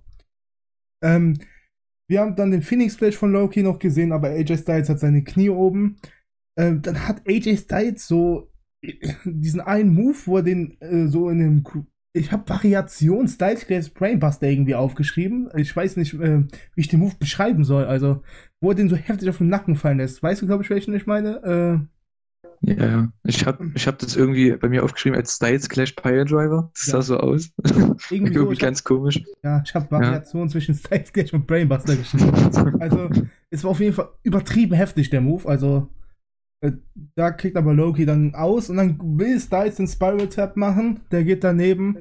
Ähm, 1.04 1.38
wir 2.08 2.22
haben 2.22 2.36
dann 2.36 2.52
den 2.52 2.62
Phoenix 2.62 2.96
Splash 2.96 3.16
von 3.16 3.32
Loki 3.32 3.64
noch 3.64 3.80
gesehen, 3.80 4.12
aber 4.12 4.30
AJ 4.30 4.58
Styles 4.58 4.90
hat 4.90 5.00
seine 5.00 5.24
Knie 5.24 5.50
oben. 5.50 5.98
Ähm, 6.58 6.82
dann 6.82 7.08
hat 7.08 7.22
AJ 7.28 7.58
Styles 7.58 8.08
so 8.08 8.52
diesen 9.26 9.62
einen 9.62 9.94
Move, 9.94 10.18
wo 10.26 10.38
er 10.38 10.44
den 10.44 10.80
äh, 10.82 11.08
so 11.08 11.30
in 11.30 11.40
dem. 11.40 11.64
Ich 12.16 12.32
habe 12.32 12.48
Variation 12.48 13.28
Styles 13.28 13.66
Class 13.66 13.90
Brainbuster 13.90 14.48
irgendwie 14.48 14.76
aufgeschrieben. 14.76 15.50
Ich 15.56 15.76
weiß 15.76 15.98
nicht, 15.98 16.14
äh, 16.14 16.44
wie 16.76 16.82
ich 16.82 16.88
den 16.88 17.00
Move 17.00 17.16
beschreiben 17.18 17.64
soll. 17.64 17.86
Also, 17.86 18.22
wo 18.62 18.70
er 18.70 18.76
den 18.76 18.90
so 18.90 18.96
heftig 18.96 19.30
auf 19.30 19.40
den 19.40 19.50
Nacken 19.50 19.76
fallen 19.76 19.98
lässt. 19.98 20.22
Weißt 20.22 20.42
du, 20.42 20.46
glaube 20.46 20.64
ich, 20.64 20.70
welchen 20.70 20.94
ich 20.94 21.08
meine? 21.08 21.44
Äh, 21.44 22.03
ja, 22.66 22.86
ja. 22.86 23.14
Ich 23.24 23.46
habe 23.46 23.72
ich 23.76 23.88
hab 23.88 24.00
das 24.00 24.16
irgendwie 24.16 24.52
bei 24.56 24.70
mir 24.70 24.84
aufgeschrieben 24.84 25.18
als 25.18 25.36
Styles 25.36 25.68
Clash 25.68 25.92
Pile 25.94 26.26
Driver. 26.26 26.72
Das 26.74 26.88
Ja. 26.88 26.92
sah 26.94 27.02
so 27.02 27.18
aus. 27.18 27.52
Irgendwie 27.64 27.98
Irgendwie, 28.10 28.34
so, 28.36 28.52
ich 28.52 28.60
ganz 28.60 28.84
komisch. 28.84 29.22
Ja, 29.44 29.62
ich 29.66 29.76
habe 29.76 29.92
Variationen 29.92 30.50
zwischen 30.50 30.74
Styles 30.74 31.12
Clash 31.12 31.34
und 31.34 31.46
Brainbuster 31.46 31.96
geschrieben. 31.96 32.32
Also, 32.80 33.10
es 33.50 33.64
war 33.64 33.72
auf 33.72 33.80
jeden 33.80 33.94
Fall 33.94 34.10
übertrieben 34.24 34.76
heftig, 34.76 35.10
der 35.10 35.22
Move. 35.22 35.48
Also, 35.48 35.90
äh, 36.62 36.72
da 37.16 37.32
kriegt 37.32 37.58
aber 37.58 37.74
Loki 37.74 38.06
dann 38.06 38.34
aus 38.34 38.70
und 38.70 38.78
dann 38.78 38.98
will 39.20 39.40
Styles 39.40 39.76
den 39.76 39.88
Spiral 39.88 40.30
Tap 40.30 40.56
machen. 40.56 41.02
Der 41.12 41.24
geht 41.26 41.44
daneben. 41.44 41.98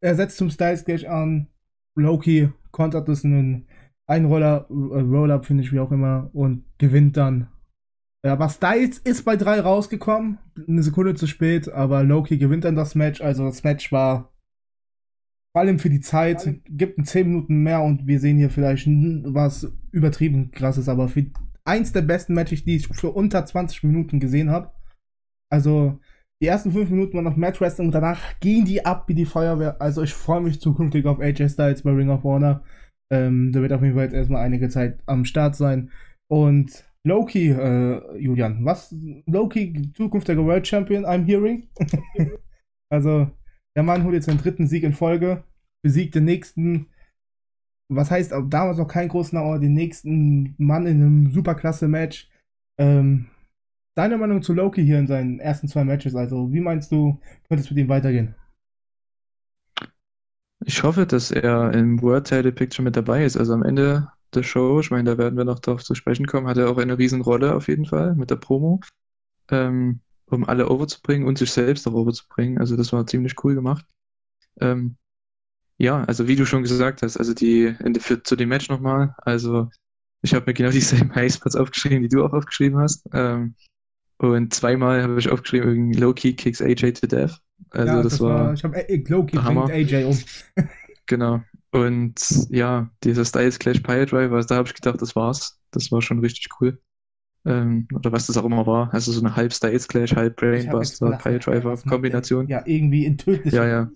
Er 0.00 0.14
setzt 0.14 0.38
zum 0.38 0.50
Styles 0.50 0.84
Clash 0.84 1.04
an. 1.04 1.48
Loki 1.94 2.50
kontert 2.70 3.08
das 3.08 3.24
in 3.24 3.34
einen 3.34 3.66
Einroller, 4.06 4.66
äh, 4.70 5.00
Roll-Up, 5.00 5.44
finde 5.46 5.62
ich, 5.64 5.72
wie 5.72 5.80
auch 5.80 5.90
immer, 5.92 6.30
und 6.32 6.64
gewinnt 6.78 7.16
dann. 7.16 7.48
Ja, 8.26 8.32
aber 8.32 8.48
Styles 8.48 8.98
ist 8.98 9.24
bei 9.24 9.36
3 9.36 9.60
rausgekommen. 9.60 10.38
Eine 10.66 10.82
Sekunde 10.82 11.14
zu 11.14 11.28
spät, 11.28 11.68
aber 11.68 12.02
Loki 12.02 12.38
gewinnt 12.38 12.64
dann 12.64 12.74
das 12.74 12.96
Match. 12.96 13.20
Also, 13.20 13.44
das 13.44 13.62
Match 13.62 13.92
war 13.92 14.32
vor 15.52 15.60
allem 15.60 15.78
für 15.78 15.90
die 15.90 16.00
Zeit, 16.00 16.60
gibt 16.64 16.98
in 16.98 17.04
10 17.04 17.28
Minuten 17.28 17.62
mehr 17.62 17.82
und 17.82 18.08
wir 18.08 18.18
sehen 18.18 18.36
hier 18.36 18.50
vielleicht 18.50 18.88
was 18.88 19.72
übertrieben 19.92 20.50
krasses, 20.50 20.88
aber 20.88 21.06
für 21.06 21.26
eins 21.64 21.92
der 21.92 22.02
besten 22.02 22.34
Matches, 22.34 22.64
die 22.64 22.74
ich 22.74 22.88
für 22.88 23.10
unter 23.10 23.46
20 23.46 23.84
Minuten 23.84 24.18
gesehen 24.18 24.50
habe. 24.50 24.72
Also 25.48 26.00
die 26.42 26.48
ersten 26.48 26.72
5 26.72 26.90
Minuten 26.90 27.14
waren 27.14 27.24
noch 27.24 27.36
Match 27.36 27.60
Wrestling 27.60 27.86
und 27.86 27.94
danach 27.94 28.40
gehen 28.40 28.64
die 28.64 28.84
ab 28.84 29.04
wie 29.06 29.14
die 29.14 29.24
Feuerwehr. 29.24 29.80
Also 29.80 30.02
ich 30.02 30.14
freue 30.14 30.40
mich 30.40 30.60
zukünftig 30.60 31.06
auf 31.06 31.20
AJ 31.20 31.50
Styles 31.50 31.82
bei 31.82 31.92
Ring 31.92 32.10
of 32.10 32.24
Honor. 32.24 32.64
Ähm, 33.08 33.52
der 33.52 33.62
wird 33.62 33.72
auf 33.72 33.82
jeden 33.82 33.94
Fall 33.94 34.06
jetzt 34.06 34.14
erstmal 34.14 34.42
einige 34.42 34.68
Zeit 34.68 34.98
am 35.06 35.24
Start 35.24 35.54
sein. 35.54 35.90
Und 36.26 36.84
Loki, 37.06 37.50
äh, 37.50 38.18
Julian, 38.18 38.64
was? 38.64 38.92
Loki, 39.26 39.92
zukünftiger 39.94 40.44
World 40.44 40.66
Champion, 40.66 41.06
I'm 41.06 41.24
hearing. 41.24 41.68
also, 42.90 43.30
der 43.76 43.84
Mann 43.84 44.02
holt 44.02 44.14
jetzt 44.14 44.26
seinen 44.26 44.38
dritten 44.38 44.66
Sieg 44.66 44.82
in 44.82 44.92
Folge, 44.92 45.44
besiegt 45.82 46.16
den 46.16 46.24
nächsten, 46.24 46.88
was 47.88 48.10
heißt 48.10 48.32
damals 48.48 48.78
noch 48.78 48.88
kein 48.88 49.08
großen 49.08 49.38
Name, 49.38 49.60
den 49.60 49.74
nächsten 49.74 50.56
Mann 50.58 50.88
in 50.88 51.00
einem 51.00 51.30
Superklasse-Match. 51.30 52.28
Ähm, 52.78 53.26
deine 53.94 54.18
Meinung 54.18 54.42
zu 54.42 54.52
Loki 54.52 54.84
hier 54.84 54.98
in 54.98 55.06
seinen 55.06 55.38
ersten 55.38 55.68
zwei 55.68 55.84
Matches, 55.84 56.16
also 56.16 56.52
wie 56.52 56.60
meinst 56.60 56.90
du, 56.90 57.20
könnte 57.48 57.62
es 57.62 57.70
mit 57.70 57.78
ihm 57.78 57.88
weitergehen? 57.88 58.34
Ich 60.64 60.82
hoffe, 60.82 61.06
dass 61.06 61.30
er 61.30 61.72
im 61.72 62.02
World 62.02 62.26
Title 62.26 62.50
Picture 62.50 62.82
mit 62.82 62.96
dabei 62.96 63.24
ist. 63.24 63.36
Also 63.36 63.52
am 63.54 63.62
Ende 63.62 64.08
der 64.36 64.42
Show, 64.42 64.80
ich 64.80 64.90
meine, 64.90 65.10
da 65.10 65.18
werden 65.18 65.36
wir 65.36 65.44
noch 65.44 65.58
darauf 65.58 65.82
zu 65.82 65.94
sprechen 65.94 66.26
kommen, 66.26 66.46
hat 66.46 66.56
er 66.56 66.70
auch 66.70 66.78
eine 66.78 66.98
Riesenrolle 66.98 67.54
auf 67.54 67.68
jeden 67.68 67.86
Fall 67.86 68.14
mit 68.14 68.30
der 68.30 68.36
Promo, 68.36 68.80
ähm, 69.50 70.00
um 70.26 70.44
alle 70.44 70.68
overzubringen 70.68 71.26
und 71.26 71.38
sich 71.38 71.50
selbst 71.50 71.86
auch 71.88 71.94
overzubringen. 71.94 72.58
Also 72.58 72.76
das 72.76 72.92
war 72.92 73.06
ziemlich 73.06 73.34
cool 73.44 73.54
gemacht. 73.54 73.84
Ähm, 74.60 74.96
ja, 75.78 76.04
also 76.04 76.28
wie 76.28 76.36
du 76.36 76.46
schon 76.46 76.62
gesagt 76.62 77.02
hast, 77.02 77.16
also 77.16 77.34
die, 77.34 77.74
in 77.84 77.92
die 77.92 78.00
für, 78.00 78.22
zu 78.22 78.36
dem 78.36 78.48
Match 78.48 78.68
nochmal, 78.68 79.14
also 79.18 79.68
ich 80.22 80.34
habe 80.34 80.46
mir 80.46 80.54
genau 80.54 80.70
dieselben 80.72 81.14
Highspots 81.14 81.56
aufgeschrieben, 81.56 82.02
die 82.02 82.08
du 82.08 82.24
auch 82.24 82.32
aufgeschrieben 82.32 82.78
hast. 82.78 83.06
Ähm, 83.12 83.54
und 84.18 84.54
zweimal 84.54 85.02
habe 85.02 85.18
ich 85.18 85.28
aufgeschrieben, 85.28 85.68
irgendwie 85.68 85.98
Low-Key 85.98 86.34
kicks 86.34 86.62
AJ 86.62 86.92
to 86.92 87.06
death. 87.06 87.38
Also 87.70 87.94
ja, 87.94 88.02
das, 88.02 88.20
war, 88.20 88.54
ich 88.54 88.64
habe 88.64 88.88
äh, 88.88 89.04
Hammer. 89.36 89.66
bringt 89.66 89.92
AJ 89.92 90.04
um. 90.04 90.18
Genau. 91.06 91.42
Und 91.72 92.48
ja, 92.50 92.90
dieser 93.04 93.24
Styles 93.24 93.58
Clash 93.58 93.80
Pile 93.80 94.06
Driver, 94.06 94.42
da 94.42 94.56
habe 94.56 94.68
ich 94.68 94.74
gedacht, 94.74 95.02
das 95.02 95.16
war's. 95.16 95.60
Das 95.72 95.90
war 95.92 96.00
schon 96.00 96.20
richtig 96.20 96.48
cool. 96.60 96.80
Ähm, 97.44 97.86
oder 97.94 98.12
was 98.12 98.26
das 98.26 98.36
auch 98.36 98.44
immer 98.44 98.66
war. 98.66 98.92
Also 98.92 99.12
so 99.12 99.20
eine 99.20 99.36
halb 99.36 99.52
Styles 99.52 99.86
Clash, 99.86 100.14
halb 100.14 100.36
Brainbuster, 100.36 101.18
Pile 101.18 101.38
Driver 101.38 101.76
Kombination. 101.76 102.48
Ja, 102.48 102.62
irgendwie 102.66 103.04
in. 103.04 103.16
Ja, 103.44 103.66
ja. 103.66 103.90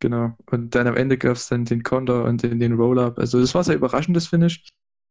Genau. 0.00 0.36
Und 0.50 0.74
dann 0.74 0.86
am 0.86 0.96
Ende 0.96 1.16
gab 1.16 1.36
es 1.36 1.48
dann 1.48 1.64
den 1.64 1.82
Counter 1.82 2.24
und 2.24 2.42
den, 2.42 2.60
den 2.60 2.74
Roll-Up. 2.74 3.18
Also 3.18 3.40
das 3.40 3.54
war 3.54 3.64
sehr 3.64 3.76
überraschendes 3.76 4.26
Finish. 4.26 4.62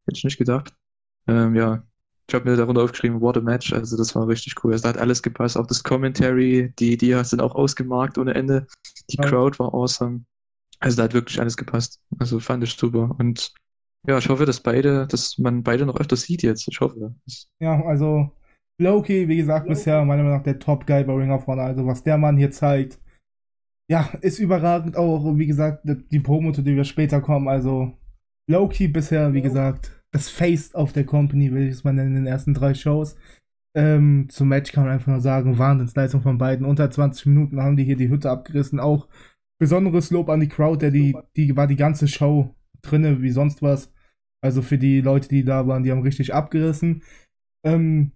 Hätte 0.06 0.18
ich 0.18 0.24
nicht 0.24 0.38
gedacht. 0.38 0.74
Ähm, 1.28 1.56
ja. 1.56 1.84
Ich 2.28 2.34
habe 2.34 2.50
mir 2.50 2.56
darunter 2.56 2.84
aufgeschrieben, 2.84 3.22
what 3.22 3.38
a 3.38 3.42
match. 3.42 3.74
Also 3.74 3.98
das 3.98 4.16
war 4.16 4.28
richtig 4.28 4.64
cool. 4.64 4.74
Also 4.74 4.84
da 4.84 4.90
hat 4.90 4.98
alles 4.98 5.22
gepasst. 5.22 5.58
Auch 5.58 5.68
das 5.68 5.84
Commentary, 5.84 6.74
die, 6.80 6.98
die 6.98 7.14
sind 7.24 7.42
auch 7.42 7.56
ausgemarkt 7.56 8.18
ohne 8.18 8.34
Ende. 8.34 8.68
Die. 9.10 9.18
Crowd 9.18 9.60
war 9.60 9.74
awesome. 9.74 10.22
Also 10.80 10.98
da 10.98 11.04
hat 11.04 11.14
wirklich 11.14 11.40
alles 11.40 11.58
gepasst. 11.58 12.02
Also 12.20 12.40
fand 12.40 12.64
ich 12.64 12.74
super. 12.74 13.16
Und 13.18 13.54
ja, 14.08 14.18
ich 14.18 14.30
hoffe, 14.30 14.46
dass 14.46 14.60
beide, 14.60 15.08
dass 15.08 15.38
man 15.38 15.64
beide 15.64 15.86
noch 15.86 16.00
öfter 16.00 16.16
sieht 16.16 16.44
jetzt. 16.44 16.68
Ich 16.68 16.80
hoffe. 16.80 17.16
Ja, 17.60 17.84
also 17.86 18.32
Loki, 18.78 19.28
wie 19.28 19.38
gesagt, 19.38 19.68
bisher 19.68 20.04
meiner 20.06 20.24
Meinung 20.24 20.38
nach 20.38 20.44
der 20.44 20.60
Top-Guy 20.60 21.04
bei 21.06 21.14
Ring 21.14 21.32
of 21.32 21.48
Honor. 21.48 21.66
Also 21.66 21.86
was 21.86 22.04
der 22.04 22.18
Mann 22.18 22.38
hier 22.38 22.52
zeigt, 22.52 23.00
ja, 23.90 24.10
ist 24.22 24.40
überragend. 24.40 24.98
Auch, 24.98 25.38
wie 25.38 25.48
gesagt, 25.48 25.82
die 25.86 26.20
Promo, 26.20 26.52
zu 26.52 26.62
der 26.62 26.76
wir 26.76 26.84
später 26.84 27.22
kommen. 27.22 27.48
Also 27.48 27.94
Loki 28.48 28.88
bisher, 28.88 29.34
wie 29.34 29.42
gesagt, 29.42 29.92
das 30.12 30.30
Face 30.30 30.74
of 30.76 30.94
der 30.94 31.06
Company, 31.06 31.52
will 31.52 31.68
ich 31.68 31.74
es 31.74 31.84
mal 31.84 31.94
nennen, 31.94 32.16
in 32.16 32.24
den 32.24 32.28
ersten 32.28 32.54
drei 32.54 32.74
Shows. 32.74 33.16
Ähm, 33.76 34.28
zum 34.30 34.48
Match 34.48 34.72
kann 34.72 34.86
man 34.86 34.94
einfach 34.94 35.08
nur 35.08 35.20
sagen, 35.20 35.58
Wahnsinnsleistung 35.58 36.22
von 36.22 36.38
beiden. 36.38 36.66
Unter 36.66 36.90
20 36.90 37.26
Minuten 37.28 37.62
haben 37.62 37.76
die 37.76 37.84
hier 37.84 37.98
die 37.98 38.10
Hütte 38.10 38.32
abgerissen. 38.32 38.80
Auch 38.80 39.08
besonderes 39.58 40.12
Lob 40.12 40.30
an 40.30 40.40
die 40.40 40.48
Crowd, 40.48 40.80
der 40.80 40.92
die, 40.92 41.16
die 41.36 41.56
war 41.56 41.68
die 41.68 41.76
ganze 41.76 42.08
Show 42.08 42.56
drinne, 42.82 43.22
wie 43.22 43.32
sonst 43.32 43.62
was. 43.62 43.92
Also 44.42 44.62
für 44.62 44.78
die 44.78 45.02
Leute, 45.02 45.28
die 45.30 45.44
da 45.44 45.68
waren, 45.68 45.84
die 45.84 45.92
haben 45.92 46.02
richtig 46.02 46.34
abgerissen. 46.34 47.04
Ähm, 47.64 48.12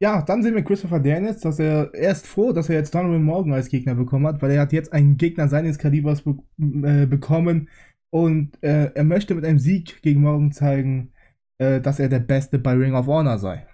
ja, 0.00 0.22
dann 0.22 0.42
sehen 0.42 0.54
wir 0.54 0.62
Christopher 0.62 1.00
Daniels, 1.00 1.40
dass 1.40 1.58
er, 1.58 1.92
er 1.92 2.12
ist 2.12 2.26
froh, 2.26 2.52
dass 2.52 2.68
er 2.68 2.76
jetzt 2.76 2.94
Donovan 2.94 3.22
Morgan 3.22 3.52
als 3.52 3.68
Gegner 3.68 3.94
bekommen 3.94 4.26
hat, 4.26 4.40
weil 4.42 4.52
er 4.52 4.62
hat 4.62 4.72
jetzt 4.72 4.92
einen 4.92 5.16
Gegner 5.16 5.48
seines 5.48 5.78
Kalibers 5.78 6.22
be 6.22 6.38
äh, 6.58 7.06
bekommen 7.06 7.68
und 8.10 8.62
äh, 8.62 8.92
er 8.94 9.04
möchte 9.04 9.34
mit 9.34 9.44
einem 9.44 9.58
Sieg 9.58 10.00
gegen 10.02 10.22
Morgan 10.22 10.52
zeigen, 10.52 11.12
äh, 11.58 11.80
dass 11.80 11.98
er 11.98 12.08
der 12.08 12.20
Beste 12.20 12.58
bei 12.58 12.72
Ring 12.74 12.94
of 12.94 13.06
Honor 13.06 13.38
sei. 13.38 13.66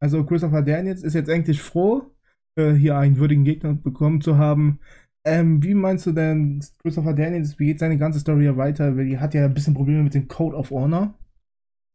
Also 0.00 0.24
Christopher 0.24 0.62
Daniels 0.62 1.02
ist 1.02 1.14
jetzt 1.14 1.30
eigentlich 1.30 1.60
froh, 1.60 2.10
äh, 2.56 2.72
hier 2.72 2.96
einen 2.96 3.16
würdigen 3.18 3.44
Gegner 3.44 3.74
bekommen 3.74 4.20
zu 4.20 4.38
haben. 4.38 4.80
Ähm, 5.24 5.62
wie 5.62 5.74
meinst 5.74 6.06
du 6.06 6.12
denn, 6.12 6.64
Christopher 6.78 7.14
Daniels, 7.14 7.58
wie 7.58 7.66
geht 7.66 7.78
seine 7.78 7.98
ganze 7.98 8.20
Story 8.20 8.42
hier 8.42 8.56
weiter? 8.56 8.96
Weil 8.96 9.06
die 9.06 9.18
hat 9.18 9.34
ja 9.34 9.44
ein 9.44 9.54
bisschen 9.54 9.74
Probleme 9.74 10.02
mit 10.02 10.14
dem 10.14 10.28
Code 10.28 10.56
of 10.56 10.70
Honor. 10.70 11.14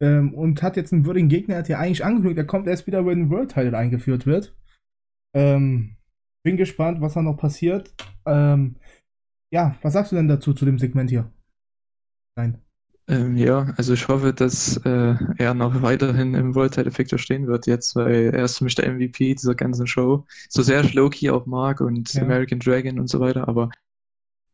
Ähm, 0.02 0.34
und 0.34 0.62
hat 0.62 0.78
jetzt 0.78 0.94
einen 0.94 1.06
würdigen 1.06 1.30
Gegner, 1.30 1.58
hat 1.58 1.70
ja 1.70 1.80
eigentlich 1.80 2.04
angekündigt, 2.04 2.38
er 2.38 2.46
kommt 2.46 2.68
erst 2.68 2.86
wieder, 2.86 3.06
wenn 3.06 3.22
ein 3.22 3.30
World 3.30 3.52
Title 3.52 3.78
eingeführt 3.78 4.26
wird. 4.26 4.56
Ähm, 5.34 5.96
bin 6.44 6.58
gespannt, 6.58 7.02
was 7.02 7.14
da 7.14 7.22
noch 7.22 7.38
passiert. 7.38 7.94
Ähm, 8.26 8.76
ja, 9.52 9.78
was 9.82 9.94
sagst 9.94 10.12
du 10.12 10.18
denn 10.18 10.28
dazu, 10.28 10.54
zu 10.54 10.66
dem 10.66 10.80
Segment 10.80 11.10
hier? 11.10 11.32
sein. 12.36 12.62
Ähm, 13.08 13.38
ja, 13.38 13.72
also 13.78 13.94
ich 13.94 14.08
hoffe, 14.08 14.34
dass 14.34 14.78
äh, 14.78 15.16
er 15.38 15.54
noch 15.54 15.82
weiterhin 15.84 16.34
im 16.34 16.56
World 16.56 16.74
Title 16.74 16.92
Picture 16.92 17.20
stehen 17.20 17.46
wird 17.48 17.68
jetzt, 17.68 17.96
weil 17.96 18.34
er 18.34 18.46
ist 18.46 18.58
für 18.58 18.64
mich 18.64 18.74
der 18.76 18.88
MVP 18.88 19.36
dieser 19.36 19.54
ganzen 19.54 19.86
Show. 19.86 20.26
So 20.50 20.64
sehr 20.64 20.84
ich 20.84 20.94
Loki 20.96 21.30
auch 21.30 21.46
mag 21.46 21.82
und 21.82 22.12
Ja. 22.14 22.24
American 22.24 22.60
Dragon 22.60 23.00
und 23.00 23.08
so 23.08 23.20
weiter, 23.20 23.48
aber 23.48 23.70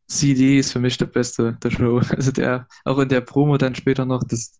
CD 0.07 0.59
ist 0.59 0.73
für 0.73 0.79
mich 0.79 0.97
der 0.97 1.07
Beste 1.07 1.57
der 1.63 1.71
Show. 1.71 2.01
Also 2.11 2.31
der, 2.31 2.67
auch 2.85 2.99
in 2.99 3.09
der 3.09 3.21
Promo 3.21 3.57
dann 3.57 3.75
später 3.75 4.05
noch, 4.05 4.23
das, 4.25 4.59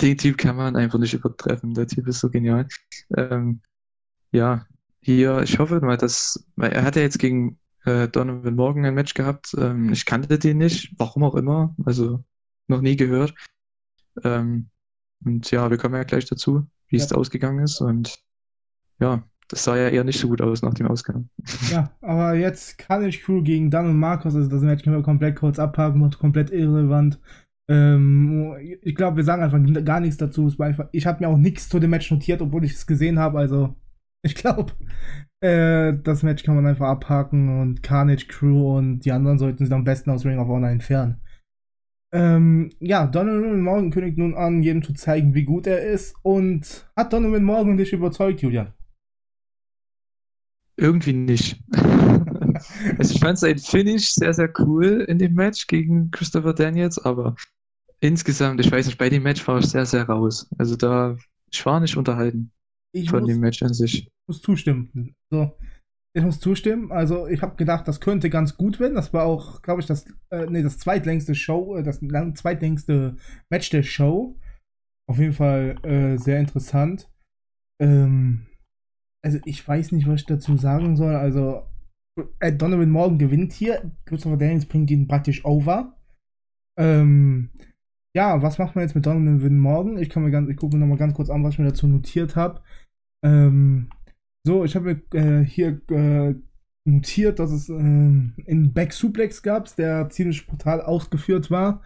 den 0.00 0.18
Typ 0.18 0.38
kann 0.38 0.56
man 0.56 0.76
einfach 0.76 0.98
nicht 0.98 1.14
übertreffen. 1.14 1.74
Der 1.74 1.86
Typ 1.86 2.08
ist 2.08 2.20
so 2.20 2.30
genial. 2.30 2.68
Ähm, 3.16 3.60
ja, 4.32 4.66
hier, 5.02 5.42
ich 5.42 5.58
hoffe 5.58 5.80
mal, 5.80 5.96
dass, 5.98 6.44
weil 6.56 6.72
er 6.72 6.84
hat 6.84 6.96
ja 6.96 7.02
jetzt 7.02 7.18
gegen 7.20 7.58
äh, 7.84 8.08
Donovan 8.08 8.56
Morgan 8.56 8.84
ein 8.86 8.94
Match 8.94 9.14
gehabt. 9.14 9.54
Ähm, 9.58 9.92
ich 9.92 10.06
kannte 10.06 10.38
den 10.38 10.58
nicht, 10.58 10.94
warum 10.98 11.24
auch 11.24 11.34
immer. 11.36 11.74
Also 11.86 12.24
noch 12.68 12.80
nie 12.80 12.96
gehört. 12.96 13.34
Ähm, 14.24 14.68
und 15.24 15.50
ja, 15.50 15.70
wir 15.70 15.78
kommen 15.78 15.94
ja 15.94 16.04
gleich 16.04 16.26
dazu, 16.26 16.66
wie 16.88 16.96
es 16.96 17.10
Ja. 17.10 17.16
ausgegangen 17.16 17.64
ist. 17.64 17.80
Und 17.80 18.18
ja, 19.00 19.24
das 19.48 19.64
sah 19.64 19.76
ja 19.76 19.88
eher 19.88 20.04
nicht 20.04 20.18
so 20.18 20.28
gut 20.28 20.40
aus 20.42 20.62
nach 20.62 20.74
dem 20.74 20.88
Ausgang. 20.88 21.28
Ja, 21.70 21.90
aber 22.00 22.34
jetzt 22.34 22.78
Carnage 22.78 23.20
Crew 23.20 23.42
gegen 23.42 23.70
Dan 23.70 23.86
und 23.86 23.98
Marcos, 23.98 24.34
also 24.34 24.48
das 24.48 24.62
Match 24.62 24.82
können 24.84 24.96
wir 24.96 25.02
komplett 25.02 25.36
kurz 25.36 25.58
abhaken, 25.58 26.00
macht 26.00 26.18
komplett 26.18 26.50
irrelevant. 26.50 27.20
Ähm, 27.68 28.54
ich 28.82 28.94
glaube, 28.94 29.16
wir 29.16 29.24
sagen 29.24 29.42
einfach 29.42 29.84
gar 29.84 30.00
nichts 30.00 30.16
dazu. 30.16 30.46
Es 30.46 30.58
einfach, 30.60 30.88
ich 30.92 31.06
habe 31.06 31.20
mir 31.24 31.28
auch 31.28 31.36
nichts 31.38 31.68
zu 31.68 31.78
dem 31.80 31.90
Match 31.90 32.10
notiert, 32.10 32.40
obwohl 32.42 32.64
ich 32.64 32.72
es 32.72 32.86
gesehen 32.86 33.18
habe. 33.18 33.38
Also, 33.38 33.74
ich 34.22 34.34
glaube, 34.34 34.72
äh, 35.40 35.94
das 36.02 36.22
Match 36.22 36.42
kann 36.44 36.56
man 36.56 36.66
einfach 36.66 36.86
abhaken 36.88 37.60
und 37.60 37.82
Carnage 37.82 38.26
Crew 38.28 38.76
und 38.76 39.00
die 39.00 39.12
anderen 39.12 39.38
sollten 39.38 39.64
sich 39.64 39.74
am 39.74 39.84
besten 39.84 40.10
aus 40.10 40.24
Ring 40.24 40.38
of 40.38 40.48
Honor 40.48 40.70
entfernen. 40.70 41.20
Ähm, 42.16 42.70
ja, 42.80 43.06
Donovan 43.06 43.60
Morgan 43.60 43.90
kündigt 43.90 44.16
nun 44.16 44.34
an, 44.34 44.62
jedem 44.62 44.82
zu 44.82 44.94
zeigen, 44.94 45.34
wie 45.34 45.44
gut 45.44 45.66
er 45.66 45.82
ist. 45.86 46.14
Und 46.22 46.88
hat 46.96 47.12
Donovan 47.12 47.44
Morgan 47.44 47.76
dich 47.76 47.92
überzeugt, 47.92 48.40
Julian? 48.40 48.72
Irgendwie 50.76 51.12
nicht. 51.12 51.62
Also 52.98 53.12
ich 53.14 53.20
fand 53.20 53.38
sein 53.38 53.58
Finish 53.58 54.14
sehr, 54.14 54.32
sehr 54.32 54.50
cool 54.60 55.04
in 55.08 55.18
dem 55.18 55.34
Match 55.34 55.66
gegen 55.66 56.10
Christopher 56.10 56.54
Daniels, 56.54 56.98
aber 56.98 57.36
insgesamt, 58.00 58.60
ich 58.60 58.72
weiß 58.72 58.86
nicht, 58.86 58.96
bei 58.96 59.10
dem 59.10 59.24
Match 59.24 59.46
war 59.46 59.58
ich 59.58 59.66
sehr, 59.66 59.84
sehr 59.84 60.04
raus. 60.04 60.48
Also 60.56 60.74
da, 60.74 61.18
ich 61.52 61.66
war 61.66 61.80
nicht 61.80 61.98
unterhalten 61.98 62.50
Ich 62.92 63.10
von 63.10 63.20
muss, 63.20 63.28
dem 63.28 63.40
Match 63.40 63.62
an 63.62 63.74
sich. 63.74 64.08
muss 64.26 64.40
zustimmen. 64.40 65.14
Also, 65.30 65.52
ich 66.16 66.24
muss 66.24 66.40
zustimmen. 66.40 66.92
Also, 66.92 67.26
ich 67.26 67.42
habe 67.42 67.56
gedacht, 67.56 67.86
das 67.86 68.00
könnte 68.00 68.30
ganz 68.30 68.56
gut 68.56 68.80
werden. 68.80 68.94
Das 68.94 69.12
war 69.12 69.24
auch, 69.24 69.60
glaube 69.60 69.82
ich, 69.82 69.86
das, 69.86 70.06
äh, 70.30 70.46
nee, 70.48 70.62
das 70.62 70.78
zweitlängste 70.78 71.34
Show, 71.34 71.76
äh, 71.76 71.82
das 71.82 72.00
lang, 72.00 72.34
zweitlängste 72.34 73.16
Match 73.50 73.68
der 73.68 73.82
Show. 73.82 74.38
Auf 75.06 75.18
jeden 75.18 75.34
Fall 75.34 75.76
äh, 75.82 76.16
sehr 76.16 76.40
interessant. 76.40 77.10
Ähm, 77.78 78.46
also, 79.22 79.38
ich 79.44 79.66
weiß 79.68 79.92
nicht, 79.92 80.08
was 80.08 80.22
ich 80.22 80.26
dazu 80.26 80.56
sagen 80.56 80.96
soll. 80.96 81.14
Also, 81.14 81.66
äh, 82.40 82.50
Donovan 82.50 82.88
Morgan 82.88 83.18
gewinnt 83.18 83.52
hier. 83.52 83.92
Christopher 84.06 84.38
Daniels 84.38 84.64
bringt 84.64 84.90
ihn 84.90 85.08
praktisch 85.08 85.44
over. 85.44 85.98
Ähm, 86.78 87.50
ja, 88.14 88.40
was 88.40 88.56
macht 88.56 88.74
man 88.74 88.84
jetzt 88.84 88.94
mit 88.94 89.04
Donovan 89.04 89.58
Morgan? 89.58 89.98
Ich 89.98 90.08
kann 90.08 90.22
mir 90.22 90.30
ganz, 90.30 90.48
ich 90.48 90.56
gucke 90.56 90.76
mir 90.76 90.80
nochmal 90.80 90.96
ganz 90.96 91.12
kurz 91.12 91.28
an, 91.28 91.44
was 91.44 91.54
ich 91.54 91.58
mir 91.58 91.66
dazu 91.66 91.86
notiert 91.86 92.36
habe. 92.36 92.62
Ähm, 93.22 93.90
so, 94.46 94.64
ich 94.64 94.76
habe 94.76 95.02
äh, 95.12 95.44
hier 95.44 95.80
äh, 95.90 96.34
notiert, 96.84 97.40
dass 97.40 97.50
es 97.50 97.68
ähm, 97.68 98.34
einen 98.46 98.72
Back 98.72 98.92
Suplex 98.92 99.42
gab, 99.42 99.74
der 99.74 100.08
ziemlich 100.10 100.46
brutal 100.46 100.80
ausgeführt 100.80 101.50
war. 101.50 101.82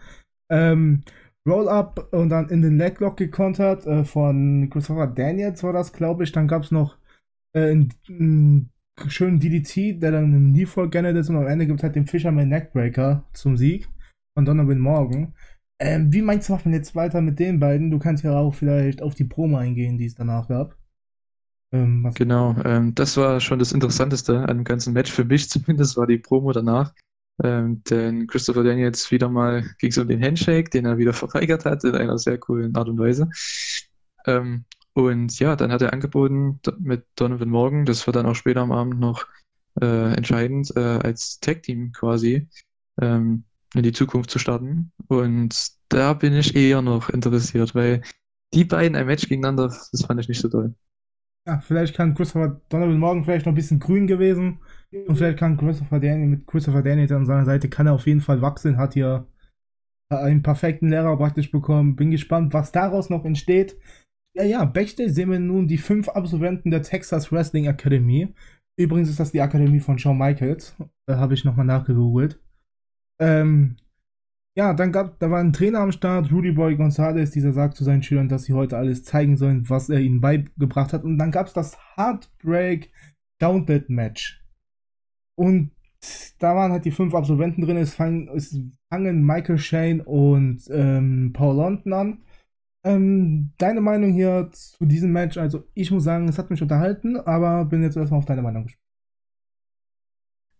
Ähm, 0.51 1.01
Roll-Up 1.47 2.13
und 2.13 2.29
dann 2.29 2.49
in 2.49 2.61
den 2.61 2.77
Leglock 2.77 3.17
gekontert 3.17 3.87
äh, 3.87 4.03
von 4.05 4.69
Christopher 4.69 5.07
Daniels 5.07 5.63
war 5.63 5.73
das, 5.73 5.91
glaube 5.91 6.23
ich. 6.23 6.31
Dann 6.31 6.47
gab 6.47 6.63
es 6.63 6.71
noch 6.71 6.97
äh, 7.55 7.71
einen, 7.71 7.93
einen 8.07 8.69
schönen 9.07 9.39
DDT, 9.39 9.99
der 9.99 10.11
dann 10.11 10.31
im 10.31 10.53
Knee-Fall 10.53 10.89
generiert 10.89 11.17
ist 11.17 11.29
und 11.29 11.37
am 11.37 11.47
Ende 11.47 11.65
gibt 11.65 11.79
es 11.79 11.83
halt 11.83 11.95
den 11.95 12.05
Fisherman 12.05 12.49
Neckbreaker 12.49 13.27
zum 13.33 13.57
Sieg 13.57 13.89
von 14.35 14.45
Donovan 14.45 14.79
Morgan. 14.79 15.33
Ähm, 15.79 16.13
wie 16.13 16.21
meinst 16.21 16.47
du, 16.47 16.53
macht 16.53 16.65
man 16.65 16.75
jetzt 16.75 16.95
weiter 16.95 17.21
mit 17.21 17.39
den 17.39 17.59
beiden? 17.59 17.89
Du 17.89 17.97
kannst 17.97 18.23
ja 18.23 18.37
auch 18.37 18.53
vielleicht 18.53 19.01
auf 19.01 19.15
die 19.15 19.23
Promo 19.23 19.57
eingehen, 19.57 19.97
die 19.97 20.05
es 20.05 20.13
danach 20.13 20.47
gab. 20.47 20.77
Ähm, 21.71 22.11
Genau, 22.15 22.55
ähm, 22.65 22.93
das 22.95 23.15
war 23.17 23.39
schon 23.39 23.59
das 23.59 23.71
Interessanteste 23.71 24.39
an 24.39 24.57
dem 24.57 24.63
ganzen 24.63 24.93
Match, 24.93 25.11
für 25.11 25.23
mich 25.25 25.49
zumindest, 25.49 25.97
war 25.97 26.07
die 26.07 26.17
Promo 26.17 26.51
danach. 26.51 26.93
Ähm, 27.43 27.81
denn 27.89 28.27
Christopher 28.27 28.63
Daniels 28.63 29.09
wieder 29.11 29.29
mal 29.29 29.63
ging 29.79 29.89
es 29.89 29.97
um 29.97 30.07
den 30.07 30.21
Handshake, 30.23 30.69
den 30.69 30.85
er 30.85 30.97
wieder 30.97 31.13
verweigert 31.13 31.65
hat, 31.65 31.83
in 31.83 31.95
einer 31.95 32.17
sehr 32.17 32.37
coolen 32.37 32.75
Art 32.75 32.89
und 32.89 32.99
Weise. 32.99 33.29
Ähm, 34.25 34.65
und 34.93 35.39
ja, 35.39 35.55
dann 35.55 35.71
hat 35.71 35.81
er 35.81 35.93
angeboten 35.93 36.59
mit 36.79 37.05
Donovan 37.15 37.49
Morgan, 37.49 37.85
das 37.85 38.05
wird 38.07 38.15
dann 38.17 38.25
auch 38.25 38.35
später 38.35 38.61
am 38.61 38.71
Abend 38.73 38.99
noch 38.99 39.25
äh, 39.81 40.13
entscheidend, 40.15 40.75
äh, 40.75 40.79
als 40.81 41.39
Tag-Team 41.39 41.93
quasi 41.93 42.49
ähm, 42.99 43.45
in 43.73 43.83
die 43.83 43.93
Zukunft 43.93 44.29
zu 44.31 44.39
starten. 44.39 44.91
Und 45.07 45.55
da 45.89 46.13
bin 46.13 46.33
ich 46.35 46.55
eher 46.55 46.81
noch 46.81 47.09
interessiert, 47.09 47.73
weil 47.75 48.01
die 48.53 48.65
beiden 48.65 48.97
ein 48.97 49.05
Match 49.07 49.23
gegeneinander, 49.29 49.67
das 49.91 50.05
fand 50.05 50.19
ich 50.19 50.27
nicht 50.27 50.41
so 50.41 50.49
toll. 50.49 50.75
Ja, 51.47 51.59
vielleicht 51.59 51.95
kann 51.95 52.13
Christopher 52.13 52.61
Donovan 52.69 52.99
Morgan 52.99 53.23
vielleicht 53.23 53.45
noch 53.45 53.53
ein 53.53 53.55
bisschen 53.55 53.79
grün 53.79 54.07
gewesen. 54.07 54.59
Und 55.07 55.15
vielleicht 55.15 55.39
kann 55.39 55.57
Christopher 55.57 55.99
Daniel 55.99 56.27
mit 56.27 56.47
Christopher 56.47 56.83
Daniels 56.83 57.11
an 57.11 57.25
seiner 57.25 57.45
Seite 57.45 57.69
kann 57.69 57.87
er 57.87 57.93
auf 57.93 58.05
jeden 58.05 58.21
Fall 58.21 58.41
wachsen. 58.41 58.77
Hat 58.77 58.93
hier 58.93 59.27
einen 60.09 60.43
perfekten 60.43 60.89
Lehrer 60.89 61.17
praktisch 61.17 61.49
bekommen. 61.51 61.95
Bin 61.95 62.11
gespannt, 62.11 62.53
was 62.53 62.71
daraus 62.71 63.09
noch 63.09 63.25
entsteht. 63.25 63.77
Ja, 64.33 64.43
ja, 64.43 64.65
Backstage 64.65 65.09
sehen 65.09 65.31
wir 65.31 65.39
nun 65.39 65.67
die 65.67 65.77
fünf 65.77 66.09
Absolventen 66.09 66.71
der 66.71 66.83
Texas 66.83 67.31
Wrestling 67.31 67.65
Academy. 67.65 68.33
Übrigens 68.77 69.09
ist 69.09 69.19
das 69.19 69.31
die 69.31 69.41
Akademie 69.41 69.79
von 69.79 69.97
Shawn 69.97 70.17
Michaels. 70.17 70.75
Da 71.05 71.17
habe 71.17 71.33
ich 71.33 71.43
nochmal 71.43 71.65
nachgegoogelt. 71.65 72.39
Ähm, 73.19 73.77
ja, 74.55 74.73
dann 74.73 74.91
gab, 74.91 75.17
da 75.19 75.31
war 75.31 75.39
ein 75.39 75.53
Trainer 75.53 75.79
am 75.79 75.91
Start, 75.91 76.31
Rudy 76.31 76.51
Boy 76.51 76.75
Gonzalez, 76.75 77.31
dieser 77.31 77.53
sagt 77.53 77.77
zu 77.77 77.83
seinen 77.83 78.03
Schülern, 78.03 78.27
dass 78.27 78.43
sie 78.43 78.53
heute 78.53 78.77
alles 78.77 79.03
zeigen 79.03 79.37
sollen, 79.37 79.69
was 79.69 79.89
er 79.89 79.99
ihnen 79.99 80.19
beigebracht 80.19 80.91
hat. 80.91 81.03
Und 81.03 81.17
dann 81.17 81.31
gab 81.31 81.47
es 81.47 81.53
das 81.53 81.77
Heartbreak 81.95 82.91
Gauntlet 83.39 83.89
Match. 83.89 84.43
Und 85.35 85.71
da 86.39 86.55
waren 86.55 86.71
halt 86.71 86.85
die 86.85 86.91
fünf 86.91 87.13
Absolventen 87.13 87.61
drin. 87.61 87.77
Es 87.77 87.93
fangen, 87.93 88.27
es 88.35 88.59
fangen 88.89 89.25
Michael 89.25 89.57
Shane 89.57 90.01
und 90.01 90.61
ähm, 90.69 91.31
Paul 91.33 91.55
London 91.55 91.93
an. 91.93 92.21
Ähm, 92.83 93.53
deine 93.57 93.79
Meinung 93.79 94.11
hier 94.11 94.49
zu 94.51 94.85
diesem 94.85 95.11
Match? 95.11 95.37
Also, 95.37 95.63
ich 95.75 95.91
muss 95.91 96.03
sagen, 96.03 96.27
es 96.27 96.37
hat 96.37 96.49
mich 96.49 96.61
unterhalten, 96.61 97.17
aber 97.17 97.65
bin 97.65 97.83
jetzt 97.83 97.95
erstmal 97.95 98.17
auf 98.17 98.25
deine 98.25 98.41
Meinung 98.41 98.63
gespannt. 98.63 98.81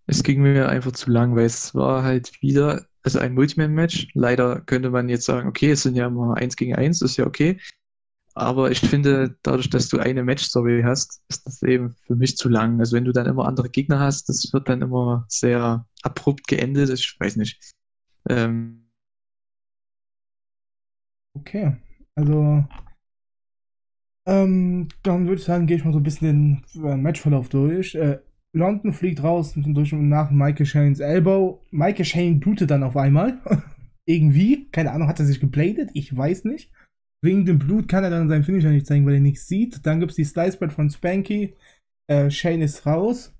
Es 0.07 0.23
ging 0.23 0.41
mir 0.41 0.69
einfach 0.69 0.91
zu 0.91 1.09
lang, 1.09 1.35
weil 1.35 1.45
es 1.45 1.73
war 1.73 2.03
halt 2.03 2.41
wieder, 2.41 2.85
also 3.03 3.19
ein 3.19 3.33
Multiman-Match. 3.33 4.09
Leider 4.13 4.61
könnte 4.61 4.89
man 4.89 5.09
jetzt 5.09 5.25
sagen, 5.25 5.47
okay, 5.49 5.71
es 5.71 5.83
sind 5.83 5.95
ja 5.95 6.07
immer 6.07 6.37
eins 6.37 6.55
gegen 6.55 6.75
eins, 6.75 7.01
ist 7.01 7.17
ja 7.17 7.25
okay. 7.25 7.59
Aber 8.33 8.71
ich 8.71 8.79
finde, 8.79 9.37
dadurch, 9.43 9.69
dass 9.69 9.89
du 9.89 9.99
eine 9.99 10.23
Match-Story 10.23 10.83
hast, 10.85 11.21
ist 11.29 11.45
das 11.45 11.61
eben 11.63 11.95
für 12.07 12.15
mich 12.15 12.37
zu 12.37 12.49
lang. 12.49 12.79
Also 12.79 12.95
wenn 12.95 13.05
du 13.05 13.11
dann 13.11 13.25
immer 13.27 13.45
andere 13.45 13.69
Gegner 13.69 13.99
hast, 13.99 14.29
das 14.29 14.51
wird 14.53 14.69
dann 14.69 14.81
immer 14.81 15.25
sehr 15.27 15.85
abrupt 16.01 16.47
geendet. 16.47 16.89
Ich 16.89 17.17
weiß 17.19 17.35
nicht. 17.35 17.59
Ähm, 18.29 18.77
Okay, 21.33 21.77
also 22.15 22.65
ähm, 24.25 24.87
dann 25.03 25.27
würde 25.27 25.39
ich 25.39 25.45
sagen, 25.45 25.65
gehe 25.67 25.77
ich 25.77 25.83
mal 25.85 25.93
so 25.93 25.99
ein 25.99 26.03
bisschen 26.03 26.63
den 26.75 26.85
äh, 26.85 26.95
Matchverlauf 26.95 27.49
durch. 27.49 27.95
Äh, 27.95 28.19
London 28.53 28.93
fliegt 28.93 29.23
raus 29.23 29.55
und 29.55 29.73
durch 29.73 29.93
und 29.93 30.09
nach 30.09 30.29
Michael 30.31 30.65
Shanes 30.65 30.99
Elbow. 30.99 31.65
Michael 31.71 32.05
Shane 32.05 32.39
blutet 32.39 32.71
dann 32.71 32.83
auf 32.83 32.97
einmal. 32.97 33.39
Irgendwie. 34.05 34.67
Keine 34.71 34.91
Ahnung, 34.91 35.07
hat 35.07 35.19
er 35.19 35.25
sich 35.25 35.39
gebladet? 35.39 35.89
Ich 35.93 36.15
weiß 36.15 36.45
nicht. 36.45 36.71
Wegen 37.23 37.45
dem 37.45 37.59
Blut 37.59 37.87
kann 37.87 38.03
er 38.03 38.09
dann 38.09 38.29
seinen 38.29 38.43
Finisher 38.43 38.71
nicht 38.71 38.87
zeigen, 38.87 39.05
weil 39.05 39.15
er 39.15 39.19
nichts 39.19 39.47
sieht. 39.47 39.85
Dann 39.85 39.99
gibt 39.99 40.11
es 40.11 40.15
die 40.15 40.25
Slicebread 40.25 40.73
von 40.73 40.89
Spanky. 40.89 41.55
Äh, 42.09 42.29
Shane 42.31 42.63
ist 42.63 42.85
raus. 42.85 43.33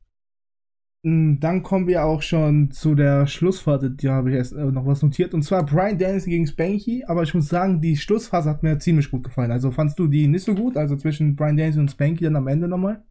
Mm, 1.04 1.40
Dann 1.40 1.64
kommen 1.64 1.88
wir 1.88 2.06
auch 2.06 2.22
schon 2.22 2.72
zu 2.72 2.96
der 2.96 3.26
Schlussphase. 3.28 3.92
Da 3.92 4.14
habe 4.14 4.30
ich 4.30 4.36
erst 4.38 4.54
äh, 4.54 4.66
noch 4.66 4.86
was 4.86 5.02
notiert. 5.02 5.34
Und 5.34 5.42
zwar 5.42 5.66
Brian 5.66 5.98
Danielson 5.98 6.30
gegen 6.30 6.48
Spanky. 6.48 7.04
Aber 7.06 7.24
ich 7.24 7.34
muss 7.34 7.50
sagen, 7.50 7.82
die 7.82 7.98
Schlussphase 7.98 8.50
hat 8.50 8.64
mir 8.64 8.78
ziemlich 8.80 9.10
gut 9.12 9.24
gefallen. 9.24 9.52
Also 9.52 9.72
fandst 9.72 9.98
du 10.00 10.08
die 10.08 10.28
nicht 10.28 10.46
so 10.46 10.56
gut? 10.56 10.78
Also 10.78 10.96
zwischen 10.96 11.36
Brian 11.36 11.58
Danielson 11.58 11.82
und 11.82 11.92
Spanky 11.92 12.24
dann 12.24 12.36
am 12.36 12.48
Ende 12.48 12.68
nochmal? 12.68 13.04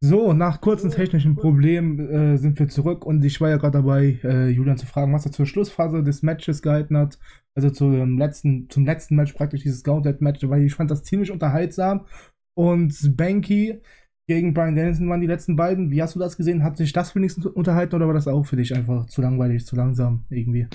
So, 0.00 0.32
nach 0.32 0.60
kurzen 0.60 0.92
technischen 0.92 1.34
Problemen 1.34 1.98
äh, 1.98 2.38
sind 2.38 2.56
wir 2.60 2.68
zurück 2.68 3.04
und 3.04 3.24
ich 3.24 3.40
war 3.40 3.50
ja 3.50 3.56
gerade 3.56 3.78
dabei, 3.78 4.20
äh, 4.22 4.48
Julian 4.48 4.78
zu 4.78 4.86
fragen, 4.86 5.12
was 5.12 5.26
er 5.26 5.32
zur 5.32 5.44
Schlussphase 5.44 6.04
des 6.04 6.22
Matches 6.22 6.62
gehalten 6.62 6.96
hat. 6.96 7.18
Also 7.56 7.70
zum 7.70 8.16
letzten, 8.16 8.70
zum 8.70 8.86
letzten 8.86 9.16
Match 9.16 9.32
praktisch 9.32 9.62
dieses 9.62 9.82
Gauntlet-Match, 9.82 10.48
weil 10.48 10.62
ich 10.62 10.74
fand 10.74 10.92
das 10.92 11.02
ziemlich 11.02 11.32
unterhaltsam. 11.32 12.06
Und 12.56 12.92
Spanky 12.92 13.80
gegen 14.28 14.54
Brian 14.54 14.76
Danielson 14.76 15.08
waren 15.08 15.20
die 15.20 15.26
letzten 15.26 15.56
beiden. 15.56 15.90
Wie 15.90 16.00
hast 16.00 16.14
du 16.14 16.20
das 16.20 16.36
gesehen? 16.36 16.62
Hat 16.62 16.76
sich 16.76 16.92
das 16.92 17.16
wenigstens 17.16 17.46
unterhalten 17.46 17.96
oder 17.96 18.06
war 18.06 18.14
das 18.14 18.28
auch 18.28 18.44
für 18.44 18.56
dich 18.56 18.76
einfach 18.76 19.06
zu 19.06 19.20
langweilig, 19.20 19.66
zu 19.66 19.74
langsam 19.74 20.24
irgendwie? 20.30 20.68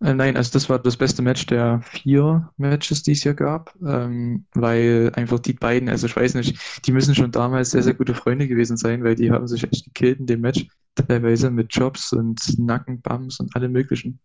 Äh, 0.00 0.14
nein, 0.14 0.36
also 0.36 0.50
das 0.52 0.68
war 0.70 0.78
das 0.78 0.96
beste 0.96 1.20
Match 1.22 1.46
der 1.46 1.82
vier 1.82 2.50
Matches, 2.56 3.02
die 3.02 3.12
es 3.12 3.22
hier 3.22 3.34
gab, 3.34 3.74
ähm, 3.86 4.46
weil 4.54 5.12
einfach 5.14 5.38
die 5.40 5.52
beiden, 5.52 5.88
also 5.90 6.06
ich 6.06 6.16
weiß 6.16 6.34
nicht, 6.34 6.58
die 6.86 6.92
müssen 6.92 7.14
schon 7.14 7.32
damals 7.32 7.70
sehr, 7.70 7.82
sehr 7.82 7.94
gute 7.94 8.14
Freunde 8.14 8.48
gewesen 8.48 8.76
sein, 8.78 9.04
weil 9.04 9.14
die 9.14 9.30
haben 9.30 9.46
sich 9.46 9.62
echt 9.64 9.84
gekillt 9.84 10.20
in 10.20 10.26
dem 10.26 10.40
Match, 10.40 10.66
teilweise 10.94 11.50
mit 11.50 11.74
Jobs 11.74 12.12
und 12.12 12.40
Nackenbums 12.58 13.40
und 13.40 13.54
allem 13.54 13.72
möglichen. 13.72 14.18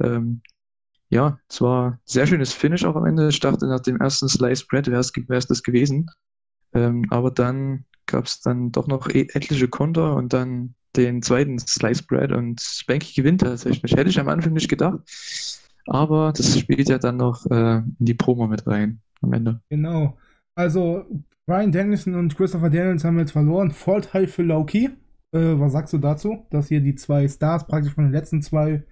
Ähm, 0.00 0.42
ja, 1.10 1.38
es 1.48 1.60
war 1.60 1.92
ein 1.92 1.98
sehr 2.04 2.26
schönes 2.26 2.52
Finish 2.52 2.84
auch 2.84 2.96
am 2.96 3.06
Ende. 3.06 3.28
Ich 3.28 3.40
dachte 3.40 3.66
nach 3.66 3.80
dem 3.80 4.00
ersten 4.00 4.28
Slice 4.28 4.66
Bread 4.66 4.88
wäre 4.88 5.00
es 5.00 5.46
das 5.46 5.62
gewesen. 5.62 6.10
Ähm, 6.74 7.06
aber 7.10 7.30
dann 7.30 7.84
gab 8.06 8.24
es 8.24 8.40
dann 8.40 8.72
doch 8.72 8.88
noch 8.88 9.08
e 9.08 9.28
etliche 9.32 9.68
Konter 9.68 10.16
und 10.16 10.32
dann 10.32 10.74
den 10.96 11.22
zweiten 11.22 11.58
Slice 11.58 12.04
Bread 12.04 12.32
und 12.32 12.60
Spanky 12.60 13.14
gewinnt 13.14 13.40
tatsächlich. 13.40 13.92
Hätte 13.92 14.10
ich 14.10 14.20
am 14.20 14.28
Anfang 14.28 14.52
nicht 14.52 14.68
gedacht. 14.68 15.00
Aber 15.86 16.32
das 16.32 16.58
spielt 16.58 16.88
ja 16.88 16.98
dann 16.98 17.16
noch 17.16 17.46
äh, 17.46 17.78
in 17.78 17.96
die 17.98 18.14
Promo 18.14 18.46
mit 18.46 18.66
rein 18.66 19.00
am 19.20 19.32
Ende. 19.32 19.60
Genau. 19.68 20.16
Also 20.54 21.06
Brian 21.46 21.72
Dennison 21.72 22.14
und 22.14 22.36
Christopher 22.36 22.70
Daniels 22.70 23.04
haben 23.04 23.18
jetzt 23.18 23.32
verloren. 23.32 23.70
Vorteil 23.70 24.26
für 24.26 24.42
Loki. 24.42 24.90
Äh, 25.32 25.58
was 25.58 25.72
sagst 25.72 25.92
du 25.92 25.98
dazu, 25.98 26.46
dass 26.50 26.68
hier 26.68 26.80
die 26.80 26.94
zwei 26.94 27.26
Stars 27.26 27.66
praktisch 27.66 27.94
von 27.94 28.04
den 28.04 28.12
letzten 28.12 28.42
zwei 28.42 28.84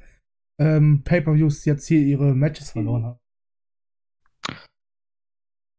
ähm, 0.58 1.02
Pay-per-Views 1.04 1.64
jetzt 1.64 1.86
hier 1.86 2.00
ihre 2.00 2.34
Matches 2.34 2.70
verloren 2.70 3.04
haben? 3.04 3.18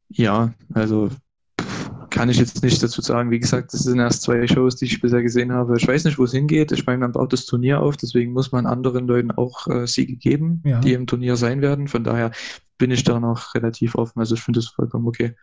Ja, 0.07 0.53
also 0.73 1.09
kann 2.11 2.29
ich 2.29 2.37
jetzt 2.37 2.61
nicht 2.61 2.83
dazu 2.83 3.01
sagen. 3.01 3.31
Wie 3.31 3.39
gesagt, 3.39 3.73
das 3.73 3.81
sind 3.81 3.97
erst 3.99 4.21
zwei 4.21 4.45
Shows, 4.45 4.75
die 4.75 4.85
ich 4.85 5.01
bisher 5.01 5.23
gesehen 5.23 5.51
habe. 5.51 5.77
Ich 5.77 5.87
weiß 5.87 6.03
nicht, 6.05 6.19
wo 6.19 6.25
es 6.25 6.33
hingeht. 6.33 6.71
Ich 6.71 6.85
meine, 6.85 6.99
man 6.99 7.13
baut 7.13 7.33
das 7.33 7.45
Turnier 7.45 7.81
auf, 7.81 7.97
deswegen 7.97 8.33
muss 8.33 8.51
man 8.51 8.65
anderen 8.67 9.07
Leuten 9.07 9.31
auch 9.31 9.67
äh, 9.67 9.87
Siege 9.87 10.17
geben, 10.17 10.61
Ja. 10.65 10.79
die 10.81 10.93
im 10.93 11.07
Turnier 11.07 11.35
sein 11.37 11.61
werden. 11.61 11.87
Von 11.87 12.03
daher 12.03 12.31
bin 12.77 12.91
ich 12.91 13.03
da 13.03 13.19
noch 13.19 13.55
relativ 13.55 13.95
offen. 13.95 14.19
Also 14.19 14.35
ich 14.35 14.41
finde 14.41 14.59
das 14.59 14.67
vollkommen 14.67 15.07
okay. 15.07 15.35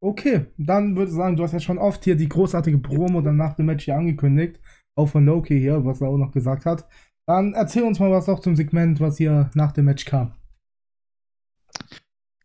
Okay, 0.00 0.46
dann 0.56 0.94
würde 0.96 1.10
ich 1.10 1.16
sagen, 1.16 1.36
du 1.36 1.42
hast 1.42 1.52
ja 1.52 1.60
schon 1.60 1.78
oft 1.78 2.04
hier 2.04 2.16
die 2.16 2.28
großartige 2.28 2.78
Promo 2.78 3.20
dann 3.20 3.36
nach 3.36 3.54
dem 3.54 3.66
Match 3.66 3.84
hier 3.86 3.96
angekündigt. 3.96 4.60
Auch 4.94 5.08
von 5.08 5.26
Loki 5.26 5.58
hier, 5.58 5.84
was 5.84 6.00
er 6.00 6.08
auch 6.08 6.18
noch 6.18 6.32
gesagt 6.32 6.64
hat. 6.66 6.86
Dann 7.26 7.54
erzähl 7.54 7.82
uns 7.82 7.98
mal 7.98 8.10
was 8.12 8.28
auch 8.28 8.40
zum 8.40 8.54
Segment, 8.56 9.00
was 9.00 9.16
hier 9.16 9.50
nach 9.54 9.72
dem 9.72 9.86
Match 9.86 10.04
kam. 10.04 10.34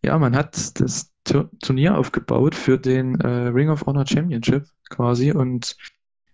Ja, 0.03 0.17
man 0.17 0.35
hat 0.35 0.79
das 0.79 1.10
Turnier 1.23 1.97
aufgebaut 1.97 2.55
für 2.55 2.77
den 2.77 3.19
äh, 3.21 3.47
Ring 3.47 3.69
of 3.69 3.85
Honor 3.85 4.05
Championship 4.05 4.65
quasi. 4.89 5.31
Und 5.31 5.75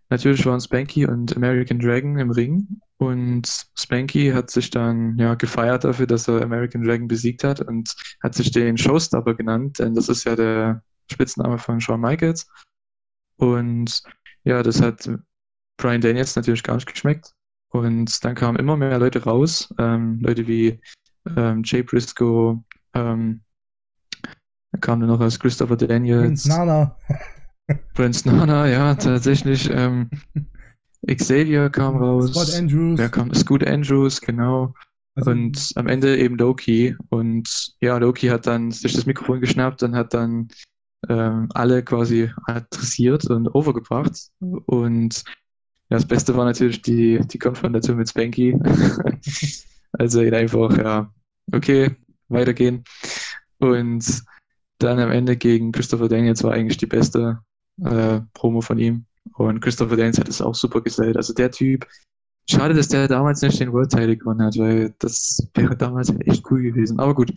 natürlich 0.10 0.45
waren 0.45 0.62
Spanky 0.62 1.06
und 1.06 1.36
American 1.36 1.80
Dragon 1.80 2.17
im 2.17 2.32
Ring. 2.32 2.82
Und 2.97 3.67
Spanky 3.76 4.32
hat 4.32 4.50
sich 4.50 4.69
dann 4.69 5.17
ja 5.17 5.36
gefeiert 5.36 5.84
dafür, 5.84 6.08
dass 6.08 6.28
er 6.28 6.41
American 6.41 6.84
Dragon 6.84 7.08
besiegt 7.08 7.43
hat 7.43 7.62
und 7.62 7.93
hat 8.23 8.34
sich 8.34 8.52
den 8.52 8.78
Showstopper 8.78 9.36
genannt, 9.36 9.80
denn 9.80 9.93
das 9.93 10.10
ist 10.10 10.23
ja 10.23 10.36
der 10.36 10.82
Spitzname 11.12 11.58
von 11.60 11.80
Shawn 11.80 12.02
Michaels. 12.02 12.47
Und 13.38 14.02
ja, 14.43 14.63
das 14.63 14.82
hat 14.82 15.10
Brian 15.78 16.02
Daniels 16.02 16.36
natürlich 16.36 16.63
gar 16.63 16.76
nicht 16.76 16.91
geschmeckt. 16.91 17.34
Und 17.69 18.23
dann 18.23 18.34
kamen 18.34 18.58
immer 18.58 18.78
mehr 18.78 18.97
Leute 18.97 19.23
raus, 19.23 19.73
ähm, 19.78 20.19
Leute 20.21 20.47
wie 20.47 20.80
ähm, 21.36 21.62
Jay 21.63 21.84
Briscoe, 21.84 22.63
ähm, 22.93 23.41
da 24.78 24.82
kam 24.82 25.00
dann 25.00 25.10
noch 25.10 25.20
als 25.20 25.40
Christopher 25.40 25.76
Daniels, 25.76 26.22
Prince 26.22 26.50
Nana. 26.50 26.96
Prince 27.94 28.28
Nana, 28.28 28.68
ja, 28.68 28.96
tatsächlich. 28.96 29.70
Ähm, 29.72 30.10
Xavier 31.06 31.70
kam 31.70 31.98
raus. 31.98 32.32
Scott 32.32 32.54
Andrews. 32.56 33.00
Wer 33.00 33.10
kam? 33.10 33.34
Scoot 33.34 33.66
Andrews, 33.66 34.22
genau. 34.22 34.74
Also, 35.16 35.32
Und 35.32 35.72
am 35.76 35.88
Ende 35.88 36.18
eben 36.18 36.38
Loki. 36.38 36.96
Und 37.10 37.74
ja, 37.82 37.98
Loki 37.98 38.28
hat 38.28 38.48
dann 38.48 38.72
sich 38.72 38.94
das 38.94 39.06
Mikrofon 39.06 39.42
geschnappt 39.42 39.84
und 39.84 39.96
hat 39.96 40.13
dann 40.13 40.50
ähm, 41.10 41.50
alle 41.54 41.84
quasi 41.84 42.32
adressiert 42.46 43.26
und 43.30 43.48
overgebracht. 43.48 44.30
Und 44.40 45.24
ja, 45.90 45.98
das 45.98 46.06
Beste 46.06 46.36
war 46.36 46.46
natürlich 46.46 46.82
die, 46.82 47.20
die 47.28 47.40
Konfrontation 47.40 47.98
mit 47.98 48.10
Spanky. 48.10 48.58
also 49.94 50.22
ihn 50.22 50.34
einfach, 50.34 50.78
ja, 50.78 51.12
okay, 51.52 51.96
weitergehen. 52.28 52.84
Und 53.60 54.24
dann 54.80 55.00
am 55.00 55.12
Ende 55.12 55.36
gegen 55.38 55.72
Christopher 55.72 56.08
Daniels 56.08 56.44
war 56.44 56.54
eigentlich 56.54 56.78
die 56.78 56.86
beste 56.86 57.40
äh, 57.84 58.22
Promo 58.34 58.62
von 58.62 58.78
ihm. 58.78 59.06
Und 59.34 59.60
Christopher 59.62 59.96
Daniels 59.98 60.20
hat 60.20 60.30
es 60.30 60.42
auch 60.42 60.56
super 60.56 60.82
gesellt. 60.82 61.18
Also 61.18 61.34
der 61.34 61.52
Typ, 61.52 61.86
schade, 62.50 62.74
dass 62.74 62.88
der 62.88 63.08
damals 63.08 63.42
nicht 63.42 63.60
den 63.60 63.74
World 63.74 63.92
Title 63.92 64.18
gewonnen 64.18 64.42
hat, 64.42 64.58
weil 64.58 64.94
das 65.00 65.48
wäre 65.54 65.76
damals 65.76 66.13
echt 66.22 66.50
cool 66.50 66.62
gewesen. 66.62 67.00
Aber 67.00 67.13
gut, 67.13 67.34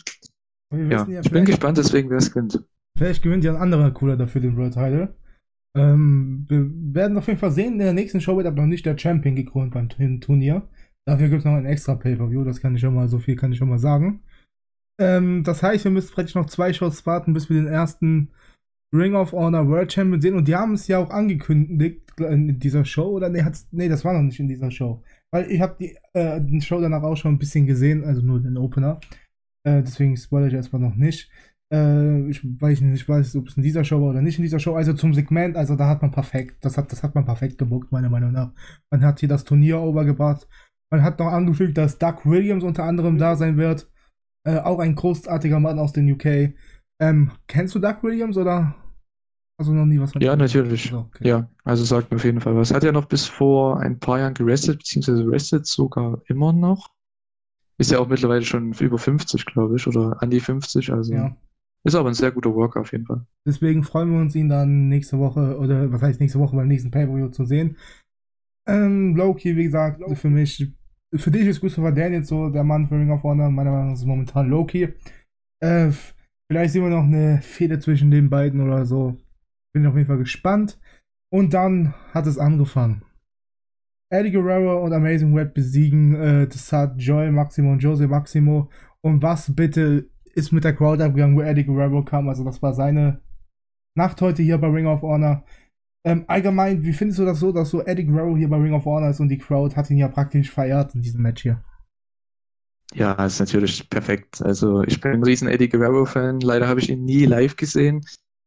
ja, 0.73 1.07
ja, 1.09 1.21
ich 1.21 1.31
bin 1.31 1.45
gespannt, 1.45 1.79
deswegen 1.79 2.11
wer 2.11 2.19
es 2.19 2.33
gewinnt. 2.33 2.63
vielleicht 2.97 3.23
gewinnt 3.23 3.43
ja 3.45 3.53
ein 3.53 3.61
anderer 3.61 3.91
cooler 3.91 4.17
dafür 4.17 4.41
den 4.41 4.57
World 4.57 4.75
Title. 4.75 5.15
Ähm, 5.75 6.47
wir 6.49 6.71
werden 6.95 7.17
auf 7.17 7.27
jeden 7.27 7.39
Fall 7.39 7.53
sehen, 7.53 7.75
in 7.75 7.79
der 7.79 7.93
nächsten 7.93 8.21
Show 8.21 8.37
wird 8.37 8.47
aber 8.47 8.63
noch 8.63 8.69
nicht 8.69 8.87
der 8.87 8.99
Champion 8.99 9.35
gekrönt 9.37 9.73
beim 9.75 9.89
Turn- 9.89 10.21
Turnier. 10.21 10.69
Dafür 11.07 11.29
gibt 11.29 11.41
es 11.41 11.45
noch 11.45 11.55
ein 11.55 11.67
extra 11.67 11.95
Pay-Per-View, 11.95 12.45
das 12.45 12.61
kann 12.61 12.75
ich 12.75 12.81
schon 12.81 12.95
mal, 12.95 13.09
so 13.09 13.19
viel 13.19 13.35
kann 13.37 13.53
ich 13.53 13.59
schon 13.59 13.69
mal 13.69 13.79
sagen. 13.79 14.23
Ähm, 15.01 15.43
das 15.45 15.63
heißt, 15.63 15.85
wir 15.85 15.91
müssen 15.91 16.13
praktisch 16.15 16.35
noch 16.35 16.47
zwei 16.47 16.73
Shows 16.73 17.07
warten, 17.07 17.33
bis 17.33 17.49
wir 17.49 17.57
den 17.57 17.73
ersten 17.73 18.29
Ring 18.95 19.15
of 19.15 19.33
Honor 19.33 19.67
World 19.69 19.93
Champion 19.93 20.21
sehen. 20.21 20.35
Und 20.35 20.47
die 20.47 20.55
haben 20.55 20.75
es 20.75 20.87
ja 20.89 20.99
auch 20.99 21.11
angekündigt 21.11 22.03
in 22.19 22.59
dieser 22.59 22.85
Show. 22.85 23.09
Oder 23.09 23.31
nee, 23.31 23.43
hat's, 23.43 23.67
nee, 23.73 23.89
das 23.89 24.05
war 24.05 24.13
noch 24.13 24.23
nicht 24.23 24.41
in 24.41 24.49
dieser 24.49 24.71
Show. 24.71 25.03
Weil 25.33 25.51
ich 25.51 25.61
habe 25.61 25.77
die, 25.81 25.97
äh, 26.13 26.41
die 26.41 26.61
Show 26.61 26.81
danach 26.81 27.03
auch 27.03 27.17
schon 27.17 27.35
ein 27.35 27.39
bisschen 27.39 27.67
gesehen, 27.67 28.05
also 28.05 28.21
nur 28.21 28.41
den 28.41 28.59
Opener. 28.59 29.01
Äh, 29.65 29.83
deswegen 29.83 30.17
spoilere 30.17 30.49
ich 30.49 30.55
erstmal 30.55 30.83
noch 30.83 30.97
nicht. 30.97 31.31
Äh, 31.73 32.29
ich 32.29 32.43
weiß 32.45 32.83
nicht, 32.83 33.01
ich 33.01 33.09
weiß, 33.09 33.37
ob 33.37 33.49
es 33.49 33.57
in 33.57 33.63
dieser 33.63 33.85
Show 33.85 34.03
war 34.03 34.11
oder 34.11 34.23
nicht 34.23 34.39
in 34.39 34.43
dieser 34.43 34.59
Show. 34.59 34.75
Also 34.75 34.93
zum 34.93 35.15
Segment, 35.15 35.57
also 35.57 35.77
da 35.77 35.89
hat 35.89 36.03
man 36.03 36.11
perfekt, 36.11 36.65
das 36.65 36.77
hat, 36.77 36.93
das 36.93 37.03
hat 37.03 37.15
man 37.15 37.25
perfekt 37.25 37.59
gebuckt, 37.59 37.93
meiner 37.93 38.11
Meinung 38.11 38.33
nach. 38.33 38.53
Man 38.91 39.05
hat 39.05 39.21
hier 39.21 39.29
das 39.29 39.45
Turnier 39.45 39.81
overgebracht. 39.81 40.47
Man 40.91 41.03
hat 41.03 41.21
noch 41.21 41.29
angefügt, 41.29 41.79
dass 41.79 41.99
Doug 41.99 42.25
Williams 42.25 42.65
unter 42.65 42.85
anderem 42.85 43.17
da 43.17 43.37
sein 43.37 43.57
wird. 43.57 43.90
Äh, 44.45 44.59
auch 44.59 44.79
ein 44.79 44.95
großartiger 44.95 45.61
Mann 45.61 45.79
aus 45.79 45.93
den 45.93 46.11
UK. 46.11 46.55
Ähm, 47.01 47.31
kennst 47.47 47.75
du 47.75 47.79
Doug 47.79 48.03
Williams 48.03 48.37
oder 48.37 48.75
du 49.59 49.73
noch 49.75 49.87
nie 49.87 50.01
was 50.01 50.13
von 50.13 50.23
Ja, 50.23 50.37
natürlich. 50.37 50.89
So, 50.91 50.99
okay. 51.01 51.29
Ja, 51.29 51.49
also 51.65 51.85
sagt 51.85 52.11
mir 52.11 52.17
auf 52.17 52.25
jeden 52.25 52.41
Fall 52.41 52.57
was. 52.57 52.73
Hat 52.73 52.83
ja 52.83 52.93
noch 52.93 53.07
bis 53.07 53.27
vor 53.27 53.81
ein 53.81 53.99
paar 53.99 54.19
Jahren 54.19 54.35
gerestet, 54.35 54.79
beziehungsweise 54.79 55.31
restet 55.31 55.67
sogar 55.67 56.23
immer 56.27 56.53
noch. 56.53 56.91
Ist 57.79 57.91
ja 57.91 57.99
auch 57.99 58.09
mittlerweile 58.09 58.45
schon 58.45 58.73
über 58.73 58.99
50, 58.99 59.47
glaube 59.47 59.77
ich, 59.77 59.87
oder 59.87 60.23
an 60.23 60.31
die 60.31 60.41
50. 60.41 60.93
Also 60.93 61.15
Ja. 61.15 61.37
ist 61.85 61.95
aber 61.95 62.09
ein 62.09 62.15
sehr 62.15 62.31
guter 62.31 62.55
Worker 62.55 62.81
auf 62.81 62.93
jeden 62.93 63.07
Fall. 63.07 63.25
Deswegen 63.47 63.83
freuen 63.83 64.13
wir 64.13 64.21
uns, 64.21 64.35
ihn 64.35 64.49
dann 64.49 64.89
nächste 64.89 65.19
Woche, 65.19 65.59
oder 65.59 65.91
was 65.93 66.03
heißt 66.03 66.21
nächste 66.21 66.39
Woche, 66.39 66.57
beim 66.57 66.69
nächsten 66.69 66.91
Pay-Per-View 66.91 67.29
zu 67.29 67.45
sehen. 67.45 67.77
Ähm, 68.67 69.17
Loki, 69.17 69.57
wie 69.57 69.65
gesagt, 69.65 70.03
für 70.15 70.31
mich, 70.31 70.71
für 71.15 71.31
dich 71.31 71.47
ist 71.47 71.61
Christopher 71.61 71.93
Daniels 71.93 72.29
so 72.29 72.51
der 72.51 72.65
Mann 72.65 72.87
für 72.87 72.95
Ring 72.95 73.11
of 73.11 73.23
Honor. 73.23 73.51
Meiner 73.51 73.71
Meinung 73.71 73.87
nach 73.89 73.95
ist 73.95 74.01
es 74.01 74.07
momentan 74.07 74.49
Loki. 74.49 74.95
Äh, 75.61 75.91
vielleicht 76.49 76.73
sehen 76.73 76.83
wir 76.83 76.91
noch 76.91 77.05
eine 77.05 77.43
Fehde 77.43 77.79
zwischen 77.79 78.11
den 78.11 78.31
beiden 78.31 78.61
oder 78.61 78.87
so. 78.87 79.17
Bin 79.73 79.87
auf 79.87 79.97
jeden 79.97 80.07
Fall 80.07 80.19
gespannt. 80.19 80.79
Und 81.33 81.55
dann 81.55 81.95
hat 82.13 82.27
es 82.27 82.39
angefangen. 82.39 83.03
Eddie 84.13 84.33
Guerrero 84.33 84.85
und 84.85 84.93
Amazing 84.93 85.37
Red 85.37 85.55
besiegen 85.55 86.17
äh, 86.17 86.49
das 86.49 86.73
hat 86.73 87.01
Joy 87.01 87.31
Maximo 87.31 87.71
und 87.73 87.83
Jose 87.83 88.09
Maximo. 88.09 88.69
Und 89.03 89.23
was 89.23 89.55
bitte 89.55 90.11
ist 90.35 90.53
mit 90.53 90.65
der 90.65 90.75
Crowd 90.75 91.03
abgegangen, 91.03 91.37
wo 91.37 91.43
Eddie 91.43 91.65
Guerrero 91.65 92.05
kam? 92.05 92.29
Also, 92.29 92.45
das 92.45 92.61
war 92.61 92.75
seine 92.75 93.21
Nacht 93.97 94.21
heute 94.21 94.43
hier 94.43 94.59
bei 94.59 94.69
Ring 94.69 94.87
of 94.87 95.03
Honor. 95.03 95.45
Ähm, 96.03 96.25
allgemein, 96.29 96.83
wie 96.83 96.93
findest 96.93 97.19
du 97.19 97.25
das 97.25 97.41
so, 97.41 97.53
dass 97.53 97.71
so 97.71 97.83
Eddie 97.83 98.07
Guerrero 98.07 98.37
hier 98.37 98.49
bei 98.49 98.57
Ring 98.57 98.73
of 98.73 98.87
Honor 98.87 99.11
ist 99.11 99.21
und 99.21 99.29
die 99.29 99.39
Crowd 99.39 99.77
hat 99.77 99.91
ihn 99.91 99.99
ja 99.99 100.09
praktisch 100.09 100.51
verehrt 100.51 100.95
in 100.95 101.03
diesem 101.03 101.21
Match 101.23 101.43
hier? 101.43 101.63
Ja, 102.95 103.13
ist 103.25 103.39
natürlich 103.39 103.89
perfekt. 103.89 104.43
Also 104.43 104.83
ich 104.83 105.01
bin 105.01 105.13
ein 105.13 105.23
riesen 105.23 105.49
Eddie 105.49 105.69
Guerrero-Fan. 105.69 106.41
Leider 106.41 106.67
habe 106.67 106.81
ich 106.81 106.89
ihn 106.89 107.05
nie 107.05 107.25
live 107.25 107.57
gesehen, 107.57 108.01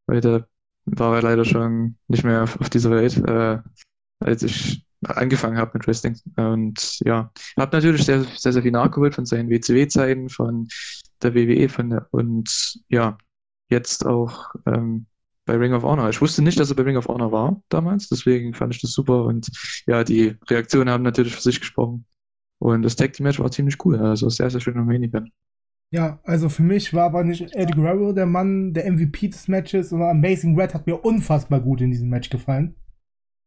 weil 0.08 0.20
da 0.20 0.46
war 0.86 1.16
er 1.16 1.22
leider 1.22 1.46
schon 1.46 1.96
nicht 2.08 2.24
mehr 2.24 2.44
auf, 2.44 2.60
auf 2.60 2.70
dieser 2.70 2.92
Welt, 2.92 3.18
äh, 3.26 3.60
als 4.20 4.44
ich 4.44 4.86
angefangen 5.04 5.58
habe 5.58 5.72
mit 5.76 5.88
Wrestling. 5.88 6.20
Und 6.36 7.00
ja, 7.06 7.32
habe 7.58 7.78
natürlich 7.78 8.04
sehr, 8.04 8.24
sehr, 8.24 8.52
sehr 8.52 8.62
viel 8.62 8.72
nachgeholt 8.72 9.16
von 9.16 9.26
seinen 9.26 9.50
WCW-Zeiten, 9.50 10.30
von 10.30 10.68
der 11.22 11.36
WWE, 11.36 11.70
von 11.70 11.90
der, 11.90 12.08
und 12.12 12.80
ja, 12.90 13.18
jetzt 13.70 14.06
auch 14.06 14.54
ähm, 14.66 15.06
bei 15.46 15.56
Ring 15.56 15.74
of 15.74 15.84
Honor. 15.84 16.10
Ich 16.10 16.22
wusste 16.22 16.42
nicht, 16.42 16.60
dass 16.60 16.70
er 16.70 16.76
bei 16.76 16.84
Ring 16.84 16.98
of 16.98 17.08
Honor 17.08 17.32
war 17.32 17.62
damals, 17.70 18.10
deswegen 18.10 18.54
fand 18.54 18.76
ich 18.76 18.82
das 18.82 18.92
super. 18.92 19.26
Und 19.26 19.50
ja, 19.88 20.04
die 20.04 20.36
Reaktionen 20.50 20.90
haben 20.90 21.04
natürlich 21.04 21.36
für 21.36 21.42
sich 21.42 21.60
gesprochen. 21.60 22.06
Und 22.60 22.84
das 22.84 22.96
Tag 22.96 23.14
Team 23.14 23.26
Match 23.26 23.40
war 23.40 23.52
ziemlich 23.52 23.84
cool. 23.84 23.98
Also 23.98 24.30
sehr, 24.30 24.50
sehr 24.50 24.62
schöner 24.62 24.84
Main 24.84 25.04
Event. 25.04 25.30
Ja, 25.92 26.20
also 26.24 26.50
für 26.50 26.64
mich 26.64 26.94
war 26.94 27.06
aber 27.06 27.24
nicht 27.24 27.54
Eddie 27.54 27.74
Guerrero 27.74 28.14
der 28.14 28.26
Mann, 28.26 28.74
der 28.74 28.92
MVP 28.92 29.28
des 29.28 29.48
Matches, 29.48 29.90
sondern 29.90 30.10
Amazing 30.10 30.60
Red 30.60 30.74
hat 30.74 30.88
mir 30.88 30.96
unfassbar 30.96 31.60
gut 31.60 31.82
in 31.82 31.92
diesem 31.92 32.10
Match 32.10 32.30
gefallen. 32.30 32.76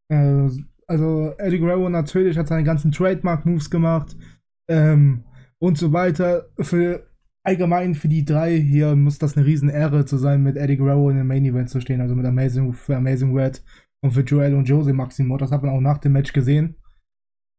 Äh, 0.09 0.49
also 0.85 1.33
Eddie 1.37 1.59
Guerrero 1.59 1.89
natürlich 1.89 2.37
hat 2.37 2.47
seine 2.47 2.63
ganzen 2.63 2.91
Trademark-Moves 2.91 3.69
gemacht. 3.69 4.15
Ähm, 4.69 5.23
und 5.59 5.77
so 5.77 5.91
weiter. 5.91 6.49
Für 6.59 7.07
allgemein 7.47 7.95
für 7.95 8.09
die 8.09 8.25
drei 8.25 8.57
hier 8.59 8.93
muss 8.97 9.19
das 9.19 9.37
eine 9.37 9.45
riesen 9.45 9.69
Ehre 9.69 10.05
zu 10.05 10.17
sein, 10.17 10.43
mit 10.43 10.57
Eddie 10.57 10.75
Guerrero 10.75 11.09
in 11.09 11.15
dem 11.15 11.27
Main 11.27 11.45
Event 11.45 11.69
zu 11.69 11.79
stehen, 11.79 12.01
also 12.01 12.13
mit 12.13 12.25
Amazing, 12.25 12.73
für 12.73 12.97
Amazing 12.97 13.33
Red 13.33 13.63
und 14.01 14.11
für 14.11 14.21
Joel 14.21 14.53
und 14.53 14.67
Jose 14.67 14.91
Maximo. 14.91 15.37
Das 15.37 15.51
hat 15.51 15.63
man 15.63 15.73
auch 15.73 15.79
nach 15.79 15.97
dem 15.97 16.11
Match 16.11 16.33
gesehen. 16.33 16.75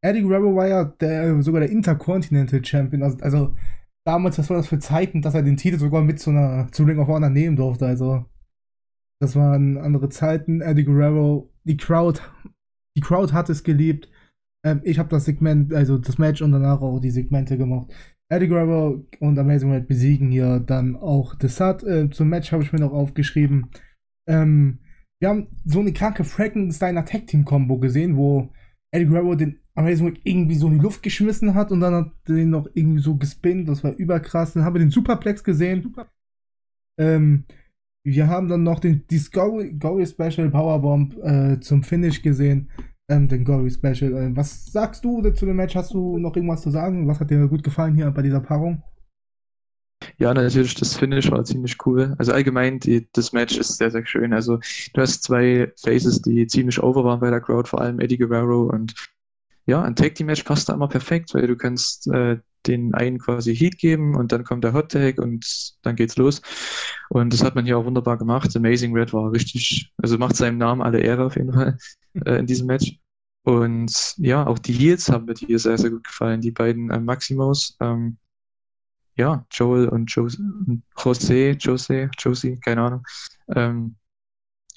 Eddie 0.02 0.20
Guerrero 0.20 0.54
war 0.54 0.68
ja 0.68 0.84
der, 0.84 1.42
sogar 1.42 1.62
der 1.62 1.70
Intercontinental 1.70 2.62
Champion, 2.62 3.02
also, 3.02 3.18
also 3.20 3.54
damals, 4.04 4.38
was 4.38 4.50
war 4.50 4.58
das 4.58 4.68
für 4.68 4.78
Zeiten, 4.78 5.22
dass 5.22 5.34
er 5.34 5.42
den 5.42 5.56
Titel 5.56 5.78
sogar 5.78 6.02
mit 6.02 6.20
zu 6.20 6.30
einer 6.30 6.68
zu 6.70 6.84
Ring 6.84 6.98
of 6.98 7.08
Honor 7.08 7.30
nehmen 7.30 7.56
durfte, 7.56 7.86
also 7.86 8.26
das 9.20 9.36
waren 9.36 9.78
andere 9.78 10.10
Zeiten. 10.10 10.60
Eddie 10.60 10.84
Guerrero, 10.84 11.50
die 11.64 11.78
Crowd, 11.78 12.20
die 12.94 13.00
Crowd 13.00 13.32
hat 13.32 13.48
es 13.48 13.64
geliebt. 13.64 14.10
Ähm, 14.64 14.82
ich 14.84 14.98
habe 14.98 15.08
das 15.08 15.24
Segment, 15.24 15.72
also 15.72 15.96
das 15.96 16.18
Match 16.18 16.42
und 16.42 16.52
danach 16.52 16.82
auch 16.82 17.00
die 17.00 17.10
Segmente 17.10 17.56
gemacht. 17.56 17.90
Eddie 18.30 18.48
Guerrero 18.48 19.06
und 19.20 19.38
Amazing 19.38 19.72
Red 19.72 19.88
besiegen 19.88 20.30
hier 20.30 20.60
dann 20.60 20.96
auch 20.96 21.34
Desart. 21.34 21.82
Äh, 21.82 22.10
zum 22.10 22.28
Match 22.28 22.52
habe 22.52 22.62
ich 22.62 22.72
mir 22.72 22.80
noch 22.80 22.92
aufgeschrieben. 22.92 23.70
Ähm, 24.26 24.80
wir 25.18 25.30
haben 25.30 25.48
so 25.64 25.80
eine 25.80 25.92
kranke 25.92 26.24
Frankensteiner 26.24 27.04
Tag 27.04 27.26
Team 27.26 27.44
Combo 27.44 27.78
gesehen, 27.78 28.16
wo 28.16 28.52
Eddie 28.90 29.06
Guerrero 29.06 29.34
den 29.34 29.60
Amazing 29.74 30.08
Red 30.08 30.20
irgendwie 30.24 30.56
so 30.56 30.66
in 30.66 30.74
die 30.74 30.80
Luft 30.80 31.02
geschmissen 31.02 31.54
hat 31.54 31.72
und 31.72 31.80
dann 31.80 31.94
hat 31.94 32.12
er 32.26 32.34
den 32.34 32.50
noch 32.50 32.68
irgendwie 32.74 33.00
so 33.00 33.16
gespinnt. 33.16 33.68
Das 33.68 33.82
war 33.82 33.92
überkrass. 33.92 34.52
Dann 34.52 34.64
haben 34.64 34.74
wir 34.74 34.80
den 34.80 34.90
Superplex 34.90 35.42
gesehen. 35.42 35.94
Ähm, 36.98 37.44
wir 38.04 38.28
haben 38.28 38.48
dann 38.48 38.62
noch 38.62 38.80
den 38.80 39.06
Discovery 39.06 40.06
Special 40.06 40.50
Powerbomb 40.50 41.16
äh, 41.22 41.60
zum 41.60 41.82
Finish 41.82 42.22
gesehen. 42.22 42.70
Ähm, 43.10 43.26
den 43.26 43.44
Gory 43.44 43.70
Special. 43.70 44.12
Äh, 44.12 44.36
was 44.36 44.66
sagst 44.66 45.04
du 45.04 45.22
zu 45.30 45.46
dem 45.46 45.56
Match? 45.56 45.74
Hast 45.74 45.94
du 45.94 46.18
noch 46.18 46.36
irgendwas 46.36 46.62
zu 46.62 46.70
sagen? 46.70 47.08
Was 47.08 47.20
hat 47.20 47.30
dir 47.30 47.48
gut 47.48 47.62
gefallen 47.62 47.94
hier 47.94 48.10
bei 48.10 48.22
dieser 48.22 48.40
Paarung? 48.40 48.82
Ja, 50.18 50.34
natürlich, 50.34 50.74
das 50.74 50.96
Finish 50.96 51.30
war 51.30 51.44
ziemlich 51.44 51.76
cool. 51.86 52.14
Also 52.18 52.32
allgemein, 52.32 52.78
die, 52.80 53.08
das 53.12 53.32
Match 53.32 53.56
ist 53.56 53.78
sehr, 53.78 53.90
sehr 53.90 54.06
schön. 54.06 54.32
Also 54.32 54.58
du 54.92 55.00
hast 55.00 55.22
zwei 55.22 55.72
Faces, 55.80 56.22
die 56.22 56.46
ziemlich 56.46 56.82
over 56.82 57.04
waren 57.04 57.20
bei 57.20 57.30
der 57.30 57.40
Crowd, 57.40 57.68
vor 57.68 57.80
allem 57.80 58.00
Eddie 58.00 58.18
Guerrero 58.18 58.64
und 58.64 58.94
ja, 59.66 59.82
ein 59.82 59.96
Tag 59.96 60.14
Team 60.14 60.26
Match 60.26 60.42
passt 60.44 60.68
da 60.68 60.74
immer 60.74 60.88
perfekt, 60.88 61.34
weil 61.34 61.46
du 61.46 61.56
kannst 61.56 62.06
äh, 62.08 62.38
den 62.68 62.94
einen 62.94 63.18
quasi 63.18 63.56
Heat 63.56 63.78
geben 63.78 64.14
und 64.14 64.32
dann 64.32 64.44
kommt 64.44 64.64
der 64.64 64.72
Hot 64.72 64.92
Tag 64.92 65.18
und 65.18 65.74
dann 65.82 65.96
geht's 65.96 66.16
los. 66.16 66.42
Und 67.08 67.32
das 67.32 67.42
hat 67.42 67.54
man 67.54 67.64
hier 67.64 67.78
auch 67.78 67.84
wunderbar 67.84 68.18
gemacht. 68.18 68.54
Amazing 68.56 68.94
Red 68.94 69.12
war 69.12 69.32
richtig, 69.32 69.92
also 69.96 70.18
macht 70.18 70.36
seinem 70.36 70.58
Namen 70.58 70.82
alle 70.82 71.00
Ehre 71.00 71.24
auf 71.24 71.36
jeden 71.36 71.52
Fall 71.52 71.78
äh, 72.26 72.38
in 72.38 72.46
diesem 72.46 72.66
Match. 72.66 72.98
Und 73.44 74.14
ja, 74.18 74.46
auch 74.46 74.58
die 74.58 74.74
Heels 74.74 75.08
haben 75.08 75.24
mir 75.24 75.34
hier 75.34 75.58
sehr, 75.58 75.78
sehr 75.78 75.90
gut 75.90 76.04
gefallen. 76.04 76.40
Die 76.40 76.50
beiden 76.50 76.90
äh, 76.90 77.00
Maximos, 77.00 77.76
ähm, 77.80 78.18
ja, 79.16 79.44
Joel 79.50 79.88
und 79.88 80.10
Jose, 80.14 80.38
Jose, 80.96 81.56
Jose, 81.58 82.10
Josie, 82.18 82.56
keine 82.60 82.82
Ahnung. 82.82 83.06
Ähm, 83.54 83.96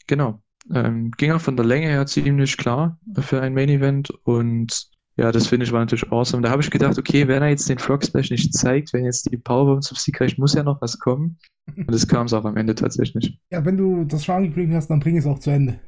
genau. 0.08 0.42
Ähm, 0.74 1.12
ging 1.12 1.32
auch 1.32 1.42
von 1.42 1.58
der 1.58 1.66
Länge 1.66 1.88
her 1.88 2.06
ziemlich 2.06 2.56
klar 2.58 3.00
für 3.20 3.42
ein 3.42 3.54
Main 3.54 3.70
Event 3.70 4.10
und 4.24 4.90
ja, 5.22 5.32
das 5.32 5.46
Finish 5.46 5.72
war 5.72 5.82
natürlich 5.82 6.12
awesome. 6.12 6.42
Da 6.42 6.50
habe 6.50 6.64
ich 6.64 6.72
gedacht, 6.72 6.98
okay, 6.98 7.28
wenn 7.28 7.44
er 7.44 7.50
jetzt 7.50 7.70
den 7.70 7.78
Frog 7.78 8.04
Splash 8.04 8.32
nicht 8.32 8.56
zeigt, 8.56 8.92
wenn 8.92 9.06
jetzt 9.06 9.32
die 9.32 9.38
Powerbomb 9.38 9.84
zum 9.84 9.96
Sieg 9.96 10.20
reicht, 10.20 10.40
muss 10.40 10.56
ja 10.56 10.64
noch 10.64 10.82
was 10.82 10.98
kommen. 10.98 11.38
Und 11.78 11.92
das 11.92 12.08
kam 12.08 12.26
es 12.26 12.34
auch 12.34 12.44
am 12.44 12.58
Ende 12.58 12.74
tatsächlich. 12.74 13.38
Ja, 13.52 13.64
wenn 13.64 13.78
du 13.78 14.04
das 14.04 14.26
schon 14.26 14.36
angekündigt 14.36 14.76
hast, 14.76 14.88
dann 14.90 15.00
bring 15.00 15.18
es 15.18 15.28
auch 15.28 15.38
zu 15.38 15.52
Ende. 15.52 15.80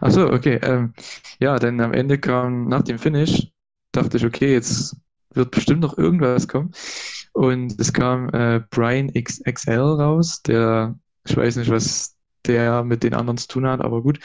Achso, 0.00 0.32
okay. 0.32 0.58
Ähm, 0.62 0.94
ja, 1.40 1.58
denn 1.58 1.78
am 1.82 1.92
Ende 1.92 2.18
kam 2.18 2.68
nach 2.68 2.82
dem 2.82 2.98
Finish, 2.98 3.52
dachte 3.92 4.16
ich, 4.16 4.24
okay, 4.24 4.54
jetzt 4.54 4.96
wird 5.34 5.50
bestimmt 5.50 5.80
noch 5.80 5.98
irgendwas 5.98 6.48
kommen. 6.48 6.72
Und 7.34 7.78
es 7.78 7.92
kam 7.92 8.30
äh, 8.30 8.62
Brian 8.70 9.12
XXL 9.12 9.78
raus, 9.78 10.40
der, 10.40 10.98
ich 11.26 11.36
weiß 11.36 11.56
nicht, 11.56 11.70
was 11.70 12.16
der 12.46 12.82
mit 12.82 13.02
den 13.02 13.12
anderen 13.12 13.36
zu 13.36 13.46
tun 13.46 13.66
hat, 13.66 13.82
aber 13.82 14.00
gut. 14.00 14.20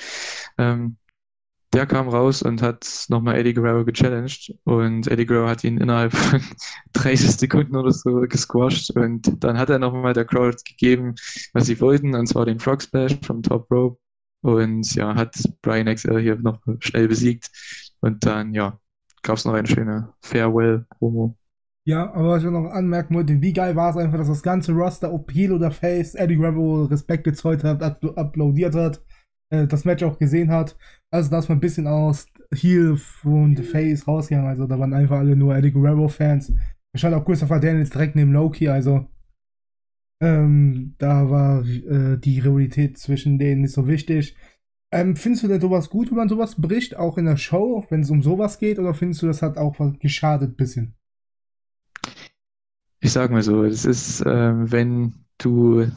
Ähm, 0.58 0.96
der 1.74 1.86
kam 1.88 2.08
raus 2.08 2.42
und 2.42 2.62
hat 2.62 3.06
nochmal 3.10 3.36
Eddie 3.36 3.54
Guerrero 3.54 3.84
gechallenged 3.84 4.54
und 4.64 5.08
Eddie 5.08 5.26
Guerrero 5.26 5.50
hat 5.50 5.64
ihn 5.64 5.78
innerhalb 5.78 6.14
von 6.14 6.42
30 6.94 7.32
Sekunden 7.32 7.76
oder 7.76 7.92
so 7.92 8.22
gesquashed 8.22 8.92
und 8.96 9.44
dann 9.44 9.58
hat 9.58 9.70
er 9.70 9.80
nochmal 9.80 10.14
der 10.14 10.26
Crowd 10.26 10.58
gegeben, 10.66 11.16
was 11.54 11.66
sie 11.66 11.80
wollten 11.82 12.16
und 12.16 12.28
zwar 12.28 12.46
den 12.46 12.60
Frog 12.60 12.82
Splash 12.82 13.18
vom 13.24 13.42
Top 13.42 13.70
Rope 13.72 13.98
und 14.42 14.94
ja, 14.96 15.16
hat 15.16 15.36
Brian 15.62 15.94
XL 15.94 16.20
hier 16.22 16.36
noch 16.36 16.60
schnell 16.80 17.08
besiegt 17.08 17.50
und 18.02 18.26
dann 18.26 18.54
ja, 18.54 18.80
gab 19.24 19.38
es 19.38 19.46
noch 19.46 19.54
eine 19.54 19.68
schöne 19.68 20.14
Farewell-Promo. 20.22 21.36
Ja, 21.86 22.14
aber 22.14 22.30
was 22.30 22.44
ich 22.44 22.50
noch 22.50 22.70
anmerken 22.70 23.16
wollte, 23.16 23.42
wie 23.42 23.52
geil 23.52 23.76
war 23.76 23.90
es 23.90 23.98
einfach, 23.98 24.18
dass 24.18 24.30
das 24.30 24.42
ganze 24.42 24.72
Roster, 24.72 25.12
ob 25.12 25.34
Heel 25.34 25.52
oder 25.52 25.70
Face, 25.70 26.16
Eddie 26.16 26.38
Guerrero 26.38 26.86
Respekt 26.86 27.26
gezollt 27.26 27.64
hat, 27.64 27.82
applaudiert 27.82 28.74
hat, 28.76 29.02
äh, 29.54 29.68
das 29.68 29.86
Match 29.86 30.04
auch 30.04 30.18
gesehen 30.18 30.50
hat. 30.52 30.76
Also 31.12 31.30
da 31.30 31.40
ist 31.40 31.48
man 31.48 31.60
ein 31.60 31.62
bisschen 31.62 31.88
aus 31.88 32.26
Heel 32.54 32.98
und 33.24 33.60
Face 33.60 34.08
rausgegangen. 34.08 34.50
Also 34.50 34.66
da 34.66 34.80
waren 34.80 34.94
einfach 34.94 35.20
alle 35.20 35.36
nur 35.36 35.56
Eddie 35.56 35.72
Guerrero-Fans. 35.72 36.54
Stand 36.96 37.16
auch 37.16 37.26
Christopher 37.26 37.60
Daniels 37.60 37.90
direkt 37.90 38.16
neben 38.16 38.34
Loki, 38.34 38.68
also 38.68 39.08
ähm, 40.22 40.96
da 41.00 41.30
war 41.30 41.66
äh, 41.66 42.18
die 42.18 42.40
Rivalität 42.40 42.98
zwischen 42.98 43.40
denen 43.40 43.62
nicht 43.62 43.74
so 43.74 43.88
wichtig. 43.88 44.36
Ähm, 44.92 45.16
findest 45.16 45.44
du 45.44 45.48
denn 45.48 45.60
sowas 45.60 45.90
gut, 45.90 46.10
wenn 46.12 46.18
man 46.18 46.30
sowas 46.30 46.56
bricht, 46.56 46.96
auch 46.96 47.18
in 47.18 47.26
der 47.26 47.38
Show, 47.38 47.84
wenn 47.90 48.02
es 48.02 48.12
um 48.12 48.22
sowas 48.22 48.60
geht, 48.60 48.78
oder 48.78 48.94
findest 48.94 49.24
du, 49.24 49.28
das 49.28 49.42
hat 49.42 49.58
auch 49.58 49.76
geschadet 50.00 50.56
bisschen? 50.56 50.94
Ich 53.00 53.12
sag 53.12 53.32
mal 53.32 53.42
so, 53.42 53.64
es 53.64 53.86
ist, 53.86 54.22
äh, 54.22 54.72
wenn 54.72 55.26
du 55.40 55.88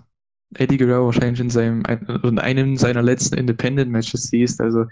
Eddie 0.54 0.76
Guerrero 0.76 1.06
wahrscheinlich 1.06 1.40
in 1.40 1.50
seinem 1.50 1.82
in 2.22 2.38
einem 2.38 2.76
seiner 2.76 3.02
letzten 3.02 3.36
Independent 3.36 3.90
Matches 3.90 4.28
siehst. 4.28 4.60
Also 4.60 4.86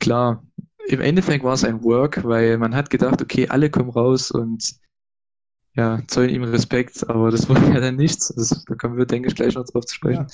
klar, 0.00 0.42
im 0.86 1.00
Endeffekt 1.00 1.44
war 1.44 1.54
es 1.54 1.64
ein 1.64 1.82
Work, 1.82 2.24
weil 2.24 2.58
man 2.58 2.74
hat 2.74 2.90
gedacht, 2.90 3.22
okay, 3.22 3.48
alle 3.48 3.70
kommen 3.70 3.90
raus 3.90 4.30
und 4.30 4.76
ja, 5.76 6.00
zollen 6.06 6.30
ihm 6.30 6.44
Respekt, 6.44 7.08
aber 7.08 7.30
das 7.30 7.48
wurde 7.48 7.72
ja 7.72 7.80
dann 7.80 7.96
nichts. 7.96 8.30
Also, 8.36 8.56
da 8.66 8.74
kommen 8.74 8.96
wir, 8.96 9.06
denke 9.06 9.28
ich, 9.28 9.34
gleich 9.34 9.54
noch 9.54 9.64
drauf 9.64 9.86
zu 9.86 9.94
sprechen. 9.94 10.26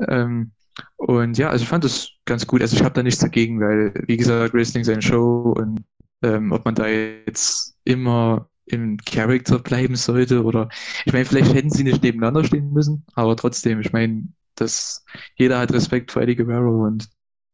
Ja. 0.00 0.08
Ähm, 0.08 0.52
und 0.96 1.38
ja, 1.38 1.50
also 1.50 1.62
ich 1.62 1.68
fand 1.68 1.84
das 1.84 2.08
ganz 2.24 2.46
gut. 2.46 2.60
Also 2.62 2.76
ich 2.76 2.84
habe 2.84 2.94
da 2.94 3.02
nichts 3.02 3.20
dagegen, 3.20 3.60
weil, 3.60 3.92
wie 4.06 4.16
gesagt, 4.16 4.54
Wrestling 4.54 4.82
ist 4.82 4.88
eine 4.88 5.02
Show 5.02 5.54
und 5.56 5.84
ähm, 6.22 6.52
ob 6.52 6.64
man 6.64 6.74
da 6.74 6.86
jetzt 6.86 7.76
immer 7.84 8.48
im 8.70 8.96
Charakter 8.98 9.58
bleiben 9.58 9.96
sollte. 9.96 10.44
Oder 10.44 10.68
ich 11.04 11.12
meine, 11.12 11.24
vielleicht 11.24 11.54
hätten 11.54 11.70
sie 11.70 11.84
nicht 11.84 12.02
nebeneinander 12.02 12.44
stehen 12.44 12.72
müssen, 12.72 13.04
aber 13.14 13.36
trotzdem, 13.36 13.80
ich 13.80 13.92
meine, 13.92 14.28
dass 14.54 15.04
jeder 15.36 15.58
hat 15.58 15.72
Respekt 15.72 16.12
vor 16.12 16.22
Eddie 16.22 16.36
Guerrero 16.36 16.86
und 16.86 17.08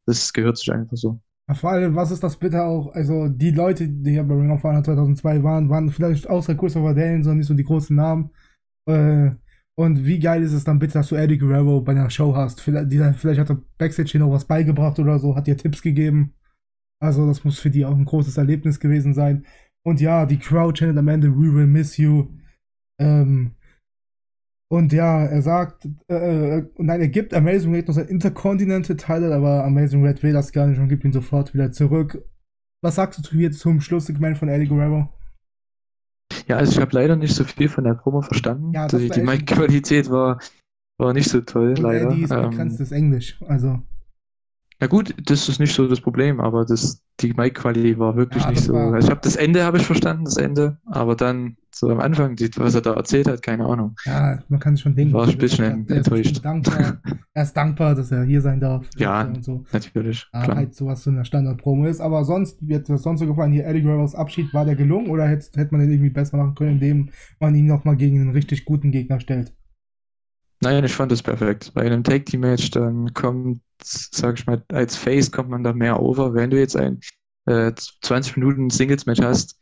das 0.06 0.32
gehört 0.32 0.58
sich 0.58 0.72
einfach 0.72 0.96
so. 0.96 1.20
Vor 1.52 1.70
allem, 1.70 1.94
was 1.94 2.10
ist 2.10 2.22
das 2.22 2.38
bitte 2.38 2.62
auch? 2.64 2.94
Also, 2.94 3.28
die 3.28 3.50
Leute, 3.50 3.86
die 3.86 4.12
hier 4.12 4.24
bei 4.24 4.34
Ring 4.34 4.50
of 4.50 4.62
Honor 4.62 4.82
2002 4.82 5.42
waren, 5.42 5.68
waren 5.68 5.90
vielleicht 5.90 6.28
außer 6.28 6.54
Christopher 6.54 6.94
Danielson 6.94 7.36
nicht 7.36 7.46
so 7.46 7.54
die 7.54 7.64
großen 7.64 7.94
Namen. 7.94 8.30
Äh, 8.86 9.32
und 9.74 10.06
wie 10.06 10.18
geil 10.20 10.42
ist 10.42 10.52
es 10.52 10.64
dann 10.64 10.78
bitte, 10.78 10.94
dass 10.94 11.08
du 11.08 11.16
Eddie 11.16 11.36
Guerrero 11.38 11.80
bei 11.82 11.92
einer 11.92 12.08
Show 12.08 12.34
hast? 12.34 12.60
Vielleicht, 12.62 12.92
vielleicht 13.18 13.40
hat 13.40 13.50
er 13.50 13.60
Backstage 13.76 14.10
hier 14.12 14.20
noch 14.20 14.30
was 14.30 14.46
beigebracht 14.46 14.98
oder 14.98 15.18
so, 15.18 15.36
hat 15.36 15.46
dir 15.46 15.56
Tipps 15.56 15.82
gegeben. 15.82 16.34
Also, 17.00 17.26
das 17.26 17.44
muss 17.44 17.58
für 17.58 17.70
die 17.70 17.84
auch 17.84 17.94
ein 17.94 18.06
großes 18.06 18.38
Erlebnis 18.38 18.80
gewesen 18.80 19.12
sein. 19.12 19.44
Und 19.86 20.00
ja, 20.00 20.26
die 20.26 20.38
Crowd 20.38 20.78
chantet 20.78 20.98
am 20.98 21.08
Ende 21.08 21.30
We 21.30 21.54
will 21.54 21.66
miss 21.66 21.96
you. 21.96 22.28
Ähm, 22.98 23.52
und 24.70 24.92
ja, 24.92 25.24
er 25.24 25.42
sagt, 25.42 25.86
äh, 26.08 26.58
äh, 26.58 26.66
nein, 26.78 27.00
er 27.00 27.08
gibt 27.08 27.34
Amazing 27.34 27.74
Red 27.74 27.86
noch 27.86 27.94
sein 27.94 28.08
Intercontinental 28.08 28.96
Title, 28.96 29.34
aber 29.34 29.64
Amazing 29.64 30.04
Red 30.04 30.22
will 30.22 30.32
das 30.32 30.52
gar 30.52 30.66
nicht 30.66 30.80
und 30.80 30.88
gibt 30.88 31.04
ihn 31.04 31.12
sofort 31.12 31.54
wieder 31.54 31.70
zurück. 31.70 32.24
Was 32.82 32.96
sagst 32.96 33.18
du 33.18 33.22
zu 33.22 33.36
hier 33.36 33.52
zum 33.52 33.80
Schlusssegment 33.80 34.38
von 34.38 34.48
Eddie 34.48 34.66
Guerrero? 34.66 35.08
Ja, 36.48 36.56
also 36.56 36.72
ich 36.72 36.80
habe 36.80 36.90
leider 36.92 37.16
nicht 37.16 37.34
so 37.34 37.44
viel 37.44 37.68
von 37.68 37.84
der 37.84 37.94
Promo 37.94 38.22
verstanden. 38.22 38.72
Ja, 38.72 38.88
die 38.88 39.08
die 39.08 39.22
Mic-Qualität 39.22 40.10
war, 40.10 40.40
war 40.98 41.12
nicht 41.12 41.28
so 41.28 41.40
toll, 41.40 41.70
und 41.70 41.78
leider. 41.78 42.10
Eddie 42.10 42.22
ist 42.24 42.32
ähm, 42.32 42.50
begrenztes 42.50 42.92
Englisch, 42.92 43.40
also. 43.46 43.82
Ja 44.84 44.88
gut, 44.88 45.14
das 45.24 45.48
ist 45.48 45.60
nicht 45.60 45.74
so 45.74 45.88
das 45.88 45.98
Problem, 45.98 46.40
aber 46.40 46.66
das, 46.66 47.02
die 47.20 47.32
Mic-Qualität 47.32 47.98
war 47.98 48.16
wirklich 48.16 48.42
ja, 48.42 48.50
nicht 48.50 48.64
so. 48.64 48.74
War, 48.74 48.92
also 48.92 49.06
ich 49.06 49.10
habe 49.10 49.22
das 49.22 49.34
Ende 49.34 49.64
habe 49.64 49.78
ich 49.78 49.86
verstanden, 49.86 50.26
das 50.26 50.36
Ende, 50.36 50.76
aber 50.84 51.16
dann 51.16 51.56
so 51.74 51.88
am 51.88 52.00
Anfang, 52.00 52.36
die, 52.36 52.50
was 52.56 52.74
er 52.74 52.82
da 52.82 52.92
erzählt 52.92 53.26
hat, 53.26 53.40
keine 53.40 53.64
Ahnung. 53.64 53.96
Ja, 54.04 54.40
man 54.50 54.60
kann 54.60 54.76
schon 54.76 54.94
denken. 54.94 55.14
War 55.14 55.26
ein 55.26 55.38
bisschen 55.38 55.88
er 55.88 55.96
enttäuscht. 55.96 56.44
Dankbar, 56.44 56.98
er 57.32 57.42
ist 57.42 57.54
dankbar, 57.54 57.94
dass 57.94 58.12
er 58.12 58.24
hier 58.24 58.42
sein 58.42 58.60
darf. 58.60 58.86
Ja, 58.98 59.32
so. 59.40 59.64
natürlich. 59.72 60.26
Ja, 60.34 60.42
klar. 60.42 60.56
halt 60.58 60.74
sowas 60.74 61.02
so 61.02 61.08
in 61.08 61.16
der 61.16 61.24
Standard-Promo 61.24 61.86
ist. 61.86 62.02
Aber 62.02 62.22
sonst, 62.26 62.58
wie 62.60 62.74
hat 62.74 62.86
das 62.86 63.04
sonst 63.04 63.20
so 63.20 63.26
gefallen? 63.26 63.52
Hier 63.52 63.66
Eddie 63.66 63.80
Guerreros 63.80 64.14
Abschied, 64.14 64.52
war 64.52 64.66
der 64.66 64.76
gelungen 64.76 65.08
oder 65.08 65.26
hätte, 65.26 65.46
hätte 65.58 65.72
man 65.72 65.80
den 65.80 65.92
irgendwie 65.92 66.10
besser 66.10 66.36
machen 66.36 66.54
können, 66.56 66.72
indem 66.72 67.08
man 67.40 67.54
ihn 67.54 67.64
nochmal 67.64 67.96
gegen 67.96 68.20
einen 68.20 68.32
richtig 68.32 68.66
guten 68.66 68.90
Gegner 68.90 69.18
stellt? 69.18 69.54
Nein, 70.60 70.84
ich 70.84 70.94
fand 70.94 71.10
das 71.10 71.22
perfekt. 71.22 71.72
Bei 71.74 71.82
einem 71.82 72.04
Tag-Team-Match, 72.04 72.70
dann 72.70 73.12
kommt, 73.14 73.60
sag 73.82 74.38
ich 74.38 74.46
mal, 74.46 74.62
als 74.68 74.96
Face 74.96 75.30
kommt 75.30 75.50
man 75.50 75.64
da 75.64 75.72
mehr 75.72 76.00
over. 76.00 76.34
Wenn 76.34 76.50
du 76.50 76.58
jetzt 76.58 76.76
ein 76.76 77.00
äh, 77.46 77.72
20 77.74 78.36
Minuten 78.36 78.70
Singles-Match 78.70 79.20
hast, 79.20 79.58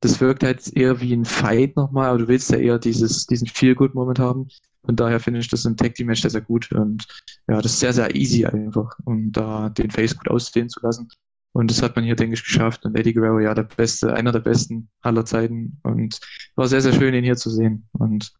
das 0.00 0.20
wirkt 0.20 0.42
halt 0.42 0.74
eher 0.74 1.00
wie 1.00 1.12
ein 1.12 1.24
Fight 1.24 1.76
nochmal, 1.76 2.08
aber 2.08 2.18
du 2.18 2.28
willst 2.28 2.50
ja 2.50 2.58
eher 2.58 2.78
dieses, 2.78 3.26
diesen 3.26 3.46
Feel-Good-Moment 3.46 4.18
haben. 4.18 4.48
Von 4.84 4.96
daher 4.96 5.20
finde 5.20 5.40
ich 5.40 5.48
das 5.48 5.66
im 5.66 5.76
Tag 5.76 5.94
Team 5.94 6.06
Match 6.06 6.22
sehr, 6.22 6.30
sehr 6.30 6.40
gut. 6.40 6.72
Und 6.72 7.06
ja, 7.48 7.60
das 7.60 7.72
ist 7.72 7.80
sehr, 7.80 7.92
sehr 7.92 8.14
easy 8.14 8.46
einfach, 8.46 8.98
um 9.04 9.30
da 9.30 9.68
den 9.68 9.90
Face 9.90 10.16
gut 10.16 10.28
aussehen 10.28 10.70
zu 10.70 10.80
lassen. 10.80 11.08
Und 11.52 11.70
das 11.70 11.82
hat 11.82 11.96
man 11.96 12.04
hier, 12.04 12.16
denke 12.16 12.34
ich, 12.34 12.44
geschafft. 12.44 12.86
Und 12.86 12.96
Eddie 12.96 13.12
Guerrero, 13.12 13.40
ja, 13.40 13.54
der 13.54 13.64
beste, 13.64 14.14
einer 14.14 14.32
der 14.32 14.40
besten 14.40 14.88
aller 15.02 15.24
Zeiten. 15.26 15.78
Und 15.82 16.18
war 16.54 16.66
sehr, 16.66 16.80
sehr 16.80 16.92
schön, 16.92 17.12
ihn 17.12 17.24
hier 17.24 17.36
zu 17.36 17.50
sehen. 17.50 17.88
Und 17.92 18.32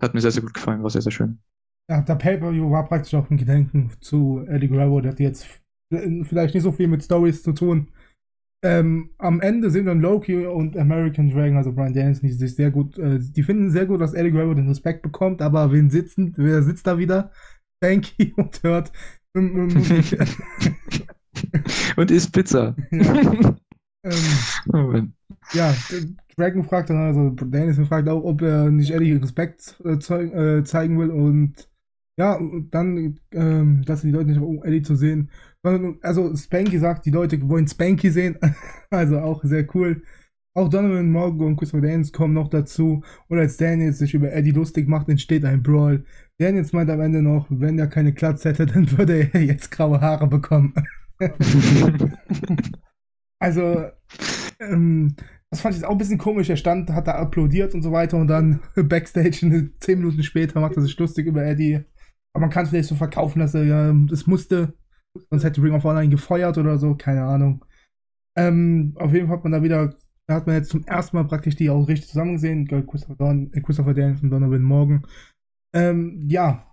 hat 0.00 0.12
mir 0.12 0.20
sehr, 0.20 0.32
sehr 0.32 0.42
gut 0.42 0.54
gefallen, 0.54 0.82
war 0.82 0.90
sehr, 0.90 1.02
sehr 1.02 1.12
schön. 1.12 1.40
Ja, 1.90 2.00
der 2.00 2.14
Pay-Per-View 2.14 2.70
war 2.70 2.86
praktisch 2.86 3.14
auch 3.14 3.28
ein 3.30 3.36
Gedenken 3.36 3.90
zu 4.00 4.44
Eddie 4.46 4.68
Guerrero. 4.68 5.00
Der 5.00 5.12
hat 5.12 5.20
jetzt 5.20 5.46
vielleicht 5.90 6.54
nicht 6.54 6.62
so 6.62 6.72
viel 6.72 6.88
mit 6.88 7.02
Stories 7.02 7.42
zu 7.42 7.52
tun. 7.52 7.88
Ähm, 8.64 9.10
am 9.18 9.40
Ende 9.40 9.70
sind 9.70 9.86
dann 9.86 10.00
Loki 10.00 10.46
und 10.46 10.76
American 10.76 11.30
Dragon, 11.30 11.56
also 11.56 11.72
Brian 11.72 11.92
Danielson, 11.92 12.28
die 12.28 12.34
sich 12.34 12.54
sehr 12.54 12.70
gut, 12.70 12.96
äh, 12.96 13.18
die 13.20 13.42
finden 13.42 13.70
sehr 13.70 13.86
gut, 13.86 14.00
dass 14.00 14.14
Eddie 14.14 14.30
Guerrero 14.30 14.54
den 14.54 14.68
Respekt 14.68 15.02
bekommt, 15.02 15.42
aber 15.42 15.72
wen 15.72 15.90
sitzen, 15.90 16.32
wer 16.36 16.62
sitzt 16.62 16.86
da 16.86 16.96
wieder? 16.96 17.32
Banky 17.80 18.32
und 18.36 18.62
hört 18.62 18.92
Musik. 19.34 20.16
und 21.96 22.10
isst 22.10 22.32
Pizza. 22.32 22.76
Ja. 22.90 23.54
ähm, 24.04 25.12
ja, 25.52 25.74
Dragon 26.36 26.62
fragt 26.62 26.90
dann, 26.90 26.98
also 26.98 27.30
Danielson 27.30 27.86
fragt 27.86 28.08
auch, 28.08 28.22
ob 28.22 28.42
er 28.42 28.70
nicht 28.70 28.92
Eddie 28.92 29.14
Respekt 29.14 29.80
äh, 29.84 29.94
äh, 29.94 30.64
zeigen 30.64 30.98
will 30.98 31.10
und 31.10 31.68
ja, 32.18 32.40
dann, 32.70 33.18
ähm, 33.32 33.82
dass 33.84 34.02
die 34.02 34.10
Leute 34.10 34.30
nicht, 34.30 34.40
um 34.40 34.62
Eddie 34.62 34.82
zu 34.82 34.96
sehen, 34.96 35.30
also 36.02 36.36
Spanky 36.36 36.78
sagt, 36.78 37.06
die 37.06 37.10
Leute 37.10 37.48
wollen 37.48 37.68
Spanky 37.68 38.10
sehen. 38.10 38.36
also 38.90 39.20
auch 39.20 39.44
sehr 39.44 39.66
cool. 39.74 40.02
Auch 40.54 40.68
Donovan 40.68 41.10
Morgan 41.10 41.48
und 41.48 41.56
Christopher 41.56 41.82
Daniels 41.82 42.12
kommen 42.12 42.34
noch 42.34 42.48
dazu. 42.48 43.02
Und 43.28 43.38
als 43.38 43.56
Daniels 43.56 43.98
sich 43.98 44.12
über 44.12 44.32
Eddie 44.32 44.50
lustig 44.50 44.88
macht, 44.88 45.08
entsteht 45.08 45.44
ein 45.44 45.62
Brawl. 45.62 46.04
Daniels 46.38 46.72
meint 46.72 46.90
am 46.90 47.00
Ende 47.00 47.22
noch, 47.22 47.46
wenn 47.48 47.78
er 47.78 47.86
keine 47.86 48.12
Klatz 48.12 48.44
hätte, 48.44 48.66
dann 48.66 48.90
würde 48.98 49.30
er 49.32 49.40
jetzt 49.44 49.70
graue 49.70 50.00
Haare 50.00 50.26
bekommen. 50.26 50.74
also, 53.38 53.86
ähm, 54.60 55.14
das 55.50 55.60
fand 55.60 55.74
ich 55.74 55.80
jetzt 55.80 55.88
auch 55.88 55.92
ein 55.92 55.98
bisschen 55.98 56.18
komisch. 56.18 56.50
Er 56.50 56.56
stand, 56.56 56.90
hat 56.90 57.06
da 57.06 57.12
applaudiert 57.12 57.74
und 57.74 57.82
so 57.82 57.92
weiter 57.92 58.18
und 58.18 58.26
dann 58.26 58.60
Backstage, 58.74 59.70
zehn 59.78 59.98
Minuten 59.98 60.22
später, 60.22 60.60
macht 60.60 60.76
er 60.76 60.82
sich 60.82 60.98
lustig 60.98 61.26
über 61.26 61.44
Eddie. 61.44 61.84
Aber 62.34 62.42
man 62.42 62.50
kann 62.50 62.64
es 62.64 62.70
vielleicht 62.70 62.88
so 62.88 62.94
verkaufen, 62.94 63.40
dass 63.40 63.54
er 63.54 63.94
das 64.08 64.26
musste. 64.26 64.74
Sonst 65.30 65.44
hätte 65.44 65.62
Ring 65.62 65.74
of 65.74 65.84
Honor 65.84 66.02
ihn 66.02 66.10
gefeuert 66.10 66.56
oder 66.58 66.78
so, 66.78 66.94
keine 66.94 67.24
Ahnung. 67.24 67.64
Ähm, 68.36 68.94
auf 68.96 69.12
jeden 69.12 69.26
Fall 69.26 69.36
hat 69.36 69.44
man 69.44 69.52
da 69.52 69.62
wieder, 69.62 69.94
da 70.26 70.34
hat 70.36 70.46
man 70.46 70.56
jetzt 70.56 70.70
zum 70.70 70.84
ersten 70.86 71.16
Mal 71.16 71.24
praktisch 71.24 71.56
die 71.56 71.68
auch 71.68 71.86
richtig 71.86 72.08
zusammen 72.08 72.34
gesehen. 72.34 72.66
Christopher, 72.66 73.16
Don, 73.16 73.52
äh, 73.52 73.60
Christopher 73.60 73.94
Daniels 73.94 74.22
und 74.22 74.30
Donovan 74.30 74.62
Morgan. 74.62 75.06
Ähm, 75.74 76.24
ja, 76.28 76.66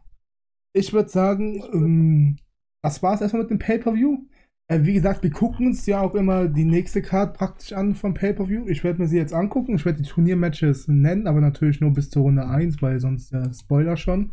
ich 0.73 0.93
würde 0.93 1.09
sagen, 1.09 1.63
ähm, 1.73 2.37
das 2.81 3.03
war 3.03 3.13
es 3.13 3.21
erstmal 3.21 3.43
mit 3.43 3.51
dem 3.51 3.59
Pay-Per-View. 3.59 4.25
Äh, 4.71 4.83
wie 4.83 4.93
gesagt, 4.93 5.23
wir 5.23 5.31
gucken 5.31 5.67
uns 5.67 5.85
ja 5.85 6.01
auch 6.01 6.15
immer 6.15 6.47
die 6.47 6.65
nächste 6.65 7.01
Card 7.01 7.35
praktisch 7.37 7.73
an 7.73 7.95
vom 7.95 8.13
Pay-Per-View. 8.13 8.67
Ich 8.67 8.83
werde 8.83 9.01
mir 9.01 9.07
sie 9.07 9.17
jetzt 9.17 9.33
angucken. 9.33 9.75
Ich 9.75 9.85
werde 9.85 10.01
die 10.01 10.09
Turniermatches 10.09 10.87
nennen, 10.87 11.27
aber 11.27 11.41
natürlich 11.41 11.81
nur 11.81 11.91
bis 11.91 12.09
zur 12.09 12.23
Runde 12.23 12.47
1, 12.47 12.81
weil 12.81 12.99
sonst 12.99 13.33
der 13.33 13.51
Spoiler 13.53 13.97
schon. 13.97 14.31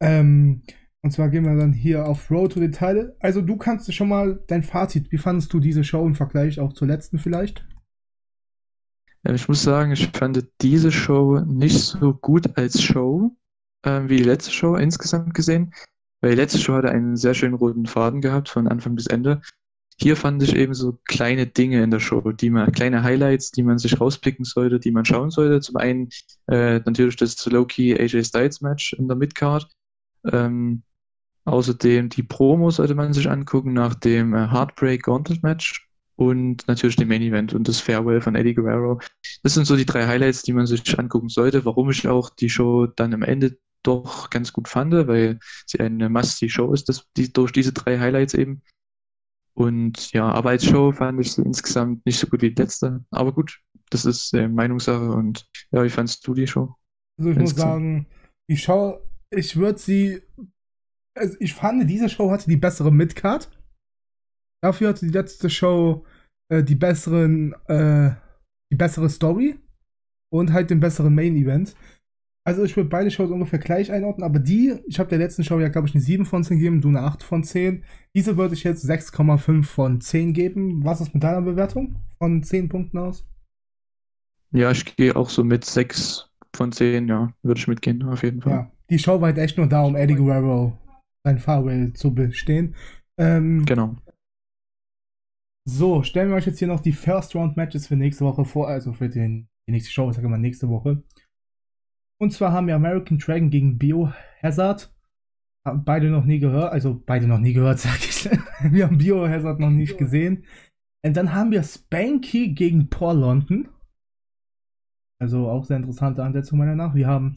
Ähm, 0.00 0.62
und 1.02 1.10
zwar 1.10 1.28
gehen 1.28 1.44
wir 1.44 1.54
dann 1.56 1.72
hier 1.72 2.06
auf 2.06 2.30
Road 2.30 2.52
to 2.52 2.60
Title. 2.68 3.16
Also 3.20 3.42
du 3.42 3.56
kannst 3.56 3.92
schon 3.92 4.08
mal 4.08 4.42
dein 4.46 4.62
Fazit, 4.62 5.12
wie 5.12 5.18
fandest 5.18 5.52
du 5.52 5.60
diese 5.60 5.84
Show 5.84 6.06
im 6.06 6.14
Vergleich 6.14 6.60
auch 6.60 6.72
zur 6.72 6.88
letzten 6.88 7.18
vielleicht? 7.18 7.66
Ja, 9.26 9.34
ich 9.34 9.48
muss 9.48 9.62
sagen, 9.62 9.92
ich 9.92 10.08
fand 10.08 10.46
diese 10.60 10.92
Show 10.92 11.40
nicht 11.40 11.78
so 11.78 12.14
gut 12.14 12.56
als 12.56 12.82
Show 12.82 13.36
äh, 13.84 14.02
wie 14.08 14.16
die 14.16 14.24
letzte 14.24 14.50
Show 14.50 14.76
insgesamt 14.76 15.34
gesehen, 15.34 15.72
weil 16.20 16.30
die 16.30 16.36
letzte 16.36 16.58
Show 16.58 16.74
hatte 16.74 16.90
einen 16.90 17.16
sehr 17.16 17.34
schönen 17.34 17.54
roten 17.54 17.86
Faden 17.86 18.20
gehabt 18.20 18.48
von 18.48 18.68
Anfang 18.68 18.94
bis 18.94 19.06
Ende. 19.06 19.40
Hier 19.96 20.16
fand 20.16 20.42
ich 20.42 20.56
eben 20.56 20.74
so 20.74 20.98
kleine 21.04 21.46
Dinge 21.46 21.82
in 21.82 21.90
der 21.90 22.00
Show, 22.00 22.32
die 22.32 22.50
man, 22.50 22.72
kleine 22.72 23.04
Highlights, 23.04 23.52
die 23.52 23.62
man 23.62 23.78
sich 23.78 24.00
rauspicken 24.00 24.44
sollte, 24.44 24.80
die 24.80 24.90
man 24.90 25.04
schauen 25.04 25.30
sollte. 25.30 25.60
Zum 25.60 25.76
einen 25.76 26.08
äh, 26.48 26.80
natürlich 26.80 27.16
das 27.16 27.44
Low-Key 27.46 27.94
AJ 28.00 28.24
Styles 28.24 28.60
Match 28.60 28.94
in 28.94 29.06
der 29.06 29.16
Midcard. 29.16 29.68
Ähm, 30.30 30.82
Außerdem 31.44 32.08
die 32.08 32.22
Promo 32.22 32.70
sollte 32.70 32.94
man 32.94 33.12
sich 33.12 33.30
angucken 33.30 33.74
nach 33.74 33.94
dem 33.94 34.34
äh, 34.34 34.48
Heartbreak 34.50 35.02
Gauntlet 35.02 35.42
Match 35.42 35.86
und 36.16 36.66
natürlich 36.68 36.96
den 36.96 37.08
Main 37.08 37.22
Event 37.22 37.52
und 37.52 37.68
das 37.68 37.80
Farewell 37.80 38.20
von 38.20 38.34
Eddie 38.34 38.54
Guerrero. 38.54 39.00
Das 39.42 39.54
sind 39.54 39.66
so 39.66 39.76
die 39.76 39.84
drei 39.84 40.06
Highlights, 40.06 40.42
die 40.42 40.54
man 40.54 40.66
sich 40.66 40.98
angucken 40.98 41.28
sollte. 41.28 41.64
Warum 41.64 41.90
ich 41.90 42.08
auch 42.08 42.30
die 42.30 42.48
Show 42.48 42.86
dann 42.86 43.12
am 43.12 43.22
Ende 43.22 43.58
doch 43.82 44.30
ganz 44.30 44.52
gut 44.54 44.68
fand, 44.68 44.94
weil 44.94 45.38
sie 45.66 45.80
eine 45.80 46.08
Must-See-Show 46.08 46.72
ist, 46.72 46.88
das, 46.88 47.06
die, 47.16 47.30
durch 47.30 47.52
diese 47.52 47.74
drei 47.74 47.98
Highlights 47.98 48.32
eben. 48.32 48.62
Und 49.52 50.12
ja, 50.12 50.26
Arbeitsshow 50.30 50.92
fand 50.92 51.20
ich 51.20 51.32
so 51.32 51.42
insgesamt 51.42 52.06
nicht 52.06 52.18
so 52.18 52.26
gut 52.26 52.40
wie 52.40 52.54
die 52.54 52.62
letzte. 52.62 53.04
Aber 53.10 53.32
gut, 53.32 53.60
das 53.90 54.06
ist 54.06 54.32
äh, 54.32 54.48
Meinungssache 54.48 55.10
und 55.10 55.46
ja, 55.70 55.84
wie 55.84 55.90
fandest 55.90 56.26
du 56.26 56.32
die 56.32 56.46
Show? 56.46 56.74
Also 57.18 57.30
ich 57.30 57.36
muss 57.36 57.54
sagen, 57.54 58.06
die 58.48 58.56
Show, 58.56 58.98
ich 59.30 59.56
würde 59.56 59.78
sie 59.78 60.22
also 61.16 61.36
ich 61.40 61.54
fand, 61.54 61.88
diese 61.88 62.08
Show 62.08 62.30
hatte 62.30 62.48
die 62.48 62.56
bessere 62.56 62.92
Midcard. 62.92 63.50
Dafür 64.62 64.88
hatte 64.88 65.06
die 65.06 65.12
letzte 65.12 65.50
Show 65.50 66.04
äh, 66.48 66.62
die 66.62 66.74
besseren, 66.74 67.54
äh, 67.68 68.12
die 68.72 68.76
bessere 68.76 69.08
Story 69.08 69.58
und 70.32 70.52
halt 70.52 70.70
den 70.70 70.80
besseren 70.80 71.14
Main 71.14 71.36
Event. 71.36 71.74
Also 72.46 72.62
ich 72.64 72.76
würde 72.76 72.90
beide 72.90 73.10
Shows 73.10 73.30
ungefähr 73.30 73.58
gleich 73.58 73.90
einordnen, 73.90 74.24
aber 74.24 74.38
die, 74.38 74.78
ich 74.86 74.98
habe 74.98 75.08
der 75.08 75.18
letzten 75.18 75.44
Show 75.44 75.58
ja, 75.60 75.68
glaube 75.68 75.88
ich, 75.88 75.94
eine 75.94 76.02
7 76.02 76.26
von 76.26 76.44
10 76.44 76.58
gegeben, 76.58 76.80
du 76.82 76.88
eine 76.88 77.00
8 77.00 77.22
von 77.22 77.42
10. 77.42 77.84
Diese 78.14 78.36
würde 78.36 78.54
ich 78.54 78.64
jetzt 78.64 78.84
6,5 78.84 79.62
von 79.62 80.00
10 80.00 80.34
geben. 80.34 80.84
Was 80.84 81.00
ist 81.00 81.14
mit 81.14 81.22
deiner 81.22 81.40
Bewertung 81.40 81.96
von 82.18 82.42
10 82.42 82.68
Punkten 82.68 82.98
aus? 82.98 83.26
Ja, 84.50 84.70
ich 84.70 84.84
gehe 84.96 85.16
auch 85.16 85.30
so 85.30 85.42
mit 85.42 85.64
6 85.64 86.30
von 86.54 86.70
10, 86.70 87.08
ja, 87.08 87.32
würde 87.42 87.58
ich 87.58 87.66
mitgehen, 87.66 88.02
auf 88.02 88.22
jeden 88.22 88.42
Fall. 88.42 88.52
Ja, 88.52 88.70
die 88.90 88.98
Show 88.98 89.20
war 89.20 89.28
halt 89.28 89.38
echt 89.38 89.56
nur 89.56 89.66
da, 89.66 89.82
um 89.82 89.96
Eddie 89.96 90.14
Guerrero 90.14 90.78
sein 91.24 91.38
Farewell 91.38 91.92
zu 91.94 92.14
bestehen. 92.14 92.74
Ähm, 93.18 93.64
genau. 93.64 93.96
So, 95.66 96.02
stellen 96.02 96.28
wir 96.28 96.36
euch 96.36 96.46
jetzt 96.46 96.58
hier 96.58 96.68
noch 96.68 96.80
die 96.80 96.92
First 96.92 97.34
Round 97.34 97.56
Matches 97.56 97.86
für 97.86 97.96
nächste 97.96 98.24
Woche 98.24 98.44
vor, 98.44 98.68
also 98.68 98.92
für 98.92 99.08
den, 99.08 99.48
die 99.66 99.72
nächste 99.72 99.90
Show, 99.90 100.10
ich 100.10 100.16
sage 100.16 100.28
mal 100.28 100.36
nächste 100.36 100.68
Woche. 100.68 101.02
Und 102.20 102.32
zwar 102.32 102.52
haben 102.52 102.66
wir 102.66 102.74
American 102.74 103.18
Dragon 103.18 103.50
gegen 103.50 103.78
Biohazard. 103.78 104.94
Haben 105.66 105.84
beide 105.84 106.10
noch 106.10 106.26
nie 106.26 106.38
gehört, 106.38 106.72
also 106.72 107.02
beide 107.06 107.26
noch 107.26 107.38
nie 107.38 107.54
gehört, 107.54 107.78
sag 107.80 107.98
ich. 108.00 108.28
wir 108.70 108.86
haben 108.86 108.98
Biohazard 108.98 109.58
noch 109.58 109.70
nicht 109.70 109.96
gesehen. 109.96 110.44
Und 111.04 111.16
dann 111.16 111.32
haben 111.32 111.50
wir 111.50 111.62
Spanky 111.62 112.52
gegen 112.52 112.90
Paul 112.90 113.18
London. 113.18 113.68
Also 115.20 115.48
auch 115.48 115.64
sehr 115.64 115.78
interessante 115.78 116.22
Ansetzung 116.22 116.58
meiner 116.58 116.74
nach. 116.74 116.94
Wir 116.94 117.06
haben 117.06 117.36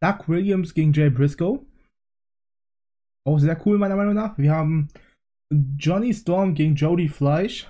Doug 0.00 0.28
Williams 0.28 0.74
gegen 0.74 0.92
Jay 0.92 1.10
Briscoe. 1.10 1.66
Auch 3.26 3.38
sehr 3.38 3.60
cool, 3.66 3.78
meiner 3.78 3.96
Meinung 3.96 4.14
nach. 4.14 4.38
Wir 4.38 4.52
haben 4.52 4.88
Johnny 5.76 6.14
Storm 6.14 6.54
gegen 6.54 6.74
Jody 6.74 7.08
Fleisch. 7.08 7.68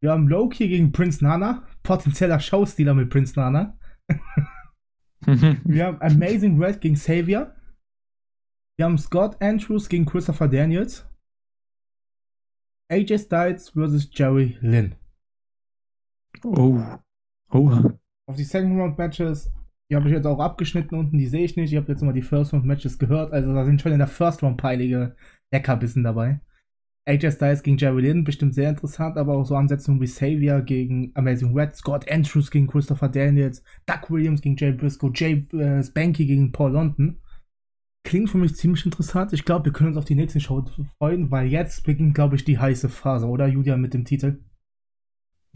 Wir 0.00 0.12
haben 0.12 0.28
Loki 0.28 0.68
gegen 0.68 0.92
Prince 0.92 1.24
Nana. 1.24 1.66
Potenzieller 1.82 2.38
Showstealer 2.38 2.94
mit 2.94 3.10
Prince 3.10 3.38
Nana. 3.38 3.78
wir 5.26 5.86
haben 5.86 6.00
Amazing 6.00 6.62
Red 6.62 6.80
gegen 6.80 6.94
Xavier. 6.94 7.54
Wir 8.76 8.84
haben 8.84 8.98
Scott 8.98 9.42
Andrews 9.42 9.88
gegen 9.88 10.06
Christopher 10.06 10.48
Daniels. 10.48 11.06
AJ 12.90 13.18
Styles 13.18 13.70
versus 13.70 14.08
Jerry 14.12 14.56
Lynn. 14.60 14.94
Oh. 16.44 16.80
Oh. 17.50 17.70
Auf 18.26 18.36
die 18.36 18.44
Second 18.44 18.78
Round 18.78 18.96
Matches 18.96 19.50
die 19.90 19.96
habe 19.96 20.08
ich 20.08 20.14
jetzt 20.14 20.26
auch 20.26 20.40
abgeschnitten 20.40 20.96
unten, 20.96 21.18
die 21.18 21.26
sehe 21.26 21.44
ich 21.44 21.56
nicht. 21.56 21.72
Ich 21.72 21.76
habe 21.76 21.90
jetzt 21.90 22.02
immer 22.02 22.12
die 22.12 22.22
First 22.22 22.52
Round 22.52 22.66
Matches 22.66 22.98
gehört. 22.98 23.32
Also 23.32 23.54
da 23.54 23.64
sind 23.64 23.80
schon 23.80 23.92
in 23.92 23.98
der 23.98 24.08
First 24.08 24.42
Round 24.42 24.58
peilige 24.58 25.16
Leckerbissen 25.52 26.04
dabei. 26.04 26.40
AJ 27.08 27.32
Styles 27.32 27.62
gegen 27.62 27.78
Jerry 27.78 28.02
Lynn, 28.02 28.22
bestimmt 28.22 28.54
sehr 28.54 28.68
interessant, 28.68 29.16
aber 29.16 29.34
auch 29.34 29.44
so 29.44 29.56
Ansetzungen 29.56 29.98
wie 29.98 30.04
Xavier 30.04 30.60
gegen 30.60 31.10
Amazing 31.14 31.56
Red, 31.56 31.74
Scott 31.74 32.10
Andrews 32.10 32.50
gegen 32.50 32.66
Christopher 32.66 33.08
Daniels, 33.08 33.62
Doug 33.86 34.10
Williams 34.10 34.42
gegen 34.42 34.56
Jay 34.56 34.72
Briscoe, 34.72 35.10
Jay 35.14 35.46
äh, 35.56 35.82
Spanky 35.82 36.26
gegen 36.26 36.52
Paul 36.52 36.72
London. 36.72 37.22
Klingt 38.04 38.28
für 38.28 38.36
mich 38.36 38.56
ziemlich 38.56 38.84
interessant. 38.84 39.32
Ich 39.32 39.46
glaube, 39.46 39.66
wir 39.66 39.72
können 39.72 39.88
uns 39.88 39.96
auf 39.96 40.04
die 40.04 40.16
nächste 40.16 40.38
Show 40.38 40.62
freuen, 40.98 41.30
weil 41.30 41.46
jetzt 41.46 41.84
beginnt, 41.84 42.14
glaube 42.14 42.36
ich, 42.36 42.44
die 42.44 42.58
heiße 42.58 42.90
Phase, 42.90 43.26
oder 43.26 43.46
Julia, 43.46 43.78
mit 43.78 43.94
dem 43.94 44.04
Titel? 44.04 44.40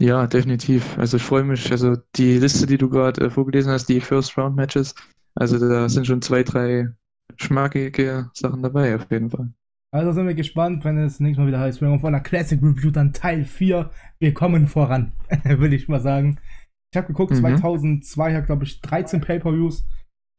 Ja, 0.03 0.27
definitiv. 0.27 0.97
Also 0.97 1.15
ich 1.15 1.23
freue 1.23 1.45
mich, 1.45 1.71
also 1.71 1.95
die 2.17 2.37
Liste, 2.37 2.67
die 2.67 2.77
du 2.77 2.89
gerade 2.89 3.21
äh, 3.21 3.29
vorgelesen 3.29 3.71
hast, 3.71 3.87
die 3.87 4.01
First 4.01 4.37
Round 4.37 4.53
Matches, 4.53 4.93
also 5.33 5.57
da 5.57 5.87
sind 5.87 6.05
schon 6.05 6.21
zwei, 6.21 6.43
drei 6.43 6.89
schmackige 7.37 8.29
Sachen 8.33 8.61
dabei, 8.61 8.95
auf 8.95 9.09
jeden 9.09 9.29
Fall. 9.29 9.53
Also 9.93 10.11
sind 10.11 10.27
wir 10.27 10.33
gespannt, 10.33 10.83
wenn 10.83 10.97
es 10.97 11.21
nächstes 11.21 11.39
Mal 11.39 11.47
wieder 11.47 11.59
heißt, 11.61 11.81
Ring 11.81 11.93
of 11.93 12.03
Honor 12.03 12.19
Classic 12.19 12.61
Review, 12.61 12.91
dann 12.91 13.13
Teil 13.13 13.45
4. 13.45 13.91
Wir 14.19 14.33
kommen 14.33 14.67
voran, 14.67 15.13
würde 15.45 15.75
ich 15.75 15.87
mal 15.87 16.01
sagen. 16.01 16.37
Ich 16.91 16.97
habe 16.97 17.07
geguckt, 17.07 17.31
Mhm. 17.31 17.37
2002 17.37 18.35
hat, 18.35 18.45
glaube 18.47 18.65
ich, 18.65 18.81
13 18.81 19.21
Pay-Per-Views. 19.21 19.85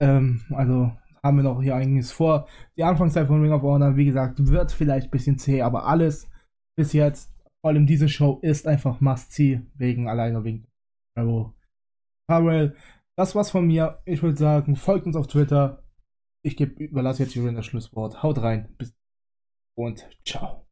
Ähm, 0.03 0.43
also 0.51 0.93
haben 1.23 1.37
wir 1.39 1.43
noch 1.45 1.63
hier 1.63 1.75
einiges 1.75 2.13
vor. 2.13 2.49
Die 2.77 2.85
Anfangszeit 2.85 3.29
von 3.29 3.41
Ring 3.41 3.53
of 3.53 3.63
Honor, 3.63 3.97
wie 3.97 4.05
gesagt, 4.05 4.47
wird 4.47 4.73
vielleicht 4.73 5.07
ein 5.07 5.11
bisschen 5.11 5.39
zäh, 5.39 5.63
aber 5.63 5.87
alles 5.87 6.29
bis 6.77 6.93
jetzt, 6.93 7.34
vor 7.65 7.71
allem 7.71 7.87
diese 7.87 8.11
Show, 8.11 8.41
ist 8.43 8.67
einfach 8.67 9.01
Must-See, 9.01 9.63
wegen 9.73 10.07
alleine 10.07 10.45
wegen 10.45 10.67
Arrow. 11.15 11.55
Farrell, 12.31 12.77
das 13.17 13.35
war's 13.35 13.51
von 13.51 13.67
mir. 13.67 14.03
Ich 14.05 14.23
würde 14.23 14.37
sagen, 14.37 14.77
folgt 14.77 15.07
uns 15.07 15.17
auf 15.17 15.29
Twitter. 15.29 15.83
Ich 16.43 16.59
geb, 16.59 16.79
überlasse 16.79 17.23
jetzt 17.23 17.35
Julian 17.35 17.55
das 17.55 17.65
Schlusswort. 17.65 18.23
Haut 18.23 18.43
rein. 18.43 18.69
Bis 18.77 18.93
und 19.79 20.07
ciao. 20.27 20.67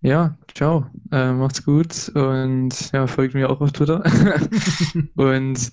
Ja, 0.00 0.38
ciao. 0.54 0.86
Äh, 1.10 1.32
macht's 1.32 1.64
gut 1.64 2.08
und 2.14 2.92
ja, 2.92 3.08
folgt 3.08 3.34
mir 3.34 3.50
auch 3.50 3.60
auf 3.60 3.72
Twitter. 3.72 4.04
und 5.16 5.72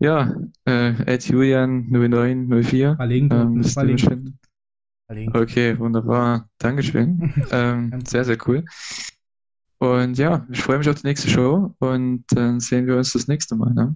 ja, 0.00 0.34
äh, 0.66 0.90
at 1.06 1.22
Julian0904. 1.22 2.96
Verlinken. 2.96 3.40
Ähm, 3.40 3.52
müsst 3.54 3.70
ihr 3.70 3.72
verlinken. 3.72 4.08
bestimmt- 4.24 4.38
verlinken. 5.06 5.40
Okay, 5.40 5.78
wunderbar. 5.78 6.48
Dankeschön. 6.58 7.32
Ähm, 7.50 8.04
sehr, 8.06 8.24
sehr 8.24 8.38
cool. 8.46 8.64
Und 9.78 10.16
ja, 10.16 10.46
ich 10.50 10.62
freue 10.62 10.78
mich 10.78 10.88
auf 10.88 11.00
die 11.00 11.06
nächste 11.06 11.28
Show 11.28 11.74
und 11.78 12.24
dann 12.28 12.60
sehen 12.60 12.86
wir 12.86 12.96
uns 12.96 13.12
das 13.12 13.28
nächste 13.28 13.56
Mal. 13.56 13.72
Ne? 13.74 13.94